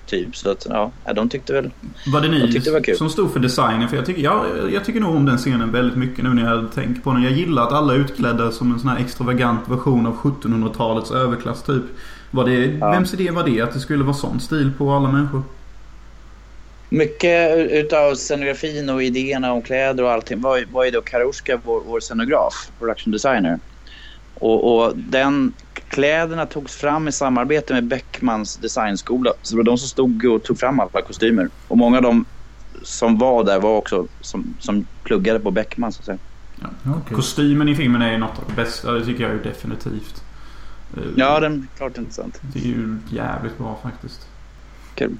typ. 0.06 0.36
Så 0.36 0.50
att 0.50 0.66
ja, 0.70 0.90
de 1.14 1.28
tyckte 1.28 1.52
väl... 1.52 1.70
Var 2.12 2.20
det 2.20 2.26
Jag 2.26 2.34
ni 2.46 2.52
tyckte 2.52 2.70
det 2.70 2.74
var 2.74 2.80
kul. 2.80 2.96
som 2.96 3.10
stod 3.10 3.32
för 3.32 3.40
designen? 3.40 3.88
För 3.88 3.96
jag 3.96 4.06
tycker, 4.06 4.22
ja, 4.22 4.44
jag 4.72 4.84
tycker 4.84 5.00
nog 5.00 5.14
om 5.16 5.24
den 5.26 5.38
scenen 5.38 5.72
väldigt 5.72 5.96
mycket 5.98 6.24
nu 6.24 6.34
när 6.34 6.54
jag 6.54 6.72
tänker 6.74 7.00
på 7.00 7.12
den. 7.12 7.22
Jag 7.22 7.32
gillar 7.32 7.62
att 7.62 7.72
alla 7.72 7.94
är 7.94 7.98
utklädda 7.98 8.50
som 8.52 8.72
en 8.72 8.80
sån 8.80 8.88
här 8.88 8.98
extravagant 8.98 9.60
version 9.68 10.06
av 10.06 10.16
1700-talets 10.16 11.10
överklass 11.10 11.62
typ. 11.62 11.82
Var 12.30 12.44
det, 12.44 12.52
Ja. 12.66 12.90
Vems 12.90 13.14
idé 13.14 13.30
var 13.30 13.44
det 13.44 13.60
att 13.60 13.72
det 13.72 13.80
skulle 13.80 14.04
vara 14.04 14.14
sån 14.14 14.40
stil 14.40 14.72
på 14.78 14.90
alla 14.92 15.08
människor? 15.12 15.42
Mycket 16.88 17.56
utav 17.72 18.14
scenografin 18.14 18.90
och 18.90 19.02
idéerna 19.02 19.52
om 19.52 19.62
kläder 19.62 20.04
och 20.04 20.10
allting 20.12 20.40
var, 20.40 20.64
var 20.72 20.84
ju 20.84 20.90
då 20.90 21.00
Karuska, 21.00 21.60
vår, 21.64 21.82
vår 21.86 22.00
scenograf, 22.00 22.70
production 22.78 23.12
designer. 23.12 23.58
Och, 24.34 24.74
och 24.74 24.92
den 24.96 25.52
kläderna 25.88 26.46
togs 26.46 26.76
fram 26.76 27.08
i 27.08 27.12
samarbete 27.12 27.74
med 27.74 27.84
Beckmans 27.84 28.56
designskola. 28.56 29.32
Så 29.42 29.54
det 29.54 29.56
var 29.56 29.64
de 29.64 29.78
som 29.78 29.88
stod 29.88 30.24
och 30.24 30.42
tog 30.42 30.58
fram 30.58 30.80
alla 30.80 31.02
kostymer. 31.06 31.48
Och 31.68 31.78
många 31.78 31.96
av 31.96 32.02
dem 32.02 32.24
som 32.82 33.18
var 33.18 33.44
där 33.44 33.60
var 33.60 33.76
också 33.76 34.06
som, 34.20 34.54
som 34.60 34.86
pluggade 35.02 35.40
på 35.40 35.50
Beckman 35.50 35.92
så 35.92 36.00
att 36.00 36.06
säga. 36.06 36.18
Okej. 36.86 37.16
Kostymen 37.16 37.68
i 37.68 37.74
filmen 37.74 38.02
är 38.02 38.12
ju 38.12 38.18
något 38.18 38.38
av 38.38 38.44
det 38.48 38.54
bästa. 38.62 38.92
Det 38.92 39.04
tycker 39.04 39.22
jag 39.22 39.32
ju 39.32 39.42
definitivt. 39.42 40.22
Ja, 41.16 41.40
den 41.40 41.68
är 41.72 41.76
klart 41.76 41.98
intressant. 41.98 42.40
Det 42.42 42.58
är 42.58 42.66
ju 42.66 42.98
jävligt 43.10 43.58
bra 43.58 43.78
faktiskt. 43.82 44.28
Kul. 44.94 45.16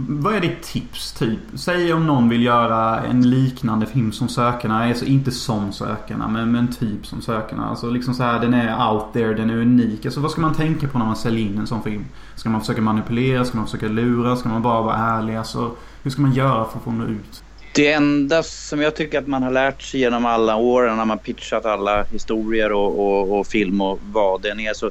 Vad 0.00 0.34
är 0.34 0.40
ditt 0.40 0.62
tips 0.62 1.12
typ? 1.12 1.38
Säg 1.54 1.92
om 1.92 2.06
någon 2.06 2.28
vill 2.28 2.42
göra 2.42 3.00
en 3.00 3.30
liknande 3.30 3.86
film 3.86 4.12
som 4.12 4.28
Sökarna. 4.28 4.84
Alltså 4.84 5.04
inte 5.04 5.30
som 5.30 5.72
Sökarna 5.72 6.28
men, 6.28 6.52
men 6.52 6.72
typ 6.72 7.06
som 7.06 7.22
Sökarna. 7.22 7.68
Alltså 7.68 7.90
liksom 7.90 8.14
så 8.14 8.22
här, 8.22 8.40
den 8.40 8.54
är 8.54 8.92
out 8.92 9.12
there, 9.12 9.34
den 9.34 9.50
är 9.50 9.56
unik. 9.56 10.04
Alltså 10.04 10.20
vad 10.20 10.30
ska 10.30 10.40
man 10.40 10.54
tänka 10.54 10.88
på 10.88 10.98
när 10.98 11.06
man 11.06 11.16
säljer 11.16 11.46
in 11.46 11.58
en 11.58 11.66
sån 11.66 11.82
film? 11.82 12.04
Ska 12.34 12.48
man 12.48 12.60
försöka 12.60 12.80
manipulera? 12.80 13.44
Ska 13.44 13.56
man 13.56 13.66
försöka 13.66 13.88
lura? 13.88 14.36
Ska 14.36 14.48
man 14.48 14.62
bara 14.62 14.82
vara 14.82 14.96
ärlig? 14.96 15.36
Alltså 15.36 15.70
hur 16.02 16.10
ska 16.10 16.22
man 16.22 16.34
göra 16.34 16.64
för 16.64 16.78
att 16.78 16.84
få 16.84 16.90
nå 16.90 17.04
ut? 17.04 17.42
Det 17.74 17.92
enda 17.92 18.42
som 18.42 18.80
jag 18.82 18.96
tycker 18.96 19.18
att 19.18 19.26
man 19.26 19.42
har 19.42 19.50
lärt 19.50 19.82
sig 19.82 20.00
genom 20.00 20.26
alla 20.26 20.56
åren 20.56 20.96
när 20.96 21.04
man 21.04 21.18
pitchat 21.18 21.66
alla 21.66 22.02
historier 22.02 22.72
och, 22.72 23.00
och, 23.00 23.38
och 23.38 23.46
film 23.46 23.80
och 23.80 23.98
vad 24.02 24.42
den 24.42 24.60
är 24.60 24.72
så, 24.72 24.90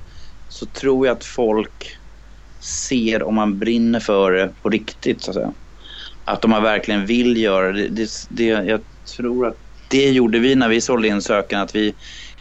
så 0.50 0.66
tror 0.66 1.08
jag 1.08 1.18
att 1.18 1.26
folk 1.26 1.98
ser 2.60 3.24
om 3.24 3.36
man 3.36 3.60
brinner 3.60 4.00
för 4.00 4.32
det 4.32 4.56
på 4.62 4.70
riktigt 4.70 5.24
så 5.24 5.32
att 5.32 5.36
säga. 5.36 5.54
Att 6.26 6.46
om 6.46 6.52
man 6.52 6.64
verkligen 6.64 7.06
vill 7.06 7.38
göra 7.38 7.72
det. 7.72 7.88
det, 7.88 8.10
det 8.30 8.46
jag 8.46 8.82
tror 9.18 9.48
att 9.48 9.58
det 9.90 10.10
gjorde 10.10 10.40
vi 10.40 10.56
när 10.56 10.70
vi 10.70 10.82
sålde 10.82 11.08
in 11.08 11.22
Sökan, 11.22 11.62
att 11.62 11.76
vi, 11.76 11.94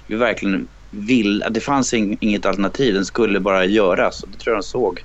vi 0.06 0.16
verkligen 0.16 0.68
vill, 0.90 1.42
att 1.42 1.54
det 1.54 1.60
fanns 1.60 1.94
inget 1.94 2.46
alternativ, 2.46 2.94
den 2.94 3.04
skulle 3.04 3.40
bara 3.40 3.64
göras 3.64 4.22
och 4.22 4.30
det 4.30 4.38
tror 4.38 4.54
jag 4.54 4.62
de 4.62 4.66
såg 4.66 5.00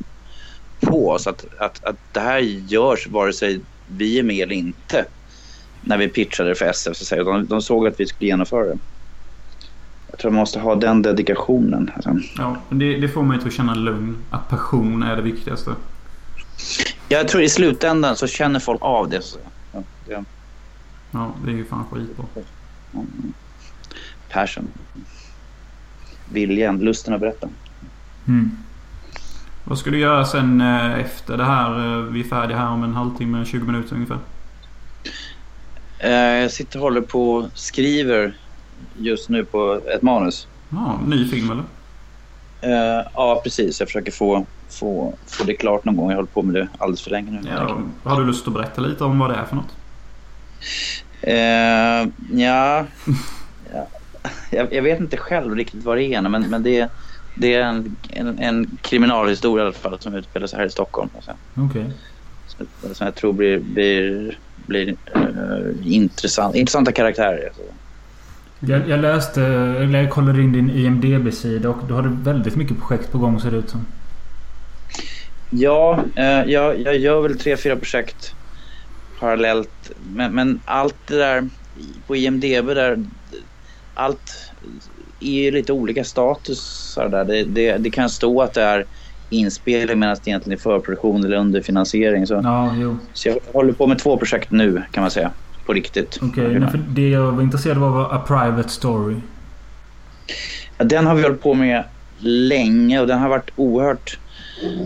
på 0.87 1.09
oss 1.09 1.27
att, 1.27 1.45
att, 1.59 1.83
att 1.83 1.95
det 2.11 2.19
här 2.19 2.39
görs 2.39 3.07
vare 3.07 3.33
sig 3.33 3.65
vi 3.85 4.19
är 4.19 4.23
med 4.23 4.43
eller 4.43 4.55
inte 4.55 5.05
när 5.81 5.97
vi 5.97 6.07
pitchade 6.07 6.55
för 6.55 6.65
SF. 6.65 6.97
Så 6.97 7.03
att 7.03 7.07
säga. 7.07 7.23
De, 7.23 7.47
de 7.47 7.61
såg 7.61 7.87
att 7.87 7.99
vi 7.99 8.07
skulle 8.07 8.27
genomföra 8.27 8.65
det. 8.65 8.79
Jag 10.11 10.19
tror 10.19 10.31
man 10.31 10.39
måste 10.39 10.59
ha 10.59 10.75
den 10.75 11.01
dedikationen. 11.01 11.91
Alltså. 11.95 12.15
Ja, 12.37 12.57
men 12.69 12.79
det, 12.79 12.97
det 12.97 13.07
får 13.07 13.23
mig 13.23 13.39
att 13.45 13.53
känna 13.53 13.73
lugn. 13.75 14.17
Att 14.29 14.49
passion 14.49 15.03
är 15.03 15.15
det 15.15 15.21
viktigaste. 15.21 15.71
Jag 17.09 17.27
tror 17.27 17.43
i 17.43 17.49
slutändan 17.49 18.15
så 18.15 18.27
känner 18.27 18.59
folk 18.59 18.81
av 18.81 19.09
det. 19.09 19.21
Så. 19.21 19.39
Ja, 19.73 19.79
det 20.07 20.23
Ja, 21.11 21.31
det 21.45 21.51
är 21.51 21.55
ju 21.55 21.65
fan 21.65 21.85
skitbra. 21.91 22.25
passion. 24.29 24.67
Viljan, 26.33 26.79
lusten 26.79 27.13
att 27.13 27.19
berätta. 27.19 27.49
Mm. 28.27 28.51
Vad 29.63 29.77
ska 29.77 29.89
du 29.89 29.99
göra 29.99 30.25
sen 30.25 30.61
eh, 30.61 30.99
efter 30.99 31.37
det 31.37 31.43
här? 31.45 31.97
Eh, 31.97 32.03
Vi 32.03 32.19
är 32.19 32.23
färdiga 32.23 32.57
här 32.57 32.67
om 32.69 32.83
en 32.83 32.93
halvtimme, 32.93 33.45
20 33.45 33.65
minuter 33.65 33.95
ungefär. 33.95 34.17
Eh, 35.99 36.11
jag 36.13 36.51
sitter 36.51 36.79
och 36.79 36.83
håller 36.83 37.01
på 37.01 37.33
och 37.33 37.49
skriver 37.53 38.37
just 38.97 39.29
nu 39.29 39.45
på 39.45 39.81
ett 39.95 40.01
manus. 40.01 40.47
Ja, 40.69 40.99
ny 41.07 41.27
film 41.27 41.51
eller? 41.51 41.63
Eh, 42.61 43.05
ja, 43.13 43.41
precis. 43.43 43.79
Jag 43.79 43.89
försöker 43.89 44.11
få, 44.11 44.45
få, 44.69 45.13
få 45.27 45.43
det 45.43 45.53
klart 45.53 45.85
någon 45.85 45.95
gång. 45.95 46.05
Jag 46.05 46.11
har 46.11 46.21
hållit 46.21 46.33
på 46.33 46.41
med 46.41 46.55
det 46.55 46.67
alldeles 46.77 47.01
för 47.01 47.11
länge 47.11 47.31
nu. 47.31 47.49
Ja, 47.49 47.81
har 48.03 48.19
du 48.19 48.25
lust 48.27 48.47
att 48.47 48.53
berätta 48.53 48.81
lite 48.81 49.03
om 49.03 49.19
vad 49.19 49.29
det 49.29 49.35
är 49.35 49.45
för 49.45 49.55
något? 49.55 49.75
Eh, 51.21 52.11
ja, 52.41 52.85
ja. 53.73 53.87
Jag, 54.49 54.73
jag 54.73 54.81
vet 54.81 54.99
inte 54.99 55.17
själv 55.17 55.55
riktigt 55.55 55.83
vad 55.83 55.97
det 55.97 56.03
är, 56.03 56.21
men, 56.21 56.49
men 56.49 56.63
det, 56.63 56.89
det 57.35 57.53
är 57.53 57.61
en, 57.61 57.95
en, 58.09 58.39
en 58.39 58.77
kriminalhistoria 58.81 59.63
i 59.63 59.65
alla 59.65 59.73
fall 59.73 59.99
som 59.99 60.15
utspelar 60.15 60.47
sig 60.47 60.59
här 60.59 60.65
i 60.65 60.69
Stockholm. 60.69 61.09
Okej. 61.55 61.91
som, 62.47 62.67
som 62.93 63.05
jag 63.05 63.15
tror 63.15 63.33
blir, 63.33 63.59
blir, 63.59 64.37
blir 64.65 64.95
eh, 65.15 65.93
intressant, 65.93 66.55
intressanta 66.55 66.91
karaktärer. 66.91 67.45
Alltså. 67.47 67.61
Jag, 68.67 68.89
jag 68.89 68.99
läste, 68.99 69.43
eller 69.45 70.01
jag 70.01 70.11
kollade 70.11 70.41
in 70.41 70.51
din 70.51 70.69
IMDB-sida 70.69 71.69
och 71.69 71.87
då 71.87 71.95
har 71.95 72.01
du 72.03 72.09
väldigt 72.23 72.55
mycket 72.55 72.79
projekt 72.79 73.11
på 73.11 73.17
gång 73.17 73.39
ser 73.39 73.51
det 73.51 73.57
ut 73.57 73.69
som. 73.69 73.85
Ja, 75.49 76.05
eh, 76.15 76.43
jag, 76.51 76.79
jag 76.79 76.97
gör 76.97 77.21
väl 77.21 77.39
tre, 77.39 77.57
fyra 77.57 77.75
projekt 77.75 78.35
parallellt. 79.19 79.91
Men, 79.97 80.35
men 80.35 80.61
allt 80.65 81.07
det 81.07 81.17
där 81.17 81.49
på 82.07 82.15
IMDB 82.15 82.67
där, 82.67 82.97
allt 83.93 84.53
är 85.19 85.43
ju 85.43 85.51
lite 85.51 85.73
olika 85.73 86.03
statusar 86.03 87.09
där. 87.09 87.25
Det, 87.25 87.43
det, 87.43 87.77
det 87.77 87.91
kan 87.91 88.09
stå 88.09 88.41
att 88.41 88.53
det 88.53 88.63
är 88.63 88.85
inspelning 89.29 89.99
medan 89.99 90.15
det 90.23 90.29
egentligen 90.29 90.57
är 90.59 90.61
förproduktion 90.61 91.25
eller 91.25 91.37
underfinansiering. 91.37 92.27
Så, 92.27 92.35
Ja, 92.43 92.75
jo. 92.77 92.97
så 93.13 93.29
jag 93.29 93.39
håller 93.53 93.73
på 93.73 93.87
med 93.87 93.99
två 93.99 94.17
projekt 94.17 94.51
nu 94.51 94.83
kan 94.91 95.01
man 95.01 95.11
säga. 95.11 95.33
På 95.65 95.73
riktigt. 95.73 96.19
Okej, 96.21 96.59
men 96.59 96.71
för 96.71 96.77
det 96.77 97.09
jag 97.09 97.31
var 97.31 97.43
intresserad 97.43 97.83
av 97.83 97.91
var 97.91 98.15
A 98.15 98.23
Private 98.27 98.69
Story. 98.69 99.15
Ja, 100.77 100.85
den 100.85 101.05
har 101.05 101.15
vi 101.15 101.21
hållit 101.21 101.41
på 101.41 101.53
med 101.53 101.83
länge 102.19 102.99
och 102.99 103.07
den 103.07 103.19
har 103.19 103.29
varit 103.29 103.51
oerhört 103.55 104.17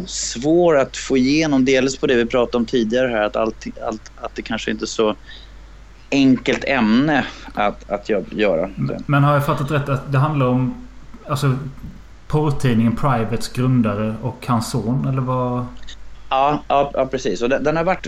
svår 0.06 0.78
att 0.78 0.98
få 0.98 1.18
igenom. 1.18 1.66
Dels 1.66 1.98
på 1.98 2.08
det 2.08 2.16
vi 2.16 2.26
pratade 2.26 2.58
om 2.58 2.66
tidigare 2.66 3.08
här 3.08 3.22
att, 3.22 3.36
allt, 3.36 3.68
allt, 3.88 4.12
att 4.22 4.36
det 4.36 4.42
kanske 4.42 4.72
inte 4.72 4.86
är 4.86 4.88
så 4.88 5.16
enkelt 6.12 6.64
ämne 6.64 7.26
att, 7.54 7.90
att 7.92 8.10
gö- 8.10 8.36
göra. 8.36 8.70
Men 9.06 9.24
har 9.24 9.34
jag 9.34 9.46
fattat 9.46 9.72
rätt 9.72 9.90
att 9.90 10.12
det 10.12 10.18
handlar 10.18 10.46
om 10.46 10.88
alltså 11.28 11.56
porrtidningen 12.28 12.96
Privates 12.96 13.50
grundare 13.50 14.16
och 14.22 14.46
hans 14.48 14.72
son? 14.72 15.08
Eller 15.08 15.22
vad? 15.22 15.66
Ja, 16.30 16.64
ja, 16.68 16.92
ja 16.94 17.06
precis. 17.06 17.42
Och 17.42 17.50
den, 17.50 17.64
den 17.64 17.78
har 17.78 17.84
varit 17.84 18.08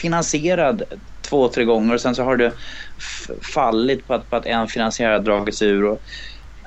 finansierad 0.00 0.82
två, 1.22 1.48
tre 1.48 1.64
gånger 1.64 1.94
och 1.94 2.00
sen 2.00 2.14
så 2.14 2.22
har 2.22 2.36
det 2.36 2.52
fallit 3.54 4.06
på 4.06 4.14
att, 4.14 4.30
på 4.30 4.36
att 4.36 4.46
en 4.46 4.68
finansiär 4.68 5.12
har 5.12 5.18
dragits 5.18 5.62
ur. 5.62 5.84
Och, 5.84 6.02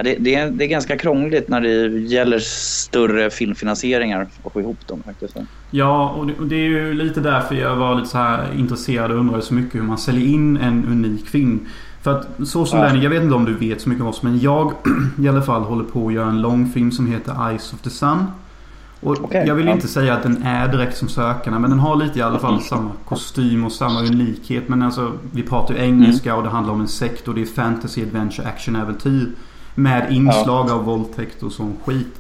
det, 0.03 0.15
det, 0.19 0.35
är, 0.35 0.51
det 0.51 0.63
är 0.63 0.67
ganska 0.67 0.97
krångligt 0.97 1.47
när 1.47 1.61
det 1.61 1.99
gäller 1.99 2.39
större 2.39 3.29
filmfinansieringar 3.29 4.27
att 4.43 4.53
få 4.53 4.61
ihop 4.61 4.87
dem 4.87 5.03
faktiskt. 5.05 5.37
Ja, 5.71 6.09
och 6.09 6.27
det, 6.27 6.33
och 6.39 6.47
det 6.47 6.55
är 6.55 6.69
ju 6.69 6.93
lite 6.93 7.19
därför 7.19 7.55
jag 7.55 7.75
var 7.75 7.95
lite 7.95 8.09
så 8.09 8.17
här 8.17 8.45
intresserad 8.57 9.11
och 9.11 9.17
undrade 9.17 9.41
så 9.41 9.53
mycket 9.53 9.75
hur 9.75 9.85
man 9.85 9.97
säljer 9.97 10.27
in 10.27 10.57
en 10.57 10.85
unik 10.85 11.27
film. 11.27 11.67
För 12.01 12.19
att 12.19 12.47
så 12.47 12.65
som 12.65 12.79
Ja. 12.79 12.85
den 12.85 13.01
jag 13.01 13.09
vet 13.09 13.23
inte 13.23 13.35
om 13.35 13.45
du 13.45 13.53
vet 13.53 13.81
så 13.81 13.89
mycket 13.89 14.01
om 14.01 14.07
oss 14.09 14.23
men 14.23 14.39
jag 14.39 14.73
i 15.19 15.27
alla 15.27 15.41
fall 15.41 15.61
håller 15.61 15.83
på 15.83 16.07
att 16.07 16.13
göra 16.13 16.29
en 16.29 16.41
långfilm 16.41 16.91
som 16.91 17.11
heter 17.11 17.49
Eyes 17.49 17.73
of 17.73 17.81
the 17.81 17.89
Sun. 17.89 18.25
Och 19.03 19.17
Okej, 19.23 19.43
jag 19.47 19.55
vill 19.55 19.65
ja. 19.67 19.71
inte 19.73 19.87
säga 19.87 20.13
att 20.13 20.23
den 20.23 20.43
är 20.43 20.67
direkt 20.67 20.97
som 20.97 21.09
Sökarna 21.09 21.59
men 21.59 21.69
den 21.69 21.79
har 21.79 21.95
lite 21.95 22.19
i 22.19 22.21
alla 22.21 22.39
fall 22.39 22.61
samma 22.61 22.91
kostym 23.05 23.65
och 23.65 23.71
samma 23.71 24.01
unikhet. 24.01 24.69
Men 24.69 24.81
alltså 24.83 25.11
vi 25.31 25.43
pratar 25.43 25.73
ju 25.73 25.79
engelska 25.81 26.35
och 26.35 26.43
det 26.43 26.49
handlar 26.49 26.73
om 26.73 26.81
en 26.81 26.87
sekt 26.87 27.27
och 27.27 27.35
det 27.35 27.41
är 27.41 27.45
fantasy, 27.45 28.01
adventure, 28.03 28.47
action, 28.47 28.75
äventyr. 28.75 29.29
Med 29.75 30.11
inslag 30.13 30.69
av 30.71 30.83
våldtäkt 30.85 31.43
och 31.43 31.51
sån 31.51 31.75
skit. 31.85 32.19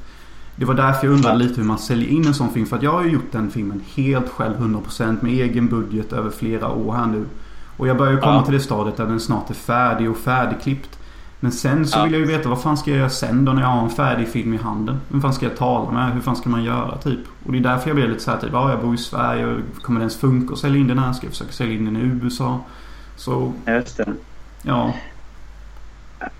Det 0.55 0.65
var 0.65 0.73
därför 0.73 1.07
jag 1.07 1.13
undrade 1.13 1.37
lite 1.37 1.61
hur 1.61 1.67
man 1.67 1.77
säljer 1.77 2.09
in 2.09 2.27
en 2.27 2.33
sån 2.33 2.49
film. 2.49 2.65
För 2.65 2.77
att 2.77 2.83
jag 2.83 2.91
har 2.91 3.03
ju 3.03 3.11
gjort 3.11 3.31
den 3.31 3.51
filmen 3.51 3.81
helt 3.95 4.29
själv 4.29 4.53
100% 4.59 5.17
med 5.21 5.31
egen 5.33 5.67
budget 5.67 6.13
över 6.13 6.29
flera 6.29 6.69
år 6.71 6.93
här 6.93 7.05
nu. 7.05 7.25
Och 7.77 7.87
jag 7.87 7.97
börjar 7.97 8.13
ju 8.13 8.19
komma 8.19 8.35
Ja. 8.35 8.41
till 8.43 8.53
det 8.53 8.59
stadiet 8.59 8.97
där 8.97 9.05
den 9.05 9.19
snart 9.19 9.49
är 9.49 9.53
färdig 9.53 10.11
och 10.11 10.17
färdigklippt. 10.17 10.99
Men 11.43 11.51
sen 11.51 11.87
så 11.87 11.99
Ja. 11.99 12.03
vill 12.03 12.13
jag 12.13 12.19
ju 12.21 12.27
veta 12.27 12.49
vad 12.49 12.61
fan 12.61 12.77
ska 12.77 12.89
jag 12.91 12.97
göra 12.99 13.09
sen 13.09 13.45
då 13.45 13.51
när 13.53 13.61
jag 13.61 13.67
har 13.69 13.83
en 13.83 13.89
färdig 13.89 14.27
film 14.27 14.53
i 14.53 14.57
handen? 14.57 14.99
Vem 15.07 15.21
fan 15.21 15.33
ska 15.33 15.45
jag 15.45 15.57
tala 15.57 15.91
med? 15.91 16.13
Hur 16.13 16.21
fan 16.21 16.35
ska 16.35 16.49
man 16.49 16.63
göra 16.63 16.97
typ? 16.97 17.19
Och 17.45 17.51
det 17.51 17.57
är 17.57 17.61
därför 17.61 17.89
jag 17.89 17.95
blir 17.95 18.07
lite 18.07 18.19
så 18.23 18.31
här 18.31 18.37
typ, 18.39 18.49
ja 18.53 18.69
jag 18.69 18.81
bor 18.81 18.93
i 18.95 18.97
Sverige 18.97 19.45
och 19.45 19.59
kommer 19.81 19.99
det 19.99 20.03
ens 20.03 20.17
funka 20.19 20.53
att 20.53 20.59
sälja 20.59 20.79
in 20.79 20.87
den 20.87 20.99
här? 20.99 21.13
Ska 21.13 21.25
jag 21.25 21.31
försöka 21.33 21.51
sälja 21.51 21.73
in 21.73 21.85
den 21.85 21.97
i 21.97 22.25
USA? 22.25 22.59
Så, 23.15 23.53
Just 23.67 23.97
det. 23.97 24.13
ja. 24.61 24.93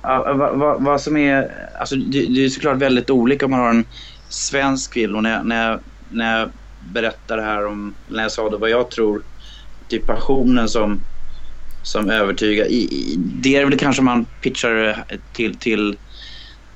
Ja, 0.02 0.34
vad, 0.34 0.58
vad, 0.60 0.84
vad 0.84 1.02
som 1.02 1.18
är... 1.18 1.52
Alltså, 1.80 1.96
det, 1.96 2.26
det 2.26 2.46
är 2.46 2.50
såklart 2.50 2.78
väldigt 2.78 3.10
olika 3.10 3.46
om 3.46 3.52
man 3.52 3.60
har 3.60 3.70
en 3.70 3.86
svensk 4.30 4.94
film. 4.94 5.16
Och 5.16 5.24
när, 5.24 5.32
jag- 5.32 5.46
när, 5.46 5.70
jag, 5.70 5.80
när 6.10 6.40
jag 6.40 6.50
berättar 6.80 7.38
det 7.38 7.44
här 7.44 7.66
om... 7.66 7.96
När 8.08 8.24
jag 8.24 8.32
sa 8.32 8.50
det 8.50 8.58
vad 8.58 8.70
jag 8.70 8.92
tror 8.92 9.22
till 9.88 10.02
passionen 10.06 10.70
som, 10.70 11.00
som 11.84 12.10
övertygar. 12.10 12.66
I, 12.66 12.76
i, 12.76 13.16
det 13.18 13.56
är 13.56 13.66
väl 13.66 13.78
kanske 13.78 14.02
man 14.02 14.26
pitchar 14.26 15.06
till, 15.32 15.60
till, 15.60 15.98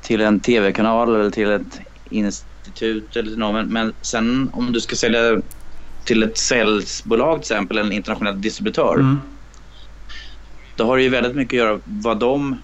till 0.02 0.22
en 0.22 0.40
tv-kanal 0.40 1.16
eller 1.16 1.32
till 1.32 1.52
ett 1.52 1.80
institut 2.10 3.16
eller 3.16 3.30
till 3.30 3.40
någon. 3.40 3.56
Men, 3.56 3.68
men 3.68 3.94
sen 4.02 4.50
om 4.54 4.72
du 4.72 4.82
ska 4.82 4.96
sälja 4.96 5.42
till 6.04 6.24
ett 6.24 6.38
säljbolag 6.38 7.44
till 7.44 7.54
exempel, 7.54 7.78
en 7.78 7.92
internationell 7.92 8.42
distributör. 8.42 8.96
Mm. 8.96 9.18
Då 10.76 10.86
har 10.86 10.98
det 10.98 11.04
ju 11.04 11.10
väldigt 11.10 11.36
mycket 11.36 11.62
att 11.62 11.68
göra 11.68 11.80
vad 11.84 12.20
de 12.20 12.58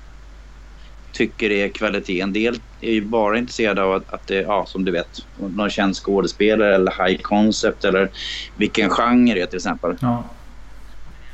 tycker 1.11 1.51
är 1.51 1.69
kvalitet. 1.69 2.21
En 2.21 2.33
del 2.33 2.55
är 2.81 2.91
ju 2.91 3.05
bara 3.05 3.37
intresserade 3.37 3.83
av 3.83 3.93
att, 3.93 4.13
att 4.13 4.27
det 4.27 4.41
ja, 4.41 4.65
som 4.67 4.85
du 4.85 4.91
vet, 4.91 5.07
någon 5.37 5.69
känd 5.69 5.95
skådespelare 5.95 6.75
eller 6.75 7.07
high 7.07 7.21
concept 7.21 7.85
eller 7.85 8.11
vilken 8.55 8.89
genre 8.89 9.33
det 9.33 9.41
är 9.41 9.45
till 9.45 9.57
exempel. 9.57 9.97
Ja. 10.01 10.29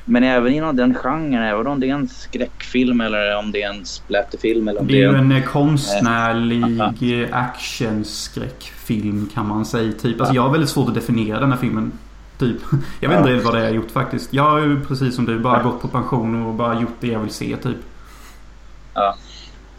Men 0.05 0.23
även 0.23 0.53
inom 0.53 0.75
den 0.75 0.93
genren, 0.93 1.43
även 1.43 1.67
om 1.67 1.79
det 1.79 1.89
är 1.89 1.93
en 1.93 2.07
skräckfilm 2.07 3.01
eller 3.01 3.35
om 3.35 3.51
det 3.51 3.63
är 3.63 3.69
en 3.69 3.85
splatterfilm 3.85 4.67
eller 4.67 4.81
om 4.81 4.87
Det 4.87 4.93
är 4.93 5.11
ju 5.11 5.17
en... 5.17 5.31
en 5.31 5.43
konstnärlig 5.43 7.21
eh, 7.21 7.37
actionskräckfilm 7.37 9.29
kan 9.33 9.47
man 9.47 9.65
säga. 9.65 9.91
Typ. 9.91 10.19
Alltså 10.19 10.35
jag 10.35 10.41
har 10.41 10.49
väldigt 10.49 10.69
svårt 10.69 10.87
att 10.87 10.95
definiera 10.95 11.39
den 11.39 11.51
här 11.51 11.59
filmen. 11.59 11.91
Typ. 12.39 12.57
Jag 12.99 13.09
vet 13.09 13.19
inte 13.19 13.35
vad 13.35 13.53
det 13.53 13.59
är 13.59 13.63
jag 13.63 13.69
har 13.69 13.75
gjort 13.75 13.91
faktiskt. 13.91 14.33
Jag 14.33 14.43
har 14.43 14.59
ju 14.59 14.79
precis 14.85 15.15
som 15.15 15.25
du 15.25 15.39
bara 15.39 15.63
gått 15.63 15.81
på 15.81 15.87
pension 15.87 16.45
och 16.45 16.53
bara 16.53 16.81
gjort 16.81 16.95
det 16.99 17.07
jag 17.07 17.19
vill 17.19 17.33
se 17.33 17.57
typ. 17.57 17.77
Ja. 18.93 19.15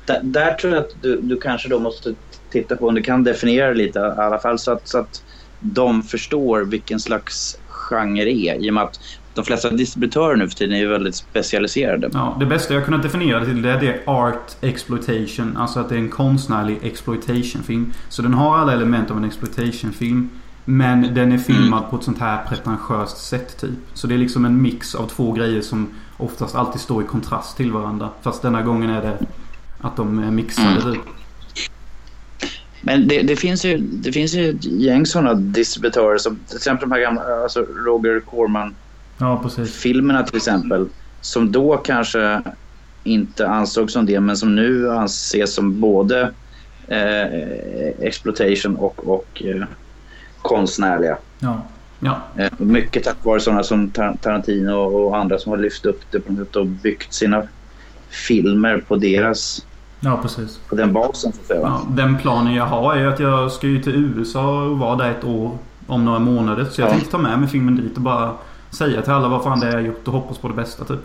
Där, 0.07 0.21
där 0.23 0.55
tror 0.55 0.75
jag 0.75 0.81
att 0.83 1.03
du, 1.03 1.21
du 1.21 1.41
kanske 1.41 1.68
då 1.68 1.79
måste 1.79 2.14
titta 2.51 2.77
på 2.77 2.89
om 2.89 2.95
du 2.95 3.03
kan 3.03 3.25
definiera 3.25 3.73
lite 3.73 3.99
i 3.99 4.21
alla 4.21 4.39
fall 4.39 4.59
så 4.59 4.73
att, 4.73 4.89
så 4.89 4.99
att 4.99 5.23
de 5.61 6.03
förstår 6.03 6.61
vilken 6.61 7.01
slags 7.01 7.59
genre 7.68 8.25
det 8.25 8.33
är. 8.33 8.55
I 8.55 8.71
och 8.71 8.75
med 8.75 8.83
att 8.83 9.01
de 9.35 9.45
flesta 9.45 9.70
distributörer 9.70 10.37
nu 10.37 10.49
för 10.49 10.57
tiden 10.57 10.74
är 10.74 10.78
ju 10.78 10.87
väldigt 10.87 11.14
specialiserade. 11.14 12.11
Ja, 12.12 12.37
det 12.41 12.47
bästa 12.47 12.74
jag 12.74 12.85
kunnat 12.85 13.03
definiera 13.03 13.41
det 13.41 13.47
till 13.47 13.62
det 13.62 13.70
är 13.70 14.01
art 14.07 14.57
exploitation. 14.61 15.57
Alltså 15.57 15.81
att 15.81 15.89
det 15.89 15.95
är 15.95 15.99
en 15.99 16.09
konstnärlig 16.09 16.78
exploitation-film. 16.83 17.93
Så 18.09 18.22
den 18.22 18.35
har 18.35 18.59
alla 18.59 18.72
element 18.72 19.11
av 19.11 19.16
en 19.16 19.24
exploitation-film. 19.24 20.31
Men 20.64 21.14
den 21.14 21.33
är 21.33 21.39
filmad 21.39 21.91
på 21.91 21.97
ett 21.97 22.05
sånt 22.05 22.18
här 22.18 22.45
pretentiöst 22.45 23.16
sätt 23.16 23.61
typ. 23.61 23.78
Så 23.95 24.07
det 24.07 24.14
är 24.14 24.18
liksom 24.18 24.45
en 24.45 24.62
mix 24.62 24.95
av 24.95 25.07
två 25.07 25.33
grejer 25.33 25.61
som 25.61 25.91
oftast 26.16 26.55
alltid 26.55 26.81
står 26.81 27.03
i 27.03 27.07
kontrast 27.07 27.57
till 27.57 27.72
varandra. 27.72 28.09
Fast 28.22 28.43
denna 28.43 28.62
gången 28.62 28.91
är 28.91 29.03
det 29.03 29.18
att 29.81 29.97
de 29.97 30.18
är 30.18 30.31
mixade 30.31 30.83
typ. 30.83 31.01
Men 32.83 33.09
det, 33.09 33.22
det, 33.22 33.37
finns 33.37 33.64
ju, 33.64 33.78
det 33.78 34.12
finns 34.12 34.35
ju 34.35 34.51
ett 34.51 34.64
gäng 34.64 35.07
sådana 35.07 35.35
distributörer 35.35 36.18
som 36.18 36.39
till 36.47 36.57
exempel 36.57 36.89
de 36.89 36.95
här 36.95 37.03
gamla, 37.03 37.22
alltså 37.43 37.61
Roger 37.61 38.20
Corman-filmerna 38.20 38.74
Ja, 39.21 39.41
precis. 39.43 39.83
till 39.83 40.37
exempel. 40.37 40.87
Som 41.21 41.53
då 41.53 41.77
kanske 41.77 42.43
inte 43.05 43.49
ansågs 43.49 43.93
som 43.93 44.07
det 44.07 44.21
men 44.21 44.37
som 44.37 44.55
nu 44.57 44.91
anses 44.91 45.55
som 45.55 45.81
både 45.81 46.31
eh, 46.89 48.05
exploitation 48.07 48.77
och, 48.77 49.09
och 49.09 49.43
eh, 49.45 49.64
konstnärliga. 50.43 51.16
Ja. 51.39 51.62
Ja. 52.01 52.21
Eh, 52.37 52.51
mycket 52.59 53.05
tack 53.05 53.16
vare 53.25 53.41
sådana 53.41 53.62
som 53.62 53.91
Tar- 53.91 54.16
Tarantino 54.23 54.73
och 54.73 55.16
andra 55.16 55.39
som 55.39 55.51
har 55.51 55.59
lyft 55.59 55.87
upp 55.87 56.01
det 56.11 56.21
på 56.21 56.33
något 56.33 56.47
sätt 56.47 56.57
och 56.57 56.66
byggt 56.66 57.12
sina 57.14 57.43
filmer 58.09 58.85
på 58.89 58.97
deras 58.97 59.66
Ja, 60.01 60.18
precis. 60.23 60.61
på 60.68 60.75
den 60.75 60.93
basen 60.93 61.33
så 61.33 61.41
att 61.41 61.47
säga. 61.47 61.61
Ja, 61.61 61.87
den 61.91 62.18
planen 62.18 62.55
jag 62.55 62.66
har 62.66 62.97
är 62.97 63.07
att 63.07 63.21
jag 63.21 63.53
ska 63.53 63.66
ju 63.66 63.83
till 63.83 63.95
USA 64.18 64.62
och 64.62 64.79
vara 64.79 64.97
där 64.97 65.11
ett 65.11 65.25
år 65.25 65.59
om 65.87 66.05
några 66.05 66.18
månader. 66.18 66.64
Så 66.64 66.81
jag 66.81 66.89
Ja. 66.89 66.93
tänkte 66.93 67.11
ta 67.11 67.18
med 67.18 67.39
mig 67.39 67.49
filmen 67.49 67.77
dit 67.77 67.97
och 67.97 68.03
bara 68.03 68.33
säga 68.71 69.03
till 69.03 69.12
alla 69.12 69.29
vad 69.29 69.43
fan 69.43 69.61
det 69.61 69.66
är 69.66 69.73
jag 69.73 69.83
gjort 69.83 70.09
och 70.09 70.12
hoppas 70.12 70.39
på 70.39 70.49
det 70.49 70.55
bästa 70.55 70.85
typ. 70.85 71.01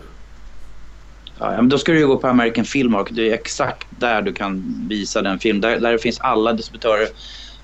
Ja, 1.38 1.50
men 1.56 1.68
då 1.68 1.78
ska 1.78 1.92
du 1.92 1.98
ju 1.98 2.06
gå 2.06 2.16
på 2.16 2.26
American 2.26 2.64
Film 2.64 2.92
Market. 2.92 3.16
Det 3.16 3.30
är 3.30 3.34
exakt 3.34 3.86
där 3.90 4.22
du 4.22 4.32
kan 4.32 4.84
visa 4.88 5.22
den 5.22 5.38
film. 5.38 5.60
Där, 5.60 5.80
där 5.80 5.98
finns 5.98 6.20
alla 6.20 6.52
distributörer 6.52 7.08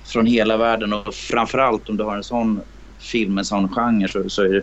från 0.04 0.26
hela 0.26 0.56
världen 0.56 0.92
och 0.92 1.14
framförallt 1.14 1.88
om 1.88 1.96
du 1.96 2.04
har 2.04 2.16
en 2.16 2.24
sån 2.24 2.60
film, 2.98 3.38
en 3.38 3.44
sån 3.44 3.68
genre 3.68 4.08
så, 4.08 4.28
så 4.28 4.42
är 4.42 4.62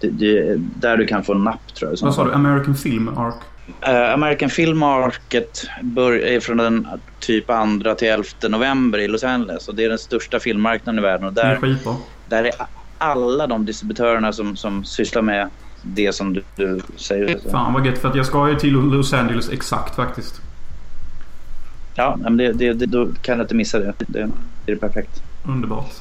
det, 0.00 0.08
det, 0.08 0.38
är 0.38 0.56
där 0.56 0.96
du 0.96 1.06
kan 1.06 1.24
få 1.24 1.34
napp 1.34 1.74
tror 1.74 1.90
jag. 1.90 1.98
Vad 2.02 2.14
sa 2.14 2.24
du? 2.24 2.32
American 2.32 2.74
Film 2.74 3.08
Arc? 3.08 3.34
Eh, 3.80 4.12
American 4.12 4.50
Film 4.50 4.78
Market 4.78 5.66
bör, 5.82 6.12
är 6.12 6.40
från 6.40 6.56
den 6.56 6.88
typ 7.20 7.46
2 7.46 7.94
till 7.98 8.08
11 8.08 8.24
november 8.48 8.98
i 8.98 9.08
Los 9.08 9.24
Angeles 9.24 9.68
och 9.68 9.74
det 9.74 9.84
är 9.84 9.88
den 9.88 9.98
största 9.98 10.40
filmmarknaden 10.40 10.98
i 10.98 11.02
världen 11.02 11.26
och 11.26 11.32
där, 11.32 11.76
där 12.28 12.44
är 12.44 12.52
alla 13.00 13.46
de 13.46 13.66
distributörerna 13.66 14.32
som, 14.32 14.56
som 14.56 14.84
sysslar 14.84 15.22
med 15.22 15.48
det 15.82 16.12
som 16.12 16.32
du, 16.32 16.42
du 16.56 16.80
säger. 16.96 17.38
Fan 17.50 17.72
vad 17.72 17.86
gött 17.86 17.98
för 17.98 18.08
att 18.08 18.16
jag 18.16 18.26
ska 18.26 18.48
ju 18.48 18.54
till 18.54 18.72
Los 18.72 19.12
Angeles 19.12 19.50
exakt 19.50 19.96
faktiskt. 19.96 20.40
Ja, 21.94 22.16
men 22.20 22.36
det, 22.36 22.52
det, 22.52 22.72
det, 22.72 22.86
då 22.86 23.08
kan 23.22 23.38
jag 23.38 23.44
inte 23.44 23.54
missa 23.54 23.78
det. 23.78 23.94
Det, 23.98 24.28
det 24.66 24.72
är 24.72 24.76
perfekt. 24.76 25.22
Underbart. 25.48 25.92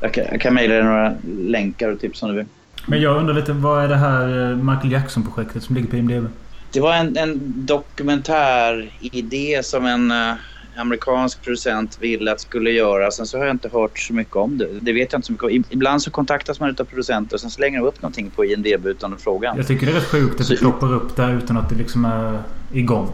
Jag 0.00 0.14
kan, 0.14 0.24
jag 0.30 0.40
kan 0.40 0.54
mejla 0.54 0.74
dig 0.74 0.84
några 0.84 1.14
länkar 1.38 1.88
och 1.88 2.00
tips 2.00 2.22
om 2.22 2.28
du 2.28 2.34
vill. 2.34 2.46
Men 2.86 3.00
jag 3.00 3.16
undrar 3.16 3.34
lite, 3.34 3.52
vad 3.52 3.84
är 3.84 3.88
det 3.88 3.96
här 3.96 4.50
eh, 4.50 4.56
Michael 4.56 4.92
Jackson-projektet 4.92 5.62
som 5.62 5.74
ligger 5.74 5.88
på 5.88 5.96
IMDB? 5.96 6.26
Det 6.72 6.80
var 6.80 6.94
en, 6.94 7.16
en 7.16 7.40
dokumentäridé 7.66 9.62
som 9.62 9.86
en 9.86 10.10
eh, 10.10 10.34
amerikansk 10.78 11.42
producent 11.42 11.98
ville 12.00 12.32
att 12.32 12.40
skulle 12.40 12.70
göra. 12.70 13.10
Sen 13.10 13.26
så 13.26 13.38
har 13.38 13.44
jag 13.44 13.54
inte 13.54 13.68
hört 13.68 13.98
så 13.98 14.12
mycket 14.14 14.36
om 14.36 14.58
det. 14.58 14.68
Det 14.80 14.92
vet 14.92 15.12
jag 15.12 15.18
inte 15.18 15.26
så 15.26 15.32
mycket 15.32 15.44
om. 15.44 15.64
Ibland 15.70 16.02
så 16.02 16.10
kontaktas 16.10 16.60
man 16.60 16.76
av 16.78 16.84
producenter 16.84 17.36
och 17.36 17.40
sen 17.40 17.50
slänger 17.50 17.78
de 17.78 17.86
upp 17.86 18.02
någonting 18.02 18.30
på 18.30 18.44
IMDB 18.44 18.86
utan 18.86 19.12
att 19.12 19.22
fråga. 19.22 19.54
Jag 19.56 19.66
tycker 19.66 19.86
det 19.86 19.92
är 19.92 19.96
rätt 19.96 20.04
sjukt 20.04 20.40
att 20.40 20.48
det 20.48 20.56
ploppar 20.56 20.94
upp 20.94 21.16
där 21.16 21.38
utan 21.38 21.56
att 21.56 21.68
det 21.68 21.74
liksom 21.74 22.04
är 22.04 22.42
igång. 22.72 23.12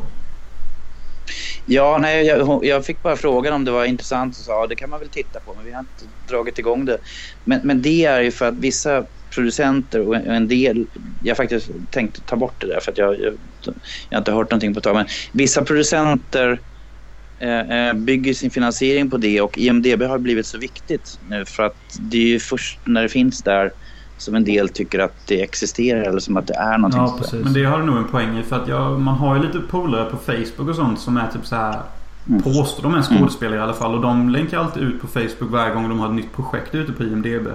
Ja, 1.66 1.98
nej, 2.00 2.26
jag, 2.26 2.64
jag 2.64 2.86
fick 2.86 3.02
bara 3.02 3.16
frågan 3.16 3.52
om 3.52 3.64
det 3.64 3.70
var 3.70 3.84
intressant 3.84 4.38
och 4.38 4.44
sa 4.44 4.52
ja, 4.52 4.66
det 4.66 4.76
kan 4.76 4.90
man 4.90 5.00
väl 5.00 5.08
titta 5.08 5.40
på 5.40 5.54
men 5.54 5.64
vi 5.64 5.72
har 5.72 5.80
inte 5.80 6.04
dragit 6.28 6.58
igång 6.58 6.84
det. 6.84 6.98
Men, 7.44 7.60
men 7.64 7.82
det 7.82 8.04
är 8.04 8.20
ju 8.20 8.30
för 8.30 8.48
att 8.48 8.54
vissa 8.54 9.04
producenter 9.30 10.08
och 10.08 10.16
en 10.16 10.48
del, 10.48 10.86
jag 11.22 11.36
faktiskt 11.36 11.70
tänkte 11.90 12.20
ta 12.20 12.36
bort 12.36 12.60
det 12.60 12.66
där 12.66 12.80
för 12.80 12.92
att 12.92 12.98
jag, 12.98 13.20
jag, 13.20 13.34
jag 14.08 14.16
har 14.16 14.18
inte 14.18 14.32
hört 14.32 14.50
någonting 14.50 14.74
på 14.74 14.78
ett 14.78 14.84
tag. 14.84 14.94
Men 14.94 15.06
vissa 15.32 15.64
producenter 15.64 16.60
bygger 17.94 18.34
sin 18.34 18.50
finansiering 18.50 19.10
på 19.10 19.16
det 19.16 19.40
och 19.40 19.58
IMDB 19.58 20.02
har 20.02 20.18
blivit 20.18 20.46
så 20.46 20.58
viktigt 20.58 21.18
nu 21.28 21.44
för 21.44 21.62
att 21.62 21.98
det 22.00 22.16
är 22.18 22.26
ju 22.26 22.38
först 22.38 22.78
när 22.84 23.02
det 23.02 23.08
finns 23.08 23.42
där 23.42 23.70
som 24.18 24.34
en 24.34 24.44
del 24.44 24.68
tycker 24.68 24.98
att 24.98 25.26
det 25.26 25.42
existerar 25.42 26.02
eller 26.02 26.20
som 26.20 26.36
att 26.36 26.46
det 26.46 26.54
är 26.54 26.78
någonting. 26.78 27.00
Ja, 27.00 27.08
sådär. 27.08 27.22
precis. 27.22 27.44
Men 27.44 27.52
det 27.52 27.64
har 27.64 27.78
du 27.78 27.86
nog 27.86 27.96
en 27.96 28.08
poäng 28.08 28.38
i 28.38 28.42
för 28.42 28.56
att 28.62 28.68
jag, 28.68 29.00
man 29.00 29.14
har 29.14 29.36
ju 29.36 29.42
lite 29.42 29.60
polare 29.60 30.10
på 30.10 30.16
Facebook 30.16 30.68
och 30.68 30.76
sånt 30.76 31.00
som 31.00 31.16
är 31.16 31.28
typ 31.28 31.46
så 31.46 31.56
här 31.56 31.80
Mm. 32.28 32.42
Påstår 32.42 32.82
de 32.82 32.94
är 32.94 33.02
skådespelare 33.02 33.58
i 33.58 33.62
alla 33.62 33.72
fall 33.72 33.94
och 33.94 34.00
de 34.00 34.28
länkar 34.30 34.58
alltid 34.58 34.82
ut 34.82 35.00
på 35.00 35.06
Facebook 35.06 35.50
varje 35.50 35.74
gång 35.74 35.88
de 35.88 35.98
har 35.98 36.08
ett 36.08 36.14
nytt 36.14 36.32
projekt 36.32 36.74
ute 36.74 36.92
på 36.92 37.02
IMDB. 37.02 37.46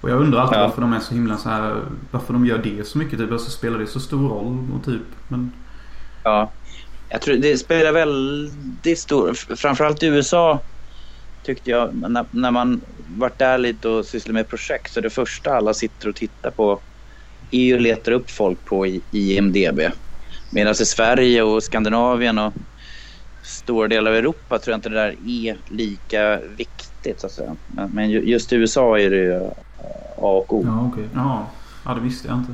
Och 0.00 0.10
jag 0.10 0.20
undrar 0.20 0.40
alltid 0.40 0.58
Ja. 0.58 0.62
varför 0.62 0.80
de 0.80 0.92
är 0.92 1.00
så 1.00 1.14
himla 1.14 1.36
så 1.36 1.48
här 1.48 1.76
Varför 2.10 2.32
de 2.32 2.46
gör 2.46 2.58
det 2.58 2.86
så 2.86 2.98
mycket 2.98 3.18
typ. 3.18 3.32
Alltså 3.32 3.50
spelar 3.50 3.78
det 3.78 3.86
så 3.86 4.00
stor 4.00 4.28
roll 4.28 4.58
och 4.78 4.84
typ. 4.84 5.02
Men 5.28 5.52
Ja. 6.24 6.50
Jag 7.12 7.20
tror 7.20 7.36
det 7.36 7.56
spelar 7.58 7.92
väldigt 7.92 8.98
stor... 8.98 9.34
Framförallt 9.56 10.02
i 10.02 10.06
USA 10.06 10.60
tyckte 11.44 11.70
jag, 11.70 11.94
när, 12.10 12.24
när 12.30 12.50
man 12.50 12.80
varit 13.16 13.38
där 13.38 13.58
lite 13.58 13.88
och 13.88 14.04
sysslar 14.04 14.32
med 14.32 14.48
projekt 14.48 14.92
så 14.92 15.00
det 15.00 15.10
första 15.10 15.54
alla 15.54 15.74
sitter 15.74 16.08
och 16.08 16.14
tittar 16.14 16.50
på 16.50 16.80
är 17.50 17.60
ju 17.60 17.76
att 17.76 17.82
leta 17.82 18.10
upp 18.12 18.30
folk 18.30 18.64
på 18.64 18.86
i- 18.86 19.02
IMDB. 19.10 19.80
Medan 20.50 20.72
i 20.72 20.84
Sverige 20.84 21.42
och 21.42 21.62
Skandinavien 21.62 22.38
och 22.38 22.52
stora 23.42 23.88
delar 23.88 24.10
av 24.10 24.16
Europa 24.16 24.58
tror 24.58 24.72
jag 24.72 24.78
inte 24.78 24.88
det 24.88 24.94
där 24.94 25.16
är 25.26 25.56
lika 25.68 26.40
viktigt. 26.56 27.20
Så 27.20 27.26
att 27.26 27.32
säga. 27.32 27.56
Men, 27.66 27.90
men 27.90 28.10
ju- 28.10 28.22
just 28.24 28.52
i 28.52 28.56
USA 28.56 28.98
är 28.98 29.10
det 29.10 29.16
ju 29.16 29.32
eh, 29.32 29.46
A 30.16 30.30
och 30.46 30.54
O. 30.54 30.62
Ja, 30.66 30.88
okej. 30.92 31.08
ja, 31.14 31.50
ja 31.84 31.94
det 31.94 32.00
visste 32.00 32.28
jag 32.28 32.36
inte. 32.38 32.52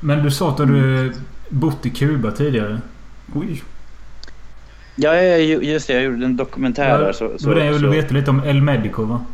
Men 0.00 0.22
du 0.24 0.30
sa 0.30 0.50
att 0.50 0.56
du 0.56 1.12
bott 1.48 1.86
i 1.86 1.90
Kuba 1.90 2.30
tidigare. 2.30 2.80
Oj. 3.34 3.62
Ja, 4.96 5.14
ja, 5.14 5.36
ju- 5.36 5.60
just 5.62 5.86
det. 5.86 5.92
Jag 5.92 6.02
gjorde 6.02 6.24
en 6.24 6.36
dokumentär 6.36 6.98
där. 6.98 7.12
Så, 7.12 7.28
det 7.28 7.46
var 7.46 7.54
det 7.54 7.64
jag 7.64 7.72
ville 7.72 7.88
veta 7.88 8.14
lite 8.14 8.30
om 8.30 8.44
El 8.44 8.62
Medico 8.62 9.04
va? 9.04 9.24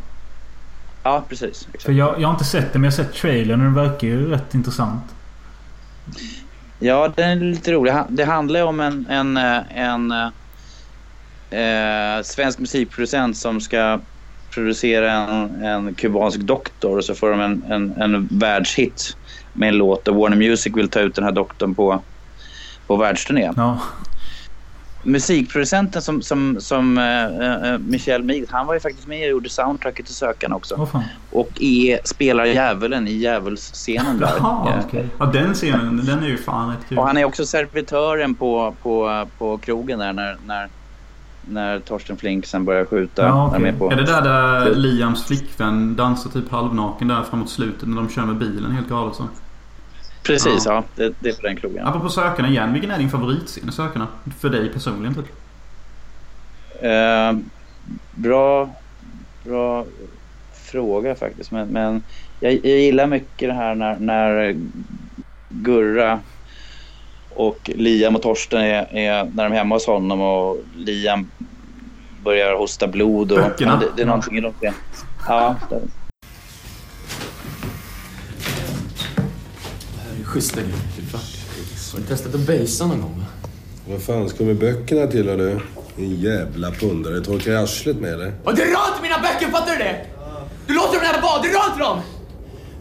Ja, 1.03 1.23
precis. 1.29 1.67
Exakt. 1.67 1.83
För 1.83 1.91
jag, 1.91 2.21
jag 2.21 2.27
har 2.27 2.33
inte 2.33 2.45
sett 2.45 2.73
det 2.73 2.79
men 2.79 2.83
jag 2.91 2.97
har 2.97 3.03
sett 3.03 3.13
trailern 3.13 3.59
och 3.59 3.65
den 3.65 3.73
verkar 3.73 4.07
ju 4.07 4.29
rätt 4.29 4.53
intressant. 4.53 5.03
Ja, 6.79 7.13
den 7.15 7.29
är 7.29 7.35
lite 7.35 7.71
rolig. 7.71 7.93
Det 8.09 8.23
handlar 8.25 8.59
ju 8.59 8.65
om 8.65 8.79
en, 8.79 9.05
en, 9.09 9.37
eh, 9.37 9.59
en 9.75 10.11
eh, 11.49 12.23
svensk 12.23 12.59
musikproducent 12.59 13.37
som 13.37 13.61
ska 13.61 13.99
producera 14.49 15.11
en, 15.11 15.63
en 15.65 15.93
kubansk 15.93 16.39
doktor 16.39 16.97
och 16.97 17.03
så 17.05 17.15
får 17.15 17.29
de 17.31 17.39
en, 17.39 17.63
en, 17.69 18.01
en 18.01 18.27
världshit 18.31 19.17
med 19.53 19.69
en 19.69 19.75
låt 19.77 20.07
och 20.07 20.15
Warner 20.15 20.37
Music 20.37 20.77
vill 20.77 20.89
ta 20.89 20.99
ut 20.99 21.15
den 21.15 21.23
här 21.23 21.31
doktorn 21.31 21.75
på, 21.75 22.01
på 22.87 22.95
världsturné. 22.95 23.51
Ja. 23.55 23.79
Musikproducenten 25.03 26.01
som, 26.01 26.21
som, 26.21 26.57
som 26.59 26.97
eh, 26.97 27.71
eh, 27.73 27.77
Michel 27.79 28.23
Miggs, 28.23 28.51
han 28.51 28.67
var 28.67 28.73
ju 28.73 28.79
faktiskt 28.79 29.07
med 29.07 29.23
och 29.23 29.29
gjorde 29.29 29.49
soundtracket 29.49 30.05
till 30.05 30.15
Sökarna 30.15 30.55
också. 30.55 30.85
Fan. 30.85 31.03
Och 31.31 31.49
är, 31.61 31.99
spelar 32.03 32.45
djävulen 32.45 33.07
i 33.07 33.11
djävulsscenen 33.11 34.19
där. 34.19 34.33
Jaha, 34.39 34.73
Eh, 34.73 34.85
okej. 34.87 35.07
Ja, 35.19 35.25
den 35.25 35.53
scenen, 35.53 36.05
den 36.05 36.23
är 36.23 36.27
ju 36.27 36.37
fan 36.37 36.69
rätt 36.69 36.89
kul. 36.89 36.97
Och 36.97 37.07
han 37.07 37.17
är 37.17 37.25
också 37.25 37.45
servitören 37.45 38.35
på, 38.35 38.75
på, 38.83 39.27
på 39.37 39.57
krogen 39.57 39.99
där 39.99 40.13
när, 40.13 40.37
när, 40.45 40.69
när 41.41 41.79
Torsten 41.79 42.17
Flink 42.17 42.45
sen 42.45 42.65
börjar 42.65 42.85
skjuta. 42.85 43.21
Ja, 43.21 43.47
okej. 43.47 43.61
de 43.61 43.69
är 43.69 43.73
på. 43.73 43.91
Är 43.91 43.95
det 43.95 44.05
där 44.05 44.21
där 44.21 44.75
Liams 44.75 45.25
flickvän 45.25 45.95
dansar 45.95 46.29
typ 46.29 46.51
halvnaken 46.51 47.07
där 47.07 47.23
framåt 47.23 47.49
slutet 47.49 47.89
när 47.89 47.95
de 47.95 48.09
kör 48.09 48.25
med 48.25 48.35
bilen 48.35 48.71
helt 48.71 48.89
galet 48.89 49.15
så? 49.15 49.23
Precis, 50.23 50.65
Ja. 50.65 50.73
ja. 50.73 50.83
det, 50.95 51.13
det 51.19 51.29
är 51.29 51.33
på 51.33 51.41
den 51.41 51.55
krogen. 51.55 51.87
Apropå 51.87 52.09
Sökarna 52.09 52.49
igen, 52.49 52.73
vilken 52.73 52.91
är 52.91 52.97
din 52.97 53.09
favoritscen 53.09 53.69
i 53.69 53.71
Sökarna? 53.71 54.07
För 54.39 54.49
dig 54.49 54.69
personligen 54.69 55.15
typ? 55.15 55.25
Eh, 56.81 57.37
bra, 58.15 58.69
bra 59.43 59.85
fråga 60.53 61.15
faktiskt. 61.15 61.51
Men, 61.51 61.67
men 61.67 62.03
jag, 62.39 62.53
jag 62.53 62.79
gillar 62.79 63.07
mycket 63.07 63.49
det 63.49 63.53
här 63.53 63.75
när, 63.75 63.99
när 63.99 64.55
Gurra 65.49 66.19
och 67.35 67.71
Liam 67.75 68.15
och 68.15 68.21
Torsten 68.21 68.61
är, 68.61 68.97
är 68.97 69.23
när 69.23 69.43
de 69.43 69.53
är 69.53 69.57
hemma 69.57 69.75
hos 69.75 69.87
honom 69.87 70.21
och 70.21 70.57
Liam 70.77 71.31
börjar 72.23 72.57
hosta 72.57 72.87
blod. 72.87 73.31
Och, 73.31 73.37
Böckerna. 73.37 73.71
Ja, 73.71 73.87
det, 73.87 73.91
det 73.95 74.01
är 74.01 74.05
någonting 74.05 74.37
i 74.37 74.41
de. 74.41 74.53
Ja, 75.27 75.55
Schyssta 80.29 80.61
grejer. 80.61 80.75
Har 81.91 81.99
du 81.99 82.05
testat 82.05 82.35
att 82.35 82.41
basea 82.41 82.87
någon 82.87 83.01
gång? 83.01 83.25
Vad 83.89 84.01
fan 84.01 84.29
ska 84.29 84.43
med 84.43 84.59
böckerna 84.59 85.07
till 85.07 85.25
du? 85.25 85.59
En 85.97 86.15
jävla 86.15 86.71
pundare. 86.71 87.21
Torkar 87.21 87.51
jag 87.51 87.63
arslet 87.63 87.97
med 87.97 88.13
eller? 88.13 88.33
Och 88.43 88.55
du 88.55 88.61
rör 88.61 88.87
inte 88.87 89.01
mina 89.01 89.19
böcker, 89.19 89.51
fattar 89.51 89.71
du 89.71 89.77
det? 89.77 90.05
Du 90.67 90.73
låter 90.73 90.93
dem 90.93 91.01
där 91.13 91.21
vara, 91.21 91.41
du 91.41 91.47
rör 91.49 91.65
inte 91.71 91.79
dem! 91.79 91.99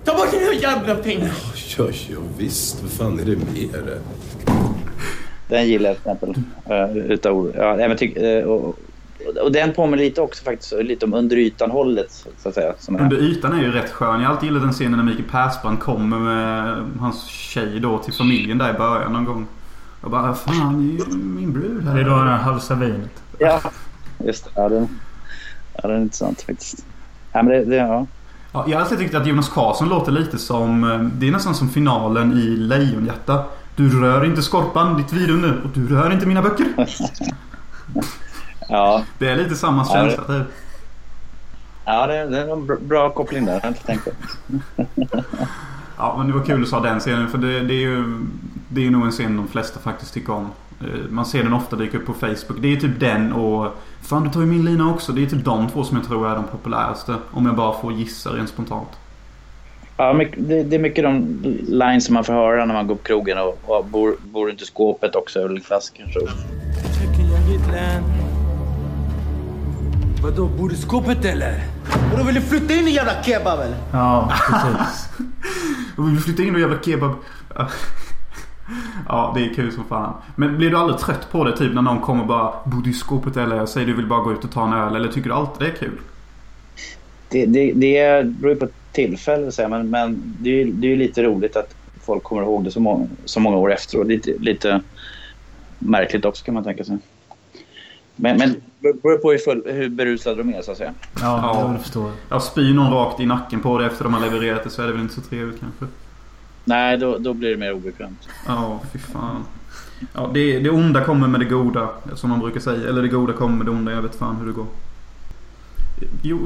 Ta 0.05 0.15
bort 0.15 0.31
dina 0.31 0.53
jävla 0.53 0.95
pengar! 0.95 1.33
Ja, 1.79 1.89
ja 2.09 2.19
visst. 2.39 2.83
Vad 2.83 2.91
fan 2.91 3.21
är 3.21 3.25
det 3.25 3.37
med 3.37 3.47
det? 3.73 4.01
Den 5.49 5.69
gillar 5.69 5.91
jag 5.91 6.03
till 6.03 6.13
exempel. 6.13 6.43
Uh, 6.71 7.11
utav, 7.11 7.53
ja, 7.57 7.77
men 7.77 7.97
tyck, 7.97 8.17
eh, 8.17 8.49
och, 9.45 9.53
den 9.53 9.73
påminner 9.73 10.05
lite 10.05 10.21
också 10.21 10.45
faktiskt 10.45 10.73
lite 10.73 11.07
om 11.07 11.15
under 11.15 11.37
ytan-hållet 11.37 12.27
så 12.39 12.49
att 12.49 12.55
säga. 12.55 12.73
Under 12.89 13.17
ytan 13.17 13.53
är 13.53 13.63
ju 13.63 13.73
rätt 13.73 13.91
skön. 13.91 14.21
Jag 14.21 14.29
har 14.29 14.35
alltid 14.35 14.49
gillat 14.49 14.63
den 14.63 14.73
scenen 14.73 14.97
när 14.99 15.05
Mikael 15.05 15.25
Persbrandt 15.31 15.83
kommer 15.83 16.19
med 16.19 16.77
hans 17.01 17.25
tjej 17.27 17.81
då 17.81 17.99
till 17.99 18.13
familjen 18.15 18.59
där 18.59 18.75
i 18.75 18.79
början 18.79 19.13
någon 19.13 19.25
gång. 19.25 19.47
Jag 20.03 20.11
bara, 20.11 20.35
fan 20.35 20.97
det 20.97 21.03
är 21.05 21.09
ju 21.09 21.15
min 21.17 21.53
brud 21.53 21.85
här. 21.85 21.95
Det 21.95 22.01
är 22.01 22.05
då 22.05 22.17
den 22.17 22.29
här 22.29 22.37
halsa 22.37 22.75
vinet. 22.75 23.23
Ja, 23.39 23.61
just 24.25 24.45
det. 24.45 24.51
Ja, 24.55 24.69
den, 24.69 24.89
ja, 25.75 25.89
den 25.89 25.97
är 25.97 26.01
intressant 26.01 26.43
faktiskt. 26.43 26.85
Ja, 27.33 27.43
men 27.43 27.47
det, 27.53 27.65
det, 27.65 27.77
ja. 27.77 28.07
Ja, 28.53 28.65
jag 28.69 28.77
har 28.77 28.83
alltid 28.83 28.99
tyckt 28.99 29.15
att 29.15 29.27
Jonas 29.27 29.49
Karlsson 29.49 29.89
låter 29.89 30.13
lite 30.13 30.39
som... 30.39 30.85
eh, 30.85 30.99
Det 31.01 31.29
är 31.29 31.33
nästan 31.33 31.55
som 31.55 31.69
finalen 31.69 32.33
i 32.33 32.47
Lejonhjärta. 32.57 33.45
Du 33.77 34.01
rör 34.01 34.25
inte 34.25 34.43
skorpan, 34.43 34.97
ditt 34.97 35.13
vidunder. 35.13 35.61
Och 35.65 35.71
du 35.75 35.89
rör 35.97 36.13
inte 36.13 36.27
mina 36.27 36.43
böcker. 36.43 36.67
Ja, 38.69 39.05
Det 39.19 39.29
är 39.29 39.37
lite 39.37 39.55
samma 39.57 39.85
Ja, 39.89 39.93
känsla 39.95 40.25
typ. 40.25 40.47
ja 41.85 42.07
det, 42.07 42.27
det 42.27 42.39
är 42.41 42.53
en 42.53 42.89
bra, 42.89 43.11
koppling 43.11 43.45
där. 43.45 43.53
Jag 43.55 43.61
har 43.61 43.69
inte 43.69 43.83
tänkt 43.87 44.05
på. 44.05 44.11
Ja, 46.01 46.15
men 46.19 46.27
det 46.27 46.33
var 46.33 46.45
kul 46.45 46.63
att 46.63 46.69
sa 46.69 46.81
den 46.81 47.01
scenen 47.01 47.29
för 47.29 47.39
det, 47.39 47.61
det 47.61 47.75
är 47.75 47.81
ju... 47.81 48.05
Det 48.69 48.81
är 48.81 48.85
ju 48.85 48.91
nog 48.91 49.05
en 49.05 49.11
scen 49.11 49.37
de 49.37 49.49
flesta 49.49 49.81
faktiskt 49.81 50.15
tycker 50.15 50.33
om. 50.33 50.51
Eh, 50.81 50.87
Man 51.11 51.27
ser 51.27 51.43
den 51.43 51.53
ofta 51.53 51.77
dyka 51.77 51.97
upp 51.97 52.07
på 52.07 52.13
Facebook. 52.15 52.59
Det 52.61 52.73
är 52.73 52.77
typ 52.77 53.01
den 53.01 53.33
och... 53.33 53.67
Fan 54.03 54.25
du 54.25 54.31
tar 54.31 54.41
ju 54.41 54.47
min 54.47 54.65
lina 54.65 54.91
också. 54.95 55.13
Det 55.13 55.23
är 55.23 55.27
typ 55.27 55.45
de 55.45 55.69
två 55.69 55.85
som 55.85 55.97
jag 55.97 56.07
tror 56.07 56.31
är 56.31 56.35
de 56.35 56.45
populäraste. 56.45 57.15
Om 57.31 57.47
jag 57.47 57.55
bara 57.57 57.81
får 57.81 57.93
gissa 57.93 58.31
rent 58.31 58.49
spontant. 58.49 58.89
Ja, 59.97 60.13
det, 60.37 60.63
det 60.63 60.77
är 60.77 60.81
mycket 60.81 61.05
de 61.05 61.39
lines 61.69 62.05
som 62.05 62.15
man 62.15 62.25
får 62.25 62.33
höra 62.33 62.65
när 62.65 62.75
man 62.75 62.87
går 62.87 62.95
på 62.95 63.03
krogen. 63.03 63.39
Och, 63.39 63.59
och 63.67 63.85
bor, 63.85 64.17
bor 64.25 64.51
inte 64.51 64.65
skåpet 64.65 65.15
också 65.15 65.41
är 65.41 65.49
väl 65.49 65.61
klassikern. 65.61 66.13
Så. 66.13 66.21
Vadå, 70.23 70.47
bor 70.47 70.69
du 70.69 70.75
i 70.75 70.79
skåpet 70.79 71.25
eller? 71.25 71.65
Vadå, 72.11 72.25
vill 72.25 72.35
du 72.35 72.41
flytta 72.41 72.75
in 72.75 72.89
i 72.89 72.91
jävla 72.91 73.23
kebab 73.23 73.61
eller? 73.61 73.77
Ja, 73.93 74.33
precis. 74.51 75.09
Och 75.97 76.05
vi 76.09 76.11
vill 76.11 76.21
flytta 76.21 76.43
in 76.43 76.55
och 76.55 76.61
jävla 76.61 76.83
kebab. 76.83 77.15
Ja, 79.09 79.33
det 79.37 79.45
är 79.45 79.55
kul 79.55 79.73
som 79.73 79.85
fan. 79.85 80.15
Men 80.37 80.57
blir 80.57 80.71
du 80.71 80.77
aldrig 80.77 81.01
trött 81.01 81.33
på 81.33 81.45
det? 81.45 81.57
Typ 81.57 81.75
när 81.75 81.83
någon 81.83 82.01
kommer 82.01 82.21
och 82.21 82.27
bara 82.27 82.55
Bodde 82.65 82.91
i 82.91 82.93
skåpet 82.93 83.37
eller? 83.37 83.57
Jag 83.57 83.69
säger 83.69 83.87
du 83.87 83.93
vill 83.93 84.07
bara 84.07 84.21
gå 84.21 84.33
ut 84.33 84.45
och 84.45 84.51
ta 84.51 84.67
en 84.67 84.73
öl. 84.73 84.97
Eller 84.97 85.09
tycker 85.09 85.29
du 85.29 85.35
alltid 85.35 85.67
det 85.67 85.73
är 85.73 85.77
kul? 85.77 85.99
Det, 87.29 87.47
det, 87.47 87.73
det 87.73 88.25
beror 88.25 88.55
ju 88.55 88.61
på 88.61 88.69
tillfälle, 88.93 89.47
så 89.47 89.53
säga, 89.53 89.69
men, 89.69 89.91
men 89.91 90.37
det 90.41 90.51
är 90.51 90.55
ju 90.55 90.73
det 90.73 90.93
är 90.93 90.97
lite 90.97 91.23
roligt 91.23 91.57
att 91.57 91.75
folk 92.01 92.23
kommer 92.23 92.43
ihåg 92.43 92.65
det 92.65 92.71
så 92.71 92.81
många, 92.81 93.09
så 93.25 93.41
många 93.41 93.57
år 93.57 93.73
efteråt. 93.73 94.07
Lite, 94.07 94.33
lite 94.41 94.81
märkligt 95.79 96.25
också 96.25 96.45
kan 96.45 96.55
man 96.55 96.65
tänka 96.65 96.85
sig. 96.85 96.99
Men, 98.21 98.37
men 98.37 98.55
det 98.81 99.03
beror 99.03 99.19
på 99.19 99.31
hur, 99.31 99.39
full, 99.39 99.63
hur 99.67 99.89
berusade 99.89 100.37
de 100.37 100.55
är, 100.55 100.63
så 100.63 100.73
att 100.73 100.79
säga. 100.79 100.95
Ja, 101.21 101.71
jag 101.73 101.83
förstår. 101.83 102.13
Ja, 102.29 102.41
spyr 102.41 102.75
någon 102.75 102.93
rakt 102.93 103.21
i 103.21 103.27
nacken 103.27 103.61
på 103.61 103.79
det 103.79 103.87
efter 103.87 104.05
de 104.05 104.15
har 104.15 104.21
levererat 104.21 104.65
det 104.65 104.71
så 104.71 104.83
är 104.83 104.87
det 104.87 104.93
väl 104.93 105.03
inte 105.03 105.15
så 105.15 105.21
trevligt 105.21 105.61
kanske. 105.61 105.87
Nej, 106.65 106.99
då, 106.99 107.19
då 107.19 107.35
blir 107.35 107.51
det 107.51 107.57
mer 107.57 107.73
obekvämt. 107.73 108.29
Ja, 108.47 108.81
fy 108.93 108.99
fan. 108.99 109.45
Ja, 110.13 110.31
det, 110.35 110.59
det 110.59 110.71
onda 110.71 111.05
kommer 111.05 111.29
med 111.29 111.41
det 111.41 111.47
goda, 111.47 111.89
som 112.15 112.31
man 112.31 112.41
brukar 112.41 112.61
säga. 112.61 112.89
Eller 112.89 113.03
det 113.03 113.09
goda 113.09 113.33
kommer 113.33 113.57
med 113.57 113.67
det 113.67 113.71
onda. 113.71 113.93
Jag 113.93 114.03
vet 114.03 114.15
fan 114.15 114.37
hur 114.37 114.47
det 114.47 114.53
går. 114.53 114.67
Jo, 116.23 116.39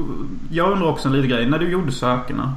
jag 0.51 0.71
undrar 0.71 0.87
också 0.87 1.07
en 1.07 1.13
liten 1.13 1.29
grej. 1.29 1.49
När 1.49 1.59
du 1.59 1.71
gjorde 1.71 1.91
Sökarna. 1.91 2.53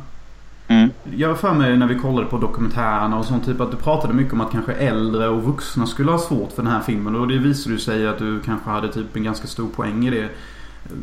Mm. 0.68 0.90
Jag 1.16 1.28
har 1.28 1.34
för 1.34 1.54
mig 1.54 1.76
när 1.76 1.86
vi 1.86 1.94
kollade 1.94 2.26
på 2.26 2.38
dokumentärerna 2.38 3.18
och 3.18 3.24
sånt 3.24 3.44
typ 3.46 3.60
att 3.60 3.70
du 3.70 3.76
pratade 3.76 4.14
mycket 4.14 4.32
om 4.32 4.40
att 4.40 4.52
kanske 4.52 4.72
äldre 4.72 5.28
och 5.28 5.42
vuxna 5.42 5.86
skulle 5.86 6.10
ha 6.10 6.18
svårt 6.18 6.52
för 6.52 6.62
den 6.62 6.72
här 6.72 6.80
filmen. 6.80 7.16
Och 7.16 7.28
det 7.28 7.38
visade 7.38 7.74
ju 7.74 7.78
sig 7.80 8.06
att 8.06 8.18
du 8.18 8.40
kanske 8.40 8.70
hade 8.70 8.92
typ 8.92 9.16
en 9.16 9.24
ganska 9.24 9.46
stor 9.46 9.68
poäng 9.68 10.06
i 10.06 10.10
det. 10.10 10.28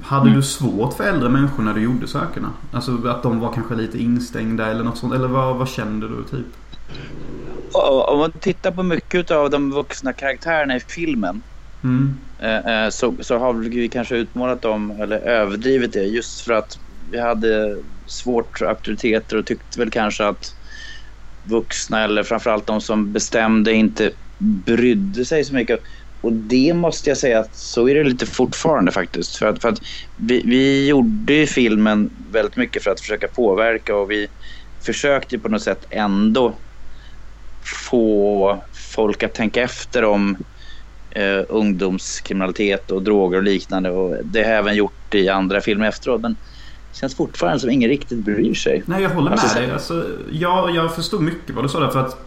Hade 0.03 0.22
Mm. 0.22 0.36
du 0.36 0.41
svårt 0.43 0.93
för 0.93 1.03
äldre 1.03 1.30
människor 1.30 1.64
när 1.64 1.74
du 1.74 1.82
gjorde 1.82 2.07
Sökarna? 2.07 2.49
Alltså 2.72 3.07
att 3.07 3.24
de 3.24 3.39
var 3.39 3.53
kanske 3.53 3.76
lite 3.76 3.97
instängda 3.97 4.66
eller 4.72 4.84
något 4.84 4.97
sånt. 4.97 5.14
Eller 5.14 5.28
vad, 5.28 5.55
vad 5.55 5.70
kände 5.70 6.07
du 6.07 6.24
typ? 6.24 6.45
Om 8.07 8.20
man 8.20 8.32
tittar 8.32 8.72
på 8.72 8.84
mycket 8.84 9.32
av 9.32 9.49
de 9.49 9.72
vuxna 9.72 10.14
karaktärerna 10.14 10.76
i 10.76 10.80
filmen 10.80 11.41
Mm. 11.84 12.16
eh, 12.39 12.84
eh, 12.86 12.89
så, 12.89 13.14
så 13.20 13.38
har 13.38 13.53
vi 13.53 13.89
kanske 13.89 14.16
utmålat 14.16 14.61
dem 14.61 14.91
eller 14.91 15.18
överdrivit 15.20 15.93
det 15.93 16.03
just 16.03 16.41
för 16.41 16.53
att 16.53 16.80
vi 17.11 17.20
hade 17.20 17.78
svårt 18.14 18.57
för 18.57 18.66
auktoriteter 18.66 19.38
och 19.38 19.45
tyckte 19.45 19.80
väl 19.80 19.91
kanske 19.91 20.26
att 20.26 20.43
vuxna 21.49 22.03
eller 22.03 22.24
framförallt 22.24 22.68
de 22.68 22.82
som 22.82 23.14
bestämde 23.14 23.74
inte 23.74 24.11
brydde 24.66 25.26
sig 25.26 25.45
så 25.45 25.53
mycket. 25.53 25.80
Och 26.22 26.34
det 26.34 26.74
måste 26.74 27.09
jag 27.09 27.18
säga 27.18 27.39
att 27.39 27.55
så 27.55 27.89
är 27.89 27.95
det 27.95 28.03
lite 28.03 28.26
fortfarande 28.26 28.91
faktiskt. 28.91 29.36
För 29.38 29.45
att, 29.45 29.61
för 29.61 29.70
att 29.70 29.80
vi, 30.16 30.43
vi 30.45 30.88
gjorde 30.88 31.34
ju 31.34 31.45
filmen 31.45 32.09
väldigt 32.32 32.57
mycket 32.57 32.84
för 32.84 32.91
att 32.91 33.01
försöka 33.01 33.28
påverka 33.28 33.95
och 33.95 34.11
vi 34.11 34.28
försökte 34.86 35.39
på 35.39 35.49
något 35.49 35.61
sätt 35.61 35.86
ändå 35.89 36.59
få 37.89 38.64
folk 38.95 39.24
att 39.24 39.34
tänka 39.34 39.61
efter 39.61 40.03
om 40.03 40.38
eh, 41.16 41.41
ungdomskriminalitet 41.49 42.91
och 42.91 43.03
droger 43.03 43.38
och 43.38 43.43
liknande. 43.43 43.91
Och 43.91 44.18
det 44.26 44.43
har 44.43 44.49
jag 44.49 44.59
även 44.59 44.76
gjort 44.76 45.16
i 45.16 45.30
andra 45.30 45.61
filmer 45.61 45.88
efteråt. 45.88 46.22
Men 46.22 46.36
känns 46.94 47.16
fortfarande 47.16 47.60
som 47.60 47.70
ingen 47.70 47.89
riktigt 47.89 48.18
bryr 48.26 48.54
sig. 48.54 48.84
Nej, 48.86 49.04
jag 49.04 49.10
håller 49.10 49.30
med 49.30 49.39
Alltså, 49.39 49.60
dig. 49.60 49.72
Alltså, 49.72 50.06
jag, 50.32 50.76
jag 50.76 50.96
förstod 50.96 51.22
mycket 51.22 51.56
vad 51.56 51.64
du 51.66 51.70
sa 51.70 51.80
där. 51.80 51.89
För 51.89 52.00
att 52.00 52.26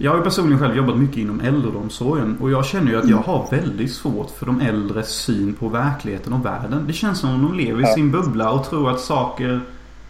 jag 0.00 0.10
har 0.10 0.18
ju 0.18 0.24
personligen 0.24 0.58
själv 0.58 0.76
jobbat 0.76 0.98
mycket 0.98 1.16
inom 1.16 1.40
äldreomsorgen. 1.40 2.36
Och 2.40 2.50
jag 2.50 2.66
känner 2.66 2.92
ju 2.92 2.98
att 2.98 3.08
jag 3.08 3.16
har 3.16 3.48
väldigt 3.50 3.92
svårt 3.92 4.30
för 4.30 4.46
de 4.46 4.60
äldres 4.60 5.08
syn 5.08 5.54
på 5.54 5.68
verkligheten 5.68 6.32
och 6.32 6.44
världen. 6.46 6.84
Det 6.86 6.92
känns 6.92 7.18
som 7.18 7.30
om 7.34 7.42
de 7.42 7.56
lever 7.56 7.82
i 7.82 7.86
sin 7.86 8.10
bubbla 8.10 8.50
och 8.50 8.70
tror 8.70 8.90
att 8.90 9.00
saker 9.00 9.60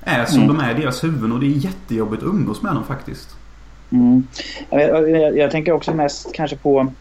är 0.00 0.24
som 0.24 0.42
Mm. 0.42 0.56
de 0.56 0.64
är 0.64 0.78
i 0.78 0.80
deras 0.80 1.04
huvuden. 1.04 1.32
Och 1.32 1.40
det 1.40 1.46
är 1.46 1.50
jättejobbigt 1.50 2.22
att 2.22 2.28
umgås 2.28 2.62
med 2.62 2.74
dem 2.74 2.84
faktiskt. 2.84 3.36
Mm. 3.90 4.26
Jag, 4.70 5.10
jag, 5.10 5.36
jag 5.38 5.50
tänker 5.50 5.72
också 5.72 5.94
mest 5.94 6.32
kanske 6.34 6.56
på 6.56 6.92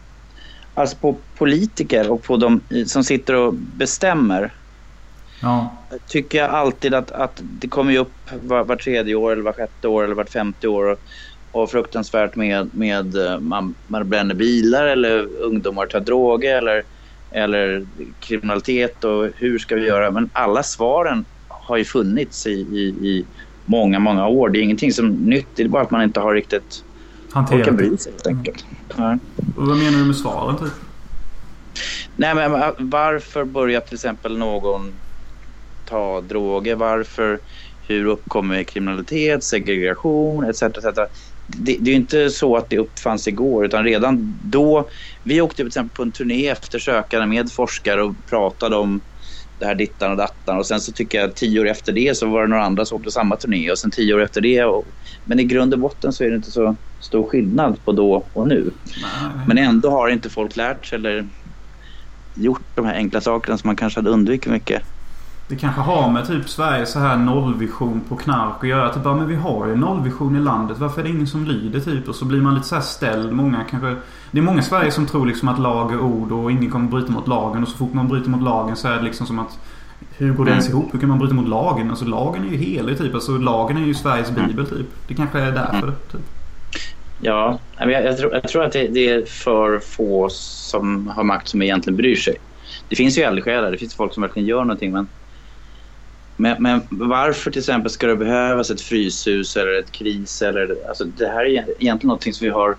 Alltså 0.74 0.96
på 0.96 1.16
politiker 1.38 2.10
och 2.10 2.22
på 2.22 2.36
de 2.36 2.60
som 2.86 3.04
sitter 3.04 3.34
och 3.34 3.54
bestämmer. 3.54 4.52
Ja. 5.40 5.72
Tycker 6.08 6.38
jag 6.38 6.50
alltid 6.50 6.94
att, 6.94 7.10
att 7.10 7.42
det 7.42 7.68
kommer 7.68 7.92
ju 7.92 7.98
upp 7.98 8.12
var, 8.42 8.64
var 8.64 8.76
tredje 8.76 9.14
år 9.14 9.32
eller 9.32 9.42
var 9.42 9.52
sjätte 9.52 9.88
år 9.88 10.04
eller 10.04 10.14
vart 10.14 10.30
femte 10.30 10.68
år. 10.68 10.84
Och, 10.84 10.98
och 11.52 11.70
fruktansvärt 11.70 12.36
med, 12.36 12.70
med 12.74 13.16
eh, 13.26 13.40
man, 13.40 13.74
man 13.86 14.08
bränner 14.08 14.34
bilar 14.34 14.84
eller 14.86 15.26
ungdomar 15.40 15.86
tar 15.86 16.00
droger 16.00 16.58
eller, 16.58 16.82
eller 17.30 17.86
kriminalitet 18.20 19.04
och 19.04 19.28
hur 19.36 19.58
ska 19.58 19.74
vi 19.74 19.86
göra? 19.86 20.10
Men 20.10 20.30
alla 20.32 20.62
svaren 20.62 21.24
har 21.48 21.76
ju 21.76 21.84
funnits 21.84 22.46
i, 22.46 22.50
i, 22.50 23.08
i 23.08 23.24
många, 23.64 23.98
många 23.98 24.26
år. 24.28 24.48
Det 24.48 24.58
är 24.58 24.62
ingenting 24.62 24.92
som 24.92 25.08
nytt. 25.08 25.46
Det 25.54 25.62
är 25.62 25.68
bara 25.68 25.82
att 25.82 25.90
man 25.90 26.02
inte 26.02 26.20
har 26.20 26.34
riktigt 26.34 26.84
Hanterat 27.32 27.60
orkat 27.60 27.74
bry 27.74 27.96
sig 27.96 28.12
helt 28.12 28.26
enkelt. 28.26 28.64
Ja. 28.96 29.18
Och 29.56 29.66
vad 29.66 29.76
menar 29.76 29.98
du 29.98 30.04
med 30.04 30.16
svaren 30.16 30.56
typ? 30.56 30.72
Nej, 32.16 32.34
men 32.34 32.52
va- 32.52 32.74
varför 32.78 33.44
börjar 33.44 33.80
till 33.80 33.94
exempel 33.94 34.38
någon 34.38 34.92
ta 35.88 36.20
droger? 36.20 36.74
Varför? 36.76 37.40
Hur 37.88 38.04
uppkommer 38.04 38.64
kriminalitet, 38.64 39.44
segregation 39.44 40.44
etc. 40.44 40.62
etc. 40.62 40.84
Det, 41.46 41.76
det 41.80 41.90
är 41.90 41.92
ju 41.92 41.94
inte 41.94 42.30
så 42.30 42.56
att 42.56 42.70
det 42.70 42.78
uppfanns 42.78 43.28
igår 43.28 43.66
utan 43.66 43.84
redan 43.84 44.38
då. 44.42 44.88
Vi 45.22 45.40
åkte 45.40 45.56
till 45.56 45.66
exempel 45.66 45.90
på 45.94 46.02
en 46.02 46.12
turné 46.12 46.48
efter 46.48 46.78
sökande 46.78 47.26
med 47.26 47.52
forskare 47.52 48.02
och 48.02 48.26
pratade 48.26 48.76
om 48.76 49.00
det 49.60 49.66
här 49.66 49.74
dittan 49.74 50.10
och 50.10 50.16
dattan 50.16 50.58
och 50.58 50.66
sen 50.66 50.80
så 50.80 50.92
tycker 50.92 51.20
jag 51.20 51.36
tio 51.36 51.60
år 51.60 51.68
efter 51.68 51.92
det 51.92 52.16
så 52.16 52.26
var 52.28 52.42
det 52.42 52.48
några 52.48 52.64
andra 52.64 52.84
som 52.84 52.98
åkte 52.98 53.10
samma 53.10 53.36
turné 53.36 53.70
och 53.70 53.78
sen 53.78 53.90
tio 53.90 54.14
år 54.14 54.22
efter 54.22 54.40
det. 54.40 54.64
Och, 54.64 54.86
men 55.24 55.40
i 55.40 55.44
grund 55.44 55.74
och 55.74 55.80
botten 55.80 56.12
så 56.12 56.24
är 56.24 56.30
det 56.30 56.36
inte 56.36 56.50
så 56.50 56.76
stor 57.00 57.28
skillnad 57.28 57.84
på 57.84 57.92
då 57.92 58.30
och 58.32 58.48
nu. 58.48 58.70
Men 59.48 59.58
ändå 59.58 59.90
har 59.90 60.08
inte 60.08 60.30
folk 60.30 60.56
lärt 60.56 60.86
sig 60.86 60.96
eller 60.96 61.28
gjort 62.34 62.66
de 62.74 62.86
här 62.86 62.94
enkla 62.94 63.20
sakerna 63.20 63.58
som 63.58 63.68
man 63.68 63.76
kanske 63.76 64.00
hade 64.00 64.10
undvikit 64.10 64.52
mycket. 64.52 64.82
Det 65.48 65.56
kanske 65.56 65.80
har 65.80 66.10
med 66.10 66.26
typ 66.26 66.48
Sveriges 66.48 66.92
så 66.92 66.98
här 66.98 67.16
nollvision 67.16 68.00
på 68.08 68.16
knark 68.16 68.56
att 68.60 68.68
göra. 68.68 68.94
Typ 68.94 69.02
bara, 69.02 69.14
men 69.14 69.28
vi 69.28 69.34
har 69.34 69.66
ju 69.66 69.76
nollvision 69.76 70.36
i 70.36 70.40
landet. 70.40 70.78
Varför 70.78 71.00
är 71.00 71.04
det 71.04 71.10
ingen 71.10 71.26
som 71.26 71.44
lider 71.44 71.80
typ? 71.80 72.08
Och 72.08 72.14
så 72.14 72.24
blir 72.24 72.40
man 72.40 72.54
lite 72.54 72.66
så 72.66 72.74
här 72.74 72.82
ställd. 72.82 73.32
Många 73.32 73.64
kanske... 73.70 73.96
Det 74.30 74.38
är 74.38 74.42
många 74.42 74.60
i 74.60 74.62
Sverige 74.62 74.90
som 74.90 75.06
tror 75.06 75.26
liksom 75.26 75.48
att 75.48 75.58
lag 75.58 75.92
är 75.92 76.00
ord 76.00 76.32
och 76.32 76.52
ingen 76.52 76.70
kommer 76.70 76.90
bryta 76.90 77.12
mot 77.12 77.28
lagen. 77.28 77.62
Och 77.62 77.68
så 77.68 77.76
fort 77.76 77.94
man 77.94 78.08
bryter 78.08 78.30
mot 78.30 78.42
lagen 78.42 78.76
så 78.76 78.88
är 78.88 78.96
det 78.96 79.02
liksom 79.02 79.26
som 79.26 79.38
att... 79.38 79.58
Hur 80.16 80.32
går 80.32 80.44
det 80.44 80.50
ens 80.50 80.68
ihop? 80.68 80.94
Hur 80.94 80.98
kan 80.98 81.08
man 81.08 81.18
bryta 81.18 81.34
mot 81.34 81.48
lagen? 81.48 81.90
Alltså 81.90 82.04
lagen 82.04 82.44
är 82.44 82.50
ju 82.50 82.56
helig 82.56 82.98
typ. 82.98 83.14
Alltså 83.14 83.38
lagen 83.38 83.76
är 83.76 83.86
ju 83.86 83.94
Sveriges 83.94 84.30
bibel 84.30 84.66
typ. 84.66 84.86
Det 85.08 85.14
kanske 85.14 85.40
är 85.40 85.52
därför 85.52 85.92
typ. 86.12 86.20
Ja, 87.20 87.58
men 87.78 87.90
jag, 87.90 88.04
jag, 88.04 88.18
tror, 88.18 88.32
jag 88.32 88.48
tror 88.48 88.64
att 88.64 88.72
det, 88.72 88.88
det 88.88 89.08
är 89.08 89.24
för 89.24 89.78
få 89.78 90.28
som 90.30 91.08
har 91.08 91.24
makt 91.24 91.48
som 91.48 91.62
egentligen 91.62 91.96
bryr 91.96 92.16
sig. 92.16 92.36
Det 92.88 92.96
finns 92.96 93.18
ju 93.18 93.22
eldsjälar, 93.22 93.70
det 93.70 93.78
finns 93.78 93.94
folk 93.94 94.14
som 94.14 94.20
verkligen 94.20 94.48
gör 94.48 94.60
någonting 94.60 94.92
men, 94.92 95.08
men, 96.40 96.62
men 96.62 96.80
varför 96.90 97.50
till 97.50 97.58
exempel 97.58 97.90
ska 97.90 98.06
det 98.06 98.16
behövas 98.16 98.70
ett 98.70 98.80
fryshus 98.80 99.56
eller 99.56 99.78
ett 99.78 99.92
kris? 99.92 100.42
Eller, 100.42 100.76
alltså 100.88 101.04
det 101.04 101.26
här 101.26 101.40
är 101.44 101.48
egentligen 101.48 101.98
någonting 102.02 102.32
som 102.34 102.44
vi 102.44 102.50
har 102.50 102.76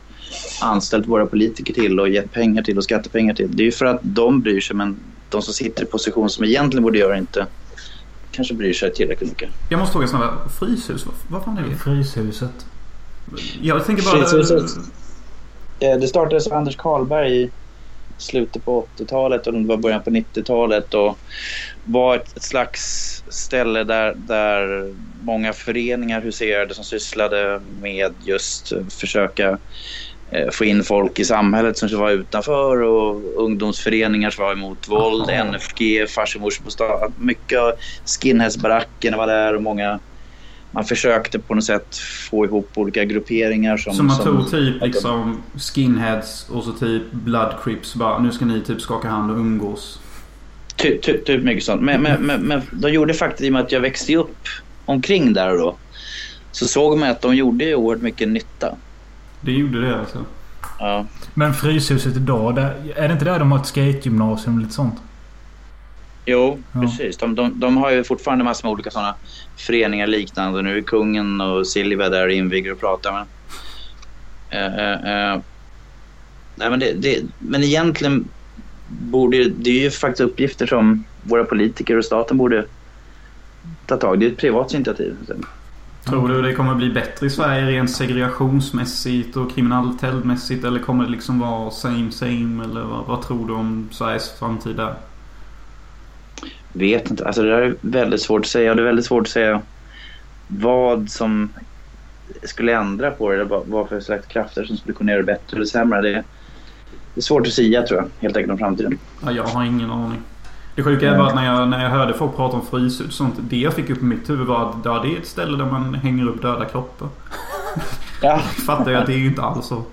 anställt 0.62 1.08
våra 1.08 1.26
politiker 1.26 1.74
till 1.74 2.00
och 2.00 2.10
gett 2.10 2.32
pengar 2.32 2.64
till 2.64 2.78
och 2.78 2.84
skattepengar 2.84 3.34
till. 3.34 3.56
Det 3.58 3.64
är 3.64 3.66
ju 3.66 3.72
för 3.72 3.86
att 3.86 4.00
de 4.02 4.42
bryr 4.42 4.62
sig 4.62 4.76
men 4.76 4.98
de 5.30 5.42
som 5.42 5.54
sitter 5.54 5.84
i 5.84 5.86
position 5.86 6.30
som 6.30 6.46
egentligen 6.46 6.84
borde 6.84 6.98
göra 6.98 7.18
inte 7.18 7.46
kanske 8.32 8.54
bryr 8.54 8.74
sig 8.74 8.94
tillräckligt 8.94 9.30
mycket. 9.30 9.50
Jag 9.70 9.80
måste 9.80 9.94
fråga 9.94 10.08
snabbt. 10.08 10.60
Fryshus? 10.60 11.06
Vad, 11.06 11.16
vad 11.28 11.44
fan 11.44 11.58
är 11.58 11.70
det? 11.70 11.76
Fryshuset. 11.76 12.66
Jag 13.62 13.86
tänker 13.86 14.04
bara... 14.04 14.26
Fryshuset. 14.26 14.78
Eh, 15.80 16.00
Det 16.00 16.08
startades 16.08 16.48
av 16.48 16.54
Anders 16.54 16.76
Karlberg 16.76 17.42
i 17.44 17.50
slutet 18.22 18.66
på 18.66 18.88
80-talet 18.98 19.48
och 19.48 19.54
det 19.54 19.68
var 19.68 19.78
början 19.78 20.04
på 20.04 20.10
90-talet 20.10 20.94
och 20.94 21.20
var 21.84 22.16
ett, 22.16 22.44
slags 22.44 22.82
ställe 23.28 23.84
där, 23.84 24.14
där 24.16 24.94
många 25.26 25.54
föreningar 25.54 26.22
huserade 26.22 26.74
som 26.74 26.84
sysslade 26.84 27.60
med 27.60 28.16
just 28.20 28.72
försöka 29.00 29.58
eh, 30.32 30.50
få 30.52 30.66
in 30.66 30.84
folk 30.84 31.20
i 31.20 31.26
samhället 31.26 31.78
som 31.78 32.00
var 32.00 32.12
utanför 32.12 32.82
och 32.82 33.44
ungdomsföreningar 33.44 34.30
som 34.30 34.44
var 34.44 34.54
emot 34.54 34.88
våld, 34.88 35.30
NFG, 35.30 36.10
Fars 36.10 36.36
och 36.36 36.42
mors 36.42 36.60
bostad. 36.60 37.14
Mycket 37.18 37.60
av 37.60 37.74
skinheadsbarackerna 38.22 39.18
var 39.18 39.28
där 39.28 39.56
och 39.56 39.64
många 39.64 40.00
man 40.72 40.86
försökte 40.86 41.40
på 41.40 41.56
något 41.56 41.64
sätt 41.64 41.98
få 42.30 42.46
ihop 42.46 42.72
olika 42.76 43.06
grupperingar 43.06 43.78
som... 43.78 43.94
Som 43.94 44.06
man 44.06 44.24
tog 44.24 44.52
typ 44.52 44.82
liksom 44.82 45.42
skinheads 45.56 46.50
och 46.50 46.64
så 46.64 46.72
typ 46.72 47.12
blood 47.12 47.54
crips. 47.64 47.96
Bara, 47.96 48.20
nu 48.20 48.32
ska 48.32 48.46
ni 48.46 48.62
typ 48.62 48.82
skaka 48.82 49.10
hand 49.10 49.32
och 49.32 49.38
umgås. 49.38 50.00
Typ, 50.76 51.02
typ, 51.02 51.26
typ 51.26 51.44
mycket 51.44 51.64
sånt. 51.64 51.82
Men, 51.82 52.02
men, 52.02 52.22
men, 52.22 52.42
men 52.42 52.62
de 52.72 52.92
gjorde 52.92 53.14
faktiskt, 53.14 53.42
i 53.42 53.50
och 53.50 53.54
med 53.54 53.62
att 53.62 53.72
jag 53.72 53.80
växte 53.82 54.16
upp 54.16 54.38
omkring 54.86 55.34
där 55.34 55.58
då, 55.58 55.76
så 56.52 56.66
såg 56.68 56.98
man 56.98 57.10
att 57.10 57.22
de 57.22 57.36
gjorde 57.36 57.66
ju 57.66 57.76
oerhört 57.76 58.04
mycket 58.04 58.28
nytta. 58.28 58.76
Det 59.42 59.52
gjorde 59.52 59.82
det 59.82 60.00
alltså? 60.00 60.26
Ja. 60.80 61.06
Men 61.34 61.54
Fryshuset 61.54 62.16
idag, 62.16 62.56
där, 62.56 62.76
är 62.96 63.08
det 63.08 63.14
inte 63.14 63.26
där 63.26 63.40
de 63.40 63.52
har 63.52 63.60
ett 63.60 63.66
skategymnasium 63.66 64.56
och 64.56 64.62
lite 64.62 64.74
sånt? 64.74 64.96
Jo, 66.30 66.60
Ja. 66.74 66.82
precis. 66.82 67.18
De, 67.18 67.36
de, 67.36 67.60
de 67.60 67.78
har 67.78 67.92
ju 67.92 68.04
fortfarande 68.04 68.44
massor 68.44 68.68
med 68.68 68.72
olika 68.74 68.92
sådana 68.92 69.16
föreningar 69.58 70.08
liknande. 70.08 70.62
Nu 70.62 70.78
är 70.78 70.82
kungen 70.82 71.42
och 71.42 71.68
Silvia 71.68 72.10
där 72.10 72.26
och 72.26 72.34
inviger 72.34 72.72
och 72.72 72.80
pratar. 72.80 73.12
Men, 73.12 73.26
eh, 74.50 74.80
eh, 74.80 75.34
eh, 75.34 75.40
nej, 76.56 76.70
men, 76.70 76.80
det, 76.80 76.94
det, 76.94 77.24
men 77.40 77.64
egentligen 77.64 78.28
borde 78.88 79.50
det 79.50 79.70
är 79.70 79.84
ju 79.84 79.92
faktiskt 79.92 80.30
uppgifter 80.30 80.68
som 80.68 81.04
våra 81.24 81.44
politiker 81.44 81.98
och 81.98 82.06
staten 82.06 82.38
borde 82.38 82.66
ta 83.86 83.98
tag 83.98 84.20
Det 84.20 84.26
är 84.26 84.32
ett 84.32 84.38
privat 84.38 84.74
initiativ. 84.74 85.16
Tror 86.06 86.30
du 86.30 86.42
det 86.42 86.54
kommer 86.54 86.76
bli 86.76 86.90
bättre 86.90 87.28
i 87.28 87.30
Sverige 87.30 87.66
rent 87.66 87.92
segregationsmässigt 87.92 89.38
och 89.38 89.52
kriminalitetsmässigt? 89.52 90.66
Eller 90.66 90.80
kommer 90.80 91.04
det 91.04 91.12
liksom 91.12 91.40
vara 91.40 91.72
same 91.72 92.12
same? 92.12 92.64
Eller 92.64 92.82
vad, 92.82 93.06
vad 93.06 93.22
tror 93.22 93.48
du 93.48 93.54
om 93.54 93.90
Sveriges 93.92 94.40
framtid 94.40 94.76
där? 94.76 94.96
Vet 96.74 97.12
inte. 97.12 97.26
Alltså 97.26 97.42
det 97.42 97.50
där 97.50 97.62
är 97.62 97.76
väldigt 97.82 98.22
svårt 98.22 98.42
att 98.42 98.48
säga. 98.48 98.70
Och 98.70 98.76
det 98.76 98.82
är 98.82 98.86
väldigt 98.86 99.06
svårt 99.06 99.22
att 99.22 99.30
säga 99.34 99.62
vad 100.48 101.10
som 101.10 101.50
skulle 102.44 102.78
ändra 102.78 103.12
på 103.12 103.30
det. 103.30 103.36
Eller 103.36 103.64
vad, 103.66 103.90
för 103.90 104.00
slags 104.00 104.28
krafter 104.28 104.64
som 104.64 104.78
skulle 104.78 104.96
kunna 104.96 105.12
göra 105.12 105.22
det 105.22 105.26
bättre 105.26 105.58
eller 105.58 105.66
sämre. 105.66 106.02
Det 106.02 106.10
är, 106.10 106.24
det 107.14 107.20
är 107.20 107.22
svårt 107.22 107.48
att 107.48 107.54
säga 107.54 107.82
tror 107.82 108.00
jag. 108.00 108.08
Helt 108.20 108.38
enkelt 108.38 108.52
om 108.52 108.58
framtiden. 108.58 108.98
Ja, 109.24 109.32
jag 109.32 109.44
har 109.44 109.64
ingen 109.64 109.92
aning. 109.92 110.20
Det 110.76 110.84
sjuka 110.84 111.12
är 111.12 111.18
bara 111.18 111.28
att 111.28 111.36
när 111.36 111.46
jag, 111.46 111.70
när 111.70 111.84
jag 111.84 111.90
hörde 111.90 112.14
folk 112.14 112.36
prata 112.36 112.58
om 112.58 112.66
fryshus 112.66 113.08
och 113.08 113.14
sånt. 113.14 113.36
Det 113.40 113.58
jag 113.58 113.74
fick 113.74 113.90
upp 113.90 114.02
i 114.02 114.06
mitt 114.06 114.30
huvud 114.30 114.48
var 114.48 114.70
att 114.70 114.76
ja, 114.86 115.00
det 115.04 115.16
är 115.16 115.20
ett 115.20 115.28
ställe 115.28 115.58
där 115.58 115.66
man 115.66 115.96
hänger 115.96 116.28
upp 116.28 116.42
döda 116.42 116.66
kroppar. 116.66 117.08
Ja. 118.22 118.40
Fattar 118.66 118.92
jag 118.92 119.02
att 119.02 119.08
det 119.08 119.14
är 119.14 119.18
ju 119.18 119.28
inte 119.28 119.42
alls 119.42 119.66
så. 119.66 119.84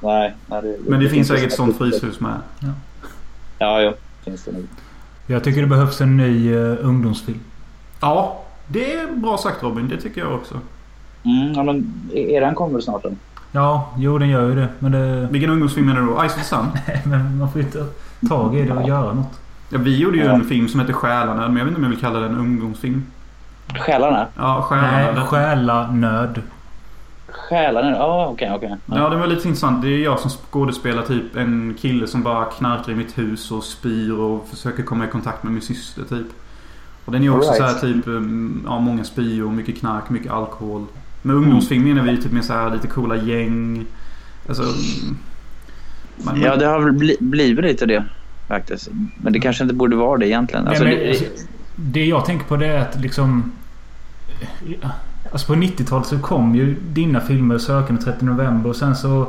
Nej, 0.00 0.34
nej, 0.46 0.62
det, 0.62 0.76
Men 0.86 1.00
det 1.00 1.08
finns 1.08 1.28
säkert 1.28 1.46
ett 1.46 1.52
sånt 1.52 1.78
fryshus 1.78 2.20
med. 2.20 2.40
Ja, 3.58 3.82
ja. 3.82 3.94
Finns 4.24 4.44
det 4.44 4.52
nog. 4.52 4.66
Jag 5.26 5.44
tycker 5.44 5.60
det 5.60 5.66
behövs 5.66 6.00
en 6.00 6.16
ny 6.16 6.54
uh, 6.54 6.76
ungdomsfilm. 6.86 7.40
Ja, 8.00 8.42
det 8.66 8.94
är 8.94 9.12
bra 9.16 9.38
sagt 9.38 9.62
Robin. 9.62 9.88
Det 9.88 10.00
tycker 10.00 10.20
jag 10.20 10.34
också. 10.34 10.54
Mm, 11.24 11.52
ja, 11.52 11.62
men 11.62 11.92
eran 12.14 12.54
kommer 12.54 12.72
väl 12.72 12.82
snart 12.82 13.02
då? 13.02 13.10
Ja, 13.52 13.90
jo 13.98 14.18
den 14.18 14.28
gör 14.28 14.48
ju 14.48 14.54
det. 14.54 14.68
Men 14.78 14.92
det... 14.92 15.28
Vilken 15.30 15.50
ungdomsfilm 15.50 15.86
menar 15.86 16.00
du 16.00 16.06
då? 16.06 16.14
Ice 16.28 16.32
of 16.32 16.38
the 16.38 16.44
Sun? 16.44 16.66
Nej, 16.86 17.02
men 17.04 17.38
man 17.38 17.52
får 17.52 17.62
ju 17.62 17.68
ta 17.70 17.78
tag 18.28 18.56
i 18.56 18.62
det 18.62 18.72
och 18.72 18.88
göra 18.88 19.12
något. 19.12 19.40
Ja, 19.70 19.78
vi 19.78 19.96
gjorde 19.96 20.16
ju 20.16 20.24
Ja. 20.24 20.32
en 20.32 20.44
film 20.44 20.68
som 20.68 20.80
heter 20.80 20.92
Själarna. 20.92 21.48
Men 21.48 21.56
jag 21.56 21.64
vet 21.64 21.68
inte 21.68 21.76
om 21.76 21.82
jag 21.82 21.90
vill 21.90 22.00
kalla 22.00 22.18
den 22.20 22.36
ungdomsfilm. 22.36 23.04
Själarna? 23.78 24.26
Ja, 24.36 24.62
Själarna. 25.28 25.90
Nej, 25.92 26.28
stjäla. 27.48 27.80
Själarna? 27.80 27.90
Ja, 27.96 28.26
okej, 28.32 28.52
okej. 28.54 28.76
Ja, 28.86 29.08
det 29.08 29.16
var 29.16 29.26
lite 29.26 29.48
intressant. 29.48 29.82
Det 29.82 29.88
är 29.88 29.98
jag 29.98 30.20
som 30.20 30.30
skådespelar 30.30 31.02
typ 31.02 31.36
en 31.36 31.74
kille 31.80 32.06
som 32.06 32.22
bara 32.22 32.44
knarkar 32.44 32.92
i 32.92 32.94
mitt 32.94 33.18
hus 33.18 33.50
och 33.52 33.64
spyr 33.64 34.12
och 34.18 34.48
försöker 34.48 34.82
komma 34.82 35.04
i 35.04 35.08
kontakt 35.08 35.42
med 35.42 35.52
min 35.52 35.62
syster 35.62 36.02
typ. 36.02 36.26
Och 37.04 37.12
den 37.12 37.22
är 37.24 37.36
också 37.36 37.50
All 37.50 37.56
så 37.56 37.62
right. 37.62 37.74
här 37.82 37.92
typ, 37.92 38.06
um, 38.06 38.62
ja 38.66 38.78
många 38.80 39.04
spyor, 39.04 39.50
mycket 39.50 39.78
knark, 39.78 40.10
mycket 40.10 40.32
alkohol. 40.32 40.84
Med 41.22 41.36
ungdomsfilm 41.36 41.84
menar 41.84 42.02
vi 42.02 42.22
typ 42.22 42.32
med 42.32 42.44
så 42.44 42.52
här 42.52 42.70
lite 42.70 42.86
coola 42.86 43.16
gäng. 43.16 43.86
Alltså... 44.48 44.62
mm, 44.62 45.16
man- 46.16 46.40
Ja, 46.40 46.56
det 46.56 46.66
har 46.66 46.80
väl 46.80 46.92
bli, 46.92 47.16
blivit 47.20 47.64
lite 47.64 47.86
det 47.86 48.04
faktiskt. 48.48 48.88
Men 49.22 49.32
det 49.32 49.40
kanske 49.40 49.62
inte 49.64 49.74
borde 49.74 49.96
vara 49.96 50.18
det 50.18 50.28
egentligen. 50.28 50.68
Alltså, 50.68 50.84
Nej, 50.84 50.94
men, 50.96 51.04
det, 51.04 51.10
alltså, 51.10 51.24
det 51.76 52.04
jag 52.04 52.24
tänker 52.24 52.46
på 52.46 52.56
det 52.56 52.66
är 52.66 52.78
att 52.80 53.00
liksom... 53.00 53.52
Alltså 55.36 55.46
på 55.46 55.54
90-talet 55.54 56.06
så 56.06 56.18
kom 56.18 56.54
ju 56.54 56.76
dina 56.92 57.20
filmer 57.20 57.58
Sökande 57.58 58.02
30 58.02 58.24
november 58.24 58.70
och 58.70 58.76
sen 58.76 58.96
så 58.96 59.26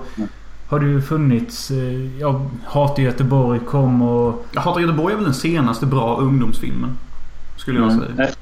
har 0.67 0.79
det 0.79 0.85
ju 0.85 1.01
funnits... 1.01 1.71
eh, 1.71 2.19
Ja, 2.19 2.41
Hat 2.65 2.99
i 2.99 3.01
Göteborg 3.01 3.59
kom 3.59 4.01
och... 4.01 4.45
Hatar 4.55 4.81
Göteborg 4.81 5.11
är 5.13 5.15
väl 5.17 5.25
den 5.25 5.33
senaste 5.33 5.85
bra 5.85 6.17
ungdomsfilmen. 6.17 6.89
Skulle 7.57 7.79
jag 7.79 7.91
Mm. 7.91 7.99
säga. 7.99 8.11
Nej, 8.17 8.33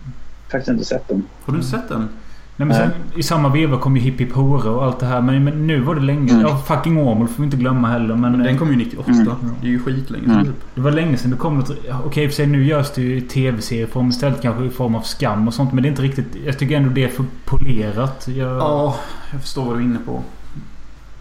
faktiskt 0.51 0.67
inte 0.69 0.85
sett 0.85 1.07
dem. 1.09 1.23
Har 1.45 1.53
du 1.53 1.59
inte 1.59 1.69
sett 1.71 1.89
den? 1.89 2.09
Nej, 2.57 2.67
men 2.67 2.77
sen, 2.77 2.89
I 3.15 3.23
samma 3.23 3.49
veva 3.49 3.77
kom 3.77 3.95
ju 3.97 4.01
Hipp 4.01 4.21
Hipp 4.21 4.31
Hora 4.33 4.69
och 4.71 4.83
allt 4.85 4.99
det 4.99 5.05
här. 5.05 5.21
Men, 5.21 5.43
men 5.43 5.67
nu 5.67 5.79
var 5.79 5.95
det 5.95 6.01
länge. 6.01 6.31
Mm. 6.31 6.41
Ja, 6.41 6.57
fucking 6.57 6.97
Åmål 6.97 7.27
får 7.27 7.37
vi 7.37 7.43
inte 7.43 7.57
glömma 7.57 7.87
heller. 7.87 8.15
Men, 8.15 8.43
Den 8.43 8.57
kom 8.57 8.69
ju 8.71 8.75
98. 8.75 9.11
Mm. 9.11 9.27
Det 9.61 9.67
är 9.67 9.71
ju 9.71 9.79
skitlänge 9.79 10.25
Mm. 10.25 10.45
typ. 10.45 10.55
Det 10.75 10.81
var 10.81 10.91
länge 10.91 11.17
sedan 11.17 11.31
det 11.31 11.37
kom 11.37 11.57
något... 11.57 11.71
Okej, 12.05 12.23
i 12.23 12.27
och 12.27 12.31
för 12.31 12.35
sig 12.35 12.47
nu 12.47 12.65
görs 12.65 12.91
det 12.95 13.01
ju 13.01 13.17
i 13.17 13.21
tv-serieform 13.21 14.09
istället. 14.09 14.41
Kanske 14.41 14.63
i 14.65 14.69
form 14.69 14.95
av 14.95 15.01
skam 15.01 15.47
och 15.47 15.53
sånt. 15.53 15.73
Men 15.73 15.83
det 15.83 15.87
är 15.87 15.89
inte 15.89 16.01
riktigt... 16.01 16.27
Jag 16.45 16.59
tycker 16.59 16.77
ändå 16.77 16.89
det 16.89 17.03
är 17.03 17.07
för 17.07 17.25
polerat. 17.45 18.27
Jag, 18.35 18.47
Ja, 18.57 18.95
jag 19.31 19.41
förstår 19.41 19.65
vad 19.65 19.75
du 19.75 19.79
är 19.79 19.85
inne 19.85 19.99
på. 20.05 20.21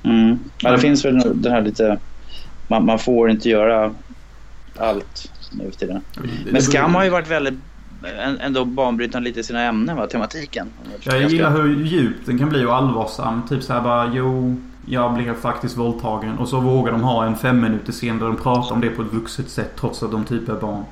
Mm. 0.02 0.38
Ja, 0.58 0.70
det 0.70 0.78
finns 0.78 1.04
väl 1.04 1.42
det 1.42 1.50
här 1.50 1.62
lite... 1.62 1.98
Man, 2.68 2.84
man 2.84 2.98
får 2.98 3.30
inte 3.30 3.48
göra 3.48 3.94
allt 4.78 5.30
nu 5.52 5.70
för 5.70 5.78
tiden. 5.78 6.00
Men 6.52 6.62
Skam 6.62 6.94
har 6.94 7.04
ju 7.04 7.10
varit 7.10 7.30
väldigt 7.30 7.54
ändå 8.40 8.64
banbrytande 8.64 9.28
lite 9.28 9.40
i 9.40 9.44
sina 9.44 9.62
ämnen, 9.62 9.96
va? 9.96 10.06
tematiken. 10.06 10.68
Jag 11.02 11.22
gillar 11.22 11.50
hur 11.50 11.84
djup 11.84 12.16
den 12.26 12.38
kan 12.38 12.48
bli 12.48 12.64
och 12.64 12.76
allvarsam. 12.76 13.42
Typ 13.48 13.62
så 13.62 13.72
här 13.72 13.80
bara, 13.80 14.10
jo, 14.14 14.56
jag 14.86 15.14
blev 15.14 15.34
faktiskt 15.34 15.76
våldtagen. 15.76 16.38
Och 16.38 16.48
så 16.48 16.60
vågar 16.60 16.92
de 16.92 17.00
ha 17.00 17.26
en 17.26 17.36
fem 17.36 17.60
minuter 17.60 17.92
scen 17.92 18.18
där 18.18 18.26
de 18.26 18.36
pratar 18.36 18.74
om 18.74 18.80
det 18.80 18.90
på 18.90 19.02
ett 19.02 19.12
vuxet 19.12 19.48
sätt 19.48 19.72
trots 19.80 20.02
att 20.02 20.10
de 20.10 20.24
typ 20.24 20.48
är 20.48 20.54
barn. 20.54 20.84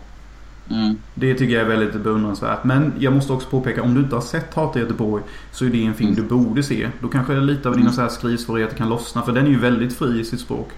Mm. 0.71 0.97
Det 1.15 1.35
tycker 1.35 1.55
jag 1.55 1.63
är 1.63 1.69
väldigt 1.69 1.95
beundransvärt. 1.95 2.65
Men 2.65 2.93
jag 2.99 3.13
måste 3.13 3.33
också 3.33 3.49
påpeka, 3.49 3.83
om 3.83 3.95
du 3.95 4.01
inte 4.01 4.17
har 4.17 4.23
sett 4.23 4.55
Hat 4.55 4.77
i 4.77 4.79
Göteborg 4.79 5.23
så 5.53 5.65
är 5.65 5.69
det 5.69 5.87
en 5.87 5.95
film 5.95 6.15
du 6.15 6.23
borde 6.23 6.63
se. 6.63 6.89
Då 7.01 7.09
kanske 7.09 7.35
lite 7.35 7.69
av 7.69 7.77
dina 7.77 7.93
så 7.93 8.01
här 8.01 8.09
skrivsvårigheter 8.09 8.77
kan 8.77 8.89
lossna. 8.89 9.23
För 9.23 9.33
den 9.33 9.47
är 9.47 9.51
ju 9.51 9.59
väldigt 9.59 9.99
fri 9.99 10.21
i 10.21 10.25
sitt 10.25 10.41
språk. 10.41 10.69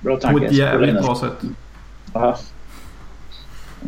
Bra 0.00 0.14
På 0.16 0.20
tanke. 0.20 0.46
ett 0.46 0.52
jävligt 0.52 1.02
bra 1.02 1.14
sätt. 1.14 1.42
Aha. 2.12 2.38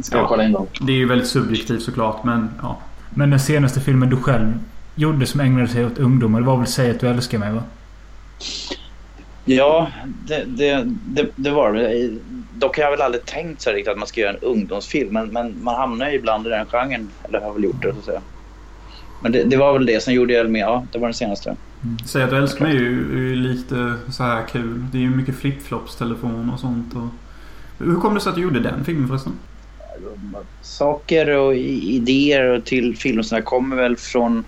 Ska 0.00 0.18
jag 0.18 0.28
kolla 0.28 0.44
in 0.44 0.52
dem? 0.52 0.66
Det 0.80 0.92
är 0.92 0.96
ju 0.96 1.06
väldigt 1.06 1.28
subjektivt 1.28 1.82
såklart, 1.82 2.24
men 2.24 2.50
ja. 2.62 2.78
Men 3.10 3.30
den 3.30 3.40
senaste 3.40 3.80
filmen 3.80 4.10
du 4.10 4.16
själv 4.16 4.52
gjorde 4.94 5.26
som 5.26 5.40
ägnade 5.40 5.68
sig 5.68 5.86
åt 5.86 5.98
ungdomar. 5.98 6.40
Det 6.40 6.46
var 6.46 6.56
väl 6.56 6.66
Säg 6.66 6.90
att 6.90 7.00
du 7.00 7.08
älskar 7.08 7.38
mig 7.38 7.52
va? 7.52 7.62
Ja, 9.44 9.88
det, 10.26 10.44
det, 10.46 10.84
det, 10.86 11.26
det 11.36 11.50
var 11.50 11.72
det. 11.72 12.10
Dock 12.54 12.76
har 12.76 12.84
jag 12.84 12.90
väl 12.90 13.00
aldrig 13.00 13.24
tänkt 13.24 13.62
så 13.62 13.70
riktigt 13.70 13.92
att 13.92 13.98
man 13.98 14.08
ska 14.08 14.20
göra 14.20 14.30
en 14.30 14.42
ungdomsfilm. 14.42 15.12
Men, 15.12 15.28
men 15.28 15.54
man 15.62 15.74
hamnar 15.74 16.10
ju 16.10 16.16
ibland 16.16 16.46
i 16.46 16.50
den 16.50 16.66
genren. 16.66 17.10
Eller 17.24 17.40
har 17.40 17.52
väl 17.52 17.64
gjort 17.64 17.82
det 17.82 17.92
så 17.92 17.98
att 17.98 18.04
säga. 18.04 18.20
Men 19.22 19.32
det, 19.32 19.44
det 19.44 19.56
var 19.56 19.72
väl 19.72 19.86
det. 19.86 20.02
Sen 20.02 20.14
gjorde 20.14 20.32
jag 20.32 20.50
med, 20.50 20.60
ja, 20.60 20.86
det 20.92 20.98
var 20.98 21.08
den 21.08 21.14
senaste. 21.14 21.56
Säg 22.06 22.22
att 22.22 22.30
du 22.30 22.36
älskar 22.36 22.64
mig 22.64 22.76
är 22.76 22.80
ju, 22.80 23.12
är 23.12 23.20
ju 23.20 23.34
lite 23.34 23.94
så 24.10 24.22
här 24.22 24.46
kul. 24.46 24.84
Det 24.92 24.98
är 24.98 25.02
ju 25.02 25.10
mycket 25.10 25.36
flipflops 25.36 25.96
telefon 25.96 26.50
och 26.50 26.60
sånt. 26.60 26.94
Och... 26.94 27.08
Hur 27.86 27.96
kom 27.96 28.14
det 28.14 28.20
sig 28.20 28.30
att 28.30 28.36
du 28.36 28.42
gjorde 28.42 28.60
den 28.60 28.84
filmen 28.84 29.08
förresten? 29.08 29.32
Saker 30.62 31.28
och 31.28 31.56
idéer 31.56 32.60
till 32.60 32.96
filmer 32.96 33.22
sådär 33.22 33.42
kommer 33.42 33.76
väl 33.76 33.96
från, 33.96 34.44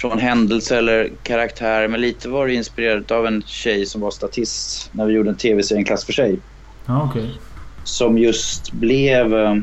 från 0.00 0.18
händelser 0.18 0.76
eller 0.76 1.10
karaktärer. 1.22 1.88
Men 1.88 2.00
lite 2.00 2.28
var 2.28 2.46
det 2.46 2.54
inspirerat 2.54 3.10
av 3.10 3.26
en 3.26 3.42
tjej 3.42 3.86
som 3.86 4.00
var 4.00 4.10
statist 4.10 4.90
när 4.92 5.06
vi 5.06 5.12
gjorde 5.12 5.30
en 5.30 5.36
tv-serie 5.36 5.78
En 5.78 5.84
klass 5.84 6.06
för 6.06 6.12
sig. 6.12 6.40
Ja, 6.86 7.08
okej. 7.10 7.40
som 7.82 8.18
just 8.18 8.72
blev 8.72 9.34
eh, 9.34 9.54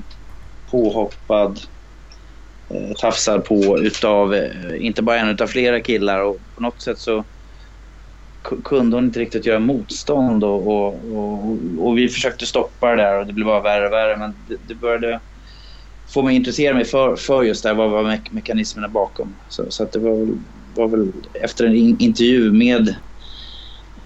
påhoppad, 0.71 1.59
eh, 2.69 2.95
tafsad 3.01 3.45
på 3.45 3.79
utav 3.79 4.33
eh, 4.33 4.85
inte 4.85 5.03
bara 5.03 5.19
en 5.19 5.29
utan 5.29 5.47
flera 5.47 5.81
killar 5.81 6.21
och 6.21 6.41
på 6.55 6.61
något 6.61 6.81
sätt 6.81 6.99
så 6.99 7.25
kunde 8.63 8.97
hon 8.97 9.05
inte 9.05 9.19
riktigt 9.19 9.45
göra 9.45 9.59
motstånd 9.59 10.43
och, 10.43 10.67
och, 10.67 10.99
och, 11.13 11.57
och 11.79 11.97
vi 11.97 12.09
försökte 12.09 12.45
stoppa 12.45 12.89
det 12.89 12.95
där 12.95 13.19
och 13.19 13.27
det 13.27 13.33
blev 13.33 13.45
bara 13.45 13.61
värre 13.61 13.85
och 13.85 13.93
värre 13.93 14.17
men 14.17 14.33
det, 14.47 14.57
det 14.67 14.75
började 14.75 15.19
få 16.07 16.21
mig 16.21 16.35
intressera 16.35 16.73
mig 16.73 16.85
för, 16.85 17.15
för 17.15 17.43
just 17.43 17.63
det 17.63 17.69
här, 17.69 17.75
vad 17.75 17.89
var 17.89 18.03
me 18.03 18.19
mekanismerna 18.31 18.87
bakom. 18.87 19.35
Så, 19.49 19.63
så 19.69 19.83
att 19.83 19.91
det 19.91 19.99
var, 19.99 20.27
var 20.75 20.87
väl 20.87 21.11
efter 21.33 21.65
en 21.65 21.75
in 21.75 21.95
intervju 21.99 22.51
med 22.51 22.95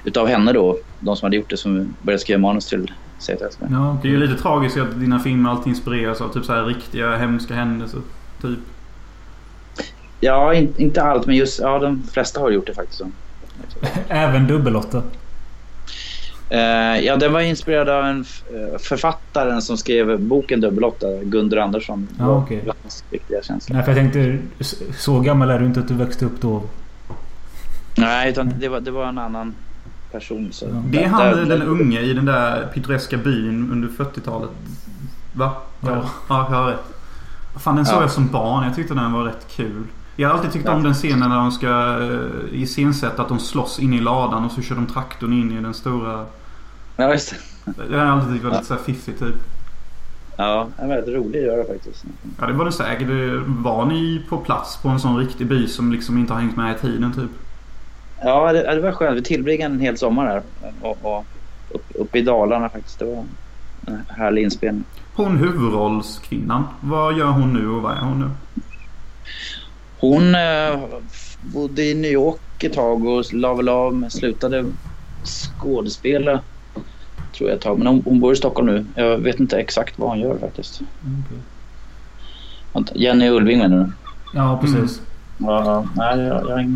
utav 0.04 0.28
henne 0.28 0.54
då, 0.54 0.78
de 1.00 1.16
som 1.16 1.26
hade 1.26 1.36
gjort 1.36 1.50
det 1.50 1.58
som 1.58 1.96
började 2.02 2.22
skriva 2.22 2.40
manus 2.40 2.68
till 2.68 2.92
mig. 3.60 3.70
Ja, 3.72 3.98
Det 4.02 4.08
är 4.08 4.12
ju 4.12 4.28
lite 4.28 4.42
tragiskt 4.42 4.78
att 4.78 5.00
dina 5.00 5.20
filmer 5.20 5.50
alltid 5.50 5.68
inspireras 5.68 6.22
av 6.22 6.34
typ 6.34 6.46
så 6.46 6.54
här 6.54 6.66
riktiga 6.66 7.16
hemska 7.18 7.54
händelser. 7.54 8.02
Typ. 8.42 8.60
Ja, 10.20 10.54
in, 10.54 10.74
inte 10.78 11.04
allt, 11.04 11.26
men 11.26 11.36
just 11.36 11.60
ja, 11.60 11.80
de 11.80 12.04
flesta 12.04 12.40
har 12.40 12.52
gjort 12.52 12.68
det 12.68 12.74
faktiskt. 12.74 13.02
Även 14.08 14.48
Dubbel-8. 14.48 15.02
Eh, 16.50 16.60
ja, 17.06 17.16
den 17.16 17.34
var 17.34 17.40
inspirerad 17.42 17.90
av 17.90 18.06
en 18.06 18.20
eh, 18.54 18.78
författaren 18.80 19.62
som 19.62 19.78
skrev 19.78 20.20
boken 20.20 20.62
Dubbelåtta, 20.62 21.08
Gunder 21.24 21.58
Andersson. 21.58 22.08
Ja, 22.18 22.24
Det 22.24 22.30
var 22.30 22.38
okej. 22.38 22.64
hans 22.84 23.04
viktiga 23.10 23.44
känsla. 23.44 23.76
Nej, 23.76 23.84
för 23.86 23.92
jag 23.92 23.98
tänkte... 24.12 24.38
Så 24.98 25.20
gammal 25.20 25.50
är 25.50 25.60
du 25.60 25.66
inte 25.66 25.80
att 25.80 25.88
du 25.88 25.94
växte 25.94 26.26
upp 26.26 26.42
då? 26.42 26.64
Nej, 27.98 28.30
utan 28.30 28.54
det 28.60 28.68
var, 28.70 28.80
det 28.80 28.92
var 28.92 29.06
en 29.08 29.18
annan 29.18 29.54
person. 30.12 30.50
Så 30.52 30.66
Det 30.86 31.04
är 31.04 31.08
han 31.08 31.22
där- 31.22 31.46
den 31.46 31.62
unge 31.62 32.00
i 32.02 32.14
den 32.14 32.26
där 32.26 32.68
pittoreska 32.74 33.18
byn 33.18 33.70
under 33.72 33.88
40-talet. 33.88 34.50
Va? 35.34 35.52
Ja. 35.82 36.04
Ja, 36.30 36.48
jag 36.52 36.58
har 36.58 36.72
rätt. 36.72 36.80
Fan, 37.60 37.76
den 37.76 37.86
såg 37.86 37.98
Ja. 37.98 38.02
jag 38.02 38.12
som 38.12 38.28
barn. 38.28 38.64
Jag 38.64 38.76
tyckte 38.76 38.94
den 38.94 39.12
var 39.14 39.24
rätt 39.24 39.48
kul. 39.56 39.84
Jag 40.16 40.30
har 40.30 40.36
alltid 40.36 40.52
tyckt 40.52 40.70
om 40.70 40.84
den 40.84 40.94
scenen 40.94 41.30
när 41.30 41.38
de 41.38 41.52
ska 41.52 41.98
uh, 41.98 42.62
iscensätta 42.62 43.22
att 43.22 43.30
de 43.30 43.40
slåss 43.40 43.80
in 43.80 43.94
i 43.94 44.00
ladan 44.00 44.46
och 44.46 44.52
så 44.52 44.62
kör 44.62 44.76
de 44.76 44.88
traktorn 44.88 45.34
in 45.34 45.52
i 45.52 45.62
den 45.62 45.74
stora... 45.74 46.26
Ja, 46.98 47.12
just 47.12 47.36
det. 47.66 47.84
Det 47.90 47.98
har 47.98 48.06
jag 48.06 48.14
alltid 48.14 48.34
tyckt 48.34 48.46
var 48.46 48.52
lite 48.52 48.66
så 48.66 48.74
här 48.74 48.82
fiffigt 48.82 49.20
typ. 49.20 49.36
Ja, 50.38 50.68
en 50.78 50.90
väldigt 50.90 51.16
rolig 51.16 51.44
göra 51.44 51.64
faktiskt. 51.64 52.06
Ja, 52.40 52.48
det 52.48 52.54
var 52.54 52.66
det 52.66 52.72
säkert. 52.72 53.08
Var 53.48 53.86
ni 53.86 54.26
på 54.30 54.38
plats 54.38 54.78
på 54.78 54.90
en 54.90 55.00
sån 55.00 55.18
riktig 55.18 55.48
by 55.48 55.68
som 55.68 55.92
liksom 55.92 56.18
inte 56.18 56.34
har 56.34 56.42
hängt 56.42 56.58
med 56.58 56.76
i 56.76 56.80
tiden 56.80 57.14
typ? 57.14 57.32
Ja, 58.24 58.54
det, 58.54 58.76
det 58.76 58.82
var 58.82 58.92
skönt. 58.92 59.18
Vi 59.18 59.24
tillbringade 59.24 59.74
en 59.74 59.80
hel 59.80 59.98
sommar 59.98 60.26
där. 60.26 60.42
Och, 60.82 60.98
och, 61.02 61.26
upp, 61.70 61.86
uppe 61.96 62.20
i 62.20 62.22
Dalarna 62.22 62.70
faktiskt. 62.70 63.00
Det 63.00 63.06
var 63.06 63.24
en 63.86 64.06
härlig 64.08 64.44
inspelning. 64.44 64.84
Hon 65.14 65.38
huvudrollskvinnan. 65.38 66.64
Vad 66.82 67.18
gör 67.18 67.32
hon 67.32 67.54
nu 67.54 67.70
och 67.70 67.82
vad 67.82 67.98
är 67.98 68.02
hon 68.02 68.20
nu? 68.20 68.30
Hon 70.02 70.36
eh, 70.36 70.80
bodde 71.42 71.84
i 71.84 71.94
New 71.94 72.12
York 72.12 72.64
ett 72.64 72.74
tag 72.74 73.06
och 73.06 73.34
la 73.34 73.54
väl 73.54 73.70
av, 73.70 74.10
slutade 74.10 74.66
skådespela 75.24 76.40
tror 77.38 77.50
jag 77.50 77.58
ett 77.58 77.64
tag. 77.64 77.78
Men 77.78 77.88
hon, 77.88 78.02
hon 78.06 78.20
bor 78.20 78.34
i 78.34 78.36
Stockholm 78.36 78.68
nu. 78.68 78.86
Jag 78.96 79.18
vet 79.18 79.40
inte 79.40 79.58
exakt 79.58 80.00
vad 80.00 80.10
hon 80.10 80.20
gör 80.20 80.38
faktiskt. 80.38 80.82
Vänta, 82.74 82.96
Jenny 82.96 83.30
Ulving 83.30 83.58
menar 83.58 83.78
du? 83.78 83.92
Ja, 84.34 84.60
precis. 84.62 85.02
Ja, 85.38 85.64
ja. 85.66 85.86
Nej, 85.96 86.26
jag, 86.26 86.50
jag, 86.50 86.76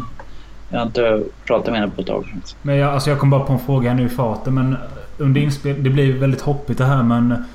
jag 0.69 0.79
har 0.79 0.85
inte 0.85 1.23
pratat 1.45 1.71
med 1.71 1.79
henne 1.79 1.91
på 1.95 2.01
ett 2.01 2.07
tag. 2.07 2.35
Men 2.61 2.75
jag, 2.75 2.93
alltså 2.93 3.09
jag 3.09 3.19
kom 3.19 3.29
bara 3.29 3.43
på 3.43 3.53
en 3.53 3.59
fråga 3.59 3.89
här 3.89 3.97
nu 3.97 4.05
i 4.05 4.09
farten. 4.09 4.53
Men 4.53 4.77
under 5.17 5.41
inspel... 5.41 5.83
Det 5.83 5.89
blir 5.89 6.13
väldigt 6.13 6.41
hoppigt 6.41 6.77
det 6.77 6.85
här 6.85 7.03
men... 7.03 7.45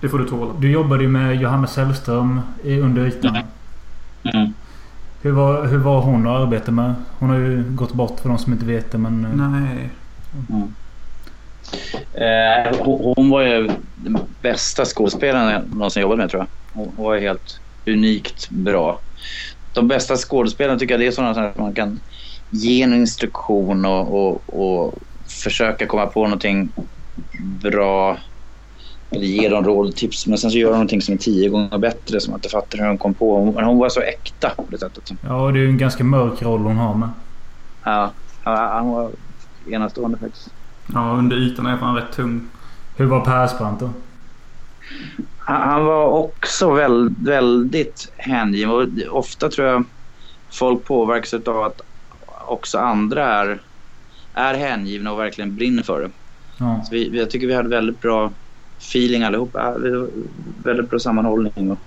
Det 0.00 0.08
får 0.08 0.18
du 0.18 0.28
tåla. 0.28 0.52
Du 0.58 0.70
jobbade 0.70 1.02
ju 1.02 1.08
med 1.08 1.36
Johanna 1.40 1.66
Sällström 1.66 2.40
i 2.64 2.80
Under 2.80 3.06
ytan. 3.06 3.38
Mm. 4.22 4.52
Hur, 5.22 5.32
var, 5.32 5.66
hur 5.66 5.78
var 5.78 6.00
hon 6.00 6.26
att 6.26 6.40
arbeta 6.42 6.72
med? 6.72 6.94
Hon 7.18 7.30
har 7.30 7.36
ju 7.36 7.64
gått 7.74 7.92
bort 7.92 8.20
för 8.20 8.28
de 8.28 8.38
som 8.38 8.52
inte 8.52 8.64
vet 8.66 8.90
det 8.92 8.98
men... 8.98 9.24
eh, 9.24 9.30
Nej. 9.30 9.90
Eh, 12.12 12.76
hon, 12.78 13.14
hon 13.16 13.30
var 13.30 13.42
ju 13.42 13.70
den 13.94 14.18
bästa 14.40 14.84
skådespelaren 14.84 15.52
jag 15.52 15.74
någonsin 15.76 16.02
jobbat 16.02 16.18
med 16.18 16.30
tror 16.30 16.40
jag. 16.42 16.48
Hon, 16.80 16.94
var 16.96 17.18
helt 17.18 17.60
unikt 17.86 18.50
bra. 18.50 19.02
De 19.72 19.88
bästa 19.88 20.16
skådespelarna 20.16 20.78
tycker 20.78 20.94
jag 20.94 21.00
det 21.00 21.06
är 21.06 21.10
sådana 21.10 21.34
som 21.34 21.64
man 21.64 21.74
kan 21.74 22.00
ge 22.50 22.82
en 22.82 22.94
instruktion 22.94 23.84
och, 23.84 24.14
och, 24.26 24.42
och 24.62 24.94
försöka 25.44 25.86
komma 25.86 26.06
på 26.06 26.22
någonting 26.24 26.72
bra. 27.38 28.18
Eller 29.10 29.26
ge 29.26 29.48
dem 29.48 29.64
råd 29.64 29.88
och 29.88 29.96
tips. 29.96 30.26
Men 30.26 30.38
sen 30.38 30.50
så 30.50 30.58
gör 30.58 30.68
de 30.68 30.72
någonting 30.72 31.02
som 31.02 31.14
är 31.14 31.18
tio 31.18 31.48
gånger 31.48 31.78
bättre 31.78 32.20
som 32.20 32.30
man 32.30 32.38
inte 32.38 32.48
fattar 32.48 32.78
hur 32.78 32.86
de 32.86 32.98
kom 32.98 33.14
på. 33.14 33.44
Men 33.52 33.64
hon 33.64 33.78
var 33.78 33.88
så 33.88 34.00
äkta 34.00 34.50
på 34.50 34.66
det 34.70 34.78
sättet. 34.78 35.04
Ja, 35.22 35.42
och 35.46 35.52
det 35.52 35.58
är 35.58 35.62
ju 35.62 35.68
en 35.68 35.78
ganska 35.78 36.04
mörk 36.04 36.42
roll 36.42 36.60
hon 36.60 36.76
har 36.76 36.94
med. 36.94 37.08
Ja, 37.84 38.12
ja 38.44 38.80
hon 38.80 38.92
var 38.92 39.12
enastående 39.70 40.18
faktiskt. 40.18 40.48
Ja, 40.94 41.16
under 41.18 41.36
ytan 41.36 41.66
är 41.66 41.76
fan 41.78 41.96
rätt 41.96 42.12
tung. 42.12 42.48
Hur 42.96 43.06
var 43.06 43.24
Persbrandt 43.24 43.80
då? 43.80 43.90
Han 45.38 45.68
han 45.70 45.84
var 45.84 46.06
också 46.06 46.70
väl, 46.74 47.14
väldigt 47.24 48.12
hängiven. 48.16 48.70
Och 48.70 49.18
ofta 49.18 49.48
tror 49.48 49.68
jag 49.68 49.84
folk 50.52 50.84
påverkas 50.84 51.34
av 51.34 51.62
att 51.62 51.80
också 52.48 52.78
andra 52.78 53.24
är, 53.26 53.62
är 54.34 54.54
hängivna 54.54 55.12
och 55.12 55.18
verkligen 55.18 55.56
brinner 55.56 55.82
för 55.82 56.00
det. 56.00 56.10
Ja. 56.58 56.82
Så 56.84 56.94
vi- 56.94 57.18
jag 57.18 57.30
tycker 57.30 57.46
vi 57.46 57.54
hade 57.54 57.68
väldigt 57.68 58.00
bra 58.00 58.32
feeling 58.80 59.22
allihopa. 59.22 59.74
Var 59.78 60.08
Väldigt 60.62 60.90
bra 60.90 60.98
sammanhållning. 60.98 61.70
Och 61.70 61.78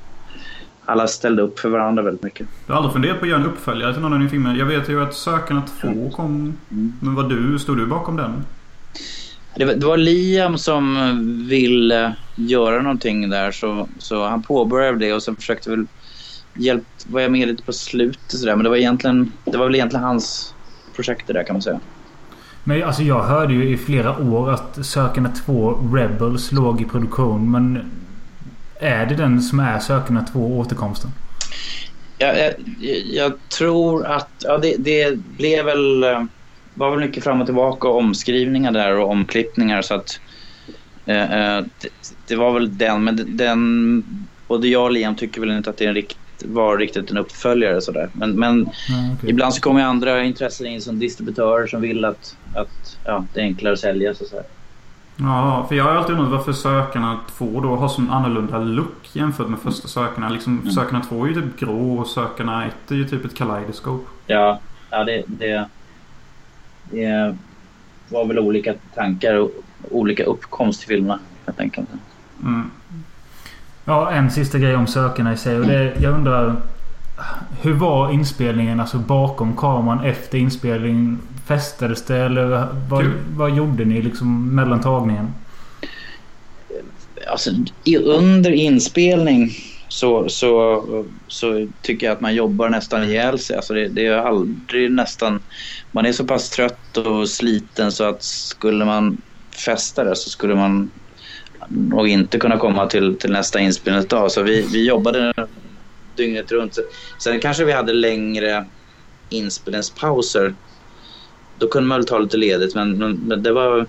alla 0.86 1.08
ställde 1.08 1.42
upp 1.42 1.60
för 1.60 1.70
varandra 1.70 2.04
väldigt 2.04 2.24
mycket. 2.24 2.48
Du 2.66 2.74
har 2.74 2.78
aldrig 2.78 2.94
funderat 2.94 3.20
på 3.20 3.26
att 3.26 3.30
göra 3.30 3.40
en 3.40 3.46
uppföljare 3.46 3.94
till 3.94 4.02
någon 4.02 4.14
av 4.14 4.20
dina 4.20 4.30
filmer? 4.30 4.56
Jag 4.56 4.66
vet 4.66 4.90
ju 4.90 5.04
att 5.04 5.14
Sökarna 5.14 5.64
2 5.82 6.10
kom. 6.10 6.58
Men 7.00 7.16
vad 7.16 7.30
du, 7.30 7.60
stod 7.60 7.78
du 7.78 7.86
bakom 7.86 8.18
den? 8.18 8.44
Det 9.56 9.66
var, 9.66 9.74
det 9.74 9.86
var 9.86 9.98
Liam 9.98 10.58
som 10.58 10.98
ville 11.50 12.16
göra 12.36 12.82
någonting 12.82 13.30
där 13.30 13.52
så, 13.52 13.88
så 13.98 14.28
han 14.28 14.44
påbörjade 14.44 14.98
det 14.98 15.14
och 15.14 15.24
sen 15.24 15.36
försökte 15.36 15.70
väl 15.70 15.86
hjälpt, 16.54 17.06
var 17.10 17.22
jag 17.22 17.32
med 17.32 17.48
lite 17.48 17.64
på 17.64 17.74
slutet 17.74 18.40
sådär. 18.40 18.56
Men 18.56 18.64
det 18.64 18.70
var, 18.70 18.78
egentligen, 18.78 19.32
det 19.46 19.58
var 19.58 19.66
väl 19.66 19.76
egentligen 19.76 20.06
hans 20.06 20.56
projekt 20.96 21.28
det 21.28 21.34
där 21.34 21.44
kan 21.44 21.54
man 21.54 21.62
säga. 21.62 21.80
Men 22.64 22.84
alltså 22.84 23.04
jag 23.04 23.24
hörde 23.24 23.54
ju 23.54 23.70
i 23.70 23.78
flera 23.78 24.20
år 24.20 24.52
att 24.52 24.86
Sökarna 24.86 25.30
2 25.30 25.72
Rebels 25.94 26.52
låg 26.52 26.82
i 26.82 26.86
produktion. 26.86 27.52
Men 27.52 27.92
är 28.80 29.06
det 29.06 29.16
den 29.16 29.42
som 29.42 29.60
är 29.60 29.80
Sökarna 29.80 30.22
2 30.22 30.60
återkomsten? 30.60 31.12
Jag, 32.18 32.40
jag, 32.40 32.54
jag 33.12 33.34
tror 33.58 34.06
att 34.06 34.30
ja, 34.40 34.58
det, 34.58 34.76
det 34.78 35.20
blev 35.38 35.66
väl 35.66 36.04
eh, 36.04 36.24
var 36.74 36.92
väl 36.92 37.00
mycket 37.00 37.24
fram 37.24 37.42
och 37.42 37.48
tillbaka 37.48 37.88
och 37.88 37.98
omskrivningar 37.98 38.72
där 38.72 38.98
och 38.98 39.10
omklippningar 39.10 39.82
så 39.82 39.94
att 39.94 40.20
eh, 41.06 41.58
eh, 41.58 41.64
det, 41.82 41.90
det, 42.28 42.36
var 42.36 42.52
väl 42.54 42.78
den 42.78 43.04
men 43.04 43.38
den 43.38 44.04
både 44.48 44.68
jag 44.68 44.84
och 44.84 44.92
Liam 44.92 45.16
tycker 45.16 45.42
väl 45.42 45.52
inte 45.52 45.70
att 45.70 45.78
det 45.78 45.86
är 45.86 45.90
en 45.90 45.96
riktig 45.96 46.18
var 46.46 46.78
riktigt 46.78 47.12
en 47.12 47.18
uppföljare 47.18 47.82
sådär 47.82 48.10
men, 48.14 48.32
men 48.32 48.52
mm, 48.52 49.14
okay. 49.14 49.30
ibland 49.30 49.54
så 49.54 49.62
kommer 49.62 49.84
andra 49.84 50.24
intressen 50.24 50.68
in 50.68 50.82
som 50.82 51.00
distributörer 51.00 51.68
som 51.68 51.82
vill 51.82 52.06
att, 52.06 52.38
att 52.56 52.98
ja, 53.06 53.26
det 53.34 53.40
är 53.40 53.44
enklare 53.44 53.74
att 53.74 53.80
sälja 53.80 54.14
så, 54.14 54.26
så 54.26 54.36
här. 54.36 54.46
Ja, 55.18 55.66
för 55.70 55.76
jag 55.76 55.84
har 55.84 55.92
alltid 55.92 56.16
undrat 56.16 56.32
varför 56.32 56.54
Sökarna 56.54 57.20
2 57.38 57.60
då 57.60 57.76
har 57.76 57.88
sån 57.88 58.10
annorlunda 58.10 58.60
look 58.60 59.10
jämfört 59.14 59.48
med 59.48 59.60
första 59.60 59.88
Sökarna. 59.88 60.30
Liksom, 60.30 60.60
mm. 60.60 60.72
Sökarna 60.72 61.04
2 61.04 61.24
är 61.24 61.30
ju 61.30 61.42
typ 61.42 61.60
grå 61.60 61.98
och 62.00 62.08
Sökarna 62.08 62.66
1 62.66 62.92
är 62.92 62.96
ju 62.96 63.08
typ 63.08 63.26
ett 63.26 63.36
kaleidoskop. 63.36 64.08
Ja, 64.28 64.60
ja 64.90 65.04
det, 65.04 65.24
det, 65.28 65.66
det 66.92 67.38
var 68.10 68.26
väl 68.26 68.40
olika 68.40 68.74
tankar 68.96 69.36
och 69.36 69.52
olika 69.92 70.24
uppkomst 70.24 70.80
till 70.80 70.88
filmerna 70.88 71.20
helt 71.46 71.60
enkelt. 71.60 71.90
Mm. 72.44 72.72
Ja, 73.86 74.12
en 74.12 74.32
sista 74.32 74.60
grej 74.60 74.76
om 74.76 74.88
Sökarna 74.88 75.34
i 75.34 75.38
sig. 75.38 75.60
Och 75.60 75.68
det, 75.68 75.94
jag 76.02 76.14
undrar 76.14 76.56
hur 77.62 77.74
var 77.74 78.12
inspelningen 78.12 78.80
alltså 78.80 78.98
bakom 78.98 79.58
kameran 79.58 80.06
efter 80.06 80.38
inspelningen? 80.38 81.20
Fästades 81.46 82.06
det 82.06 82.18
eller 82.18 82.68
vad, 82.90 83.06
vad 83.36 83.56
gjorde 83.56 83.86
ni 83.86 84.02
liksom 84.02 84.56
mellan 84.56 84.82
tagningen? 84.82 85.34
Alltså 87.28 87.50
under 88.06 88.52
inspelning 88.52 89.52
så, 89.88 90.30
så, 90.30 90.84
så 91.28 91.68
tycker 91.82 92.06
jag 92.08 92.14
att 92.14 92.22
man 92.22 92.36
jobbar 92.36 92.70
nästan 92.70 93.04
ihjäl 93.04 93.40
sig. 93.40 93.56
Alltså 93.56 93.74
det, 93.74 93.88
det 93.88 94.06
är 94.06 94.18
aldrig 94.18 94.92
nästan... 94.92 95.40
Man 95.92 96.06
är 96.06 96.12
så 96.12 96.26
pass 96.26 96.50
trött 96.50 96.98
och 96.98 97.30
sliten 97.30 97.92
så 97.92 98.04
att 98.04 98.24
skulle 98.24 98.86
man 98.86 99.18
fästa 99.66 100.04
det 100.04 100.16
så 100.16 100.30
skulle 100.30 100.56
man 100.56 100.92
nog 101.74 102.08
inte 102.08 102.40
kunna 102.40 102.58
komma 102.58 102.88
till, 102.88 103.16
till 103.18 103.32
nästa 103.32 103.60
inspelningsdag. 103.60 104.32
Så 104.32 104.42
vi, 104.44 104.68
vi 104.72 104.88
jobbade 104.88 105.34
dygnet 106.16 106.52
runt. 106.52 106.78
Sen 107.20 107.40
kanske 107.40 107.66
vi 107.66 107.72
hade 107.72 107.94
längre 107.94 108.66
inspelningspauser. 109.30 110.54
Då 111.58 111.68
kunde 111.68 111.88
man 111.88 111.98
väl 111.98 112.08
ta 112.08 112.18
lite 112.18 112.38
ledigt 112.38 112.76
men, 112.76 112.98
men, 112.98 113.12
men 113.12 113.44
det 113.44 113.52
var 113.52 113.86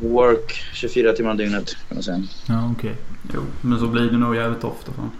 work 0.00 0.52
24 0.72 1.12
timmar 1.12 1.30
om 1.30 1.36
dygnet 1.36 1.76
kan 1.88 1.96
man 1.96 2.02
säga. 2.02 2.22
Ja, 2.46 2.72
okej. 2.76 2.90
Okay. 2.90 3.02
Jo, 3.34 3.40
men 3.60 3.78
så 3.78 3.86
blir 3.86 4.10
det 4.10 4.18
nog 4.18 4.36
jävligt 4.36 4.64
ofta. 4.64 4.92
Fan. 4.92 5.10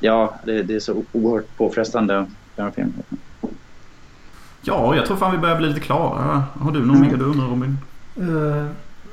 Ja, 0.00 0.34
det, 0.44 0.62
det 0.62 0.74
är 0.74 0.80
så 0.80 1.04
oerhört 1.12 1.56
påfrestande 1.56 2.18
att 2.18 2.28
göra 2.56 2.72
film. 2.72 2.92
Ja, 4.62 4.96
jag 4.96 5.06
tror 5.06 5.16
fan 5.16 5.32
vi 5.32 5.38
börjar 5.38 5.56
bli 5.56 5.68
lite 5.68 5.80
klara. 5.80 6.44
Har 6.54 6.72
du 6.72 6.86
någon 6.86 6.96
mm. 6.96 7.08
mer 7.08 7.16
du 7.16 7.24
undrar 7.24 7.46
Robin? 7.46 7.78
Uh, 8.20 8.66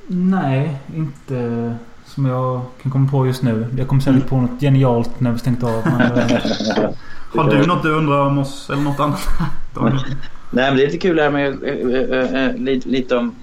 nej, 0.08 0.78
inte 0.96 1.76
som 2.06 2.26
jag 2.26 2.62
kan 2.82 2.92
komma 2.92 3.10
på 3.12 3.28
just 3.28 3.44
nu. 3.44 3.68
Jag 3.78 3.88
kommer 3.88 4.02
säkert 4.02 4.28
på 4.28 4.38
något 4.38 4.62
genialt 4.62 5.20
när 5.20 5.32
vi 5.32 5.40
stängt 5.40 5.64
av. 5.64 5.84
Men, 5.86 6.02
uh, 6.02 6.90
har 7.36 7.52
du 7.52 7.68
något 7.68 7.84
du 7.84 7.90
undrar 7.90 8.26
om 8.26 8.38
oss 8.38 8.70
eller 8.70 8.82
något 8.82 9.00
annat? 9.00 9.28
nej, 9.82 9.94
men 10.52 10.76
det 10.76 10.84
är 10.84 10.86
lite 10.86 10.98
kul 10.98 11.16
det 11.16 11.24
här 11.24 11.30
med 11.30 11.64
uh, 11.64 12.58
lite, 12.64 12.90
lite 12.90 13.18
om 13.18 13.36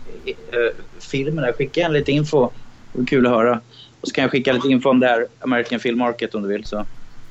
filmerna. 1.10 1.52
Skicka 1.52 1.80
en 1.80 1.92
lite 1.92 2.12
info. 2.12 2.50
Det 2.92 3.02
är 3.02 3.06
kul 3.06 3.26
att 3.26 3.32
höra. 3.32 3.60
Och 4.00 4.08
så 4.08 4.14
kan 4.14 4.22
jag 4.22 4.30
skicka 4.30 4.52
lite 4.52 4.68
info 4.68 4.90
om 4.90 5.00
det 5.00 5.06
här 5.06 5.26
American 5.40 5.80
Film 5.80 5.98
Market 5.98 6.34
om 6.34 6.42
du 6.42 6.48
vill. 6.48 6.64
Så. 6.64 6.86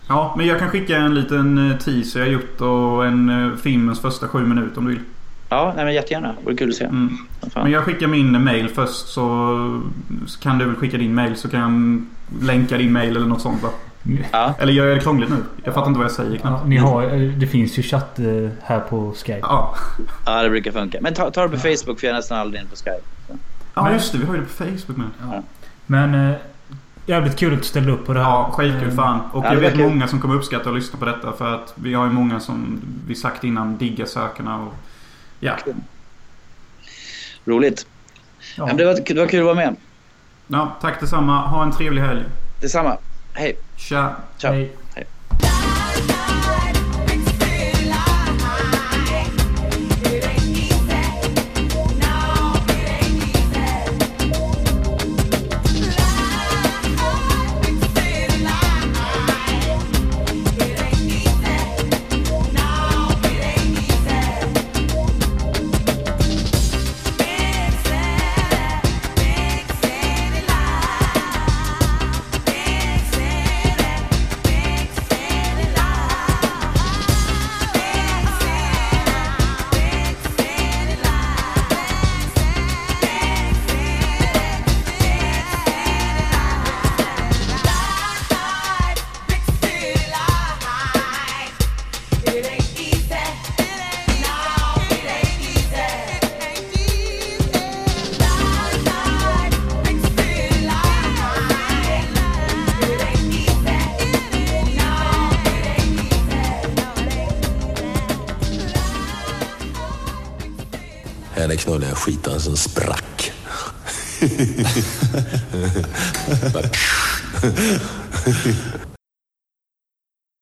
Ja, 0.08 0.34
men 0.38 0.48
jag 0.48 0.60
kan 0.60 0.70
skicka 0.70 0.98
en 0.98 1.16
liten 1.16 1.78
teaser 1.84 2.20
jag 2.20 2.30
gjort 2.30 2.62
och 2.62 3.06
en 3.06 3.58
filmens 3.64 4.02
första 4.02 4.28
sju 4.28 4.40
minuter 4.40 4.78
om 4.78 4.86
du 4.86 4.92
vill. 4.92 5.02
Ja, 5.50 5.74
nej, 5.76 5.86
men 5.86 5.94
jättegärna. 5.94 6.28
Det 6.28 6.46
vore 6.46 6.56
kul 6.56 6.70
att 6.70 6.76
se. 6.76 6.86
Mm. 6.86 7.18
Men 7.56 7.72
jag 7.72 7.84
skickar 7.84 8.08
min 8.08 8.44
mail 8.44 8.70
först 8.70 9.08
så, 9.08 9.82
så 10.28 10.40
kan 10.40 10.58
du 10.58 10.66
väl 10.66 10.76
skicka 10.76 10.98
din 10.98 11.16
mail 11.16 11.36
så 11.36 11.50
kan 11.50 11.60
jag 11.60 12.06
länka 12.46 12.78
din 12.78 12.92
mail 12.92 13.16
eller 13.16 13.28
något 13.28 13.42
sånt 13.42 13.64
va? 13.64 13.70
Ja. 14.32 14.54
Eller 14.60 14.74
gör 14.74 14.88
jag 14.88 14.98
det 14.98 15.02
krångligt 15.02 15.30
nu? 15.30 15.44
Jag 15.64 15.74
fattar 15.74 15.88
inte 15.88 15.98
vad 15.98 16.06
jag 16.06 16.12
säger 16.12 16.38
knappt. 16.38 16.62
Ja, 16.62 16.68
ni 16.68 16.78
har, 16.78 17.08
det 17.40 17.48
finns 17.48 17.80
ju 17.80 17.84
chatt 17.84 18.20
eh, 18.20 18.26
här 18.64 18.80
på 18.80 19.14
Skype. 19.16 19.40
Ja. 19.42 19.76
ja, 20.26 20.44
det 20.44 20.50
brukar 20.50 20.72
funka. 20.72 20.98
Men 21.02 21.14
ta, 21.14 21.32
ta 21.32 21.48
det 21.48 21.50
på 21.50 21.58
Facebook 21.58 22.00
för 22.00 22.08
jag 22.08 22.14
är 22.14 22.18
nästan 22.18 22.40
aldrig 22.40 22.62
inne 22.62 22.70
på 22.70 22.76
Skype. 22.76 23.02
Så. 23.28 23.38
Ja, 23.74 23.92
just 23.94 24.12
det. 24.12 24.18
Vi 24.18 24.26
har 24.26 24.34
ju 24.34 24.40
det 24.40 24.46
på 24.46 24.64
Facebook 24.64 24.98
med. 24.98 25.08
Ja. 25.22 25.44
Men 25.86 26.30
eh, 26.30 26.36
jävligt 27.06 27.38
kul 27.38 27.54
att 27.54 27.60
du 27.60 27.66
ställde 27.66 27.92
upp 27.92 28.06
på 28.06 28.14
det 28.14 28.20
här. 28.24 28.30
Ja, 28.30 28.52
skitkul 28.54 28.92
fan. 28.92 29.20
Och 29.32 29.46
ja, 29.46 29.54
jag 29.54 29.62
vet 29.62 29.78
många 29.78 30.08
som 30.08 30.20
kommer 30.20 30.36
uppskatta 30.36 30.70
att 30.70 30.76
lyssna 30.76 31.00
på 31.00 31.06
detta. 31.06 31.32
För 31.32 31.56
att 31.56 31.74
vi 31.76 31.94
har 31.94 32.06
ju 32.06 32.12
många 32.12 32.40
som 32.40 32.82
vi 33.08 33.16
sagt 33.16 33.44
innan 33.44 33.78
diggar 33.78 34.06
sökarna. 34.06 34.60
Och, 34.60 34.74
ja. 35.40 35.58
Roligt. 37.46 37.88
Ja. 38.58 38.66
Det, 38.74 38.86
var, 38.86 38.94
det 39.06 39.20
var 39.20 39.28
kul 39.28 39.40
att 39.40 39.46
vara 39.46 39.56
med. 39.56 39.76
Ja, 40.48 40.78
tack 40.82 41.00
detsamma. 41.00 41.48
Ha 41.48 41.64
en 41.64 41.72
trevlig 41.72 42.02
helg. 42.02 42.24
Detsamma. 42.62 42.98
Hej. 43.34 43.58
Tja. 43.78 44.16
Ciao. 44.38 44.54
Hej. 44.54 44.72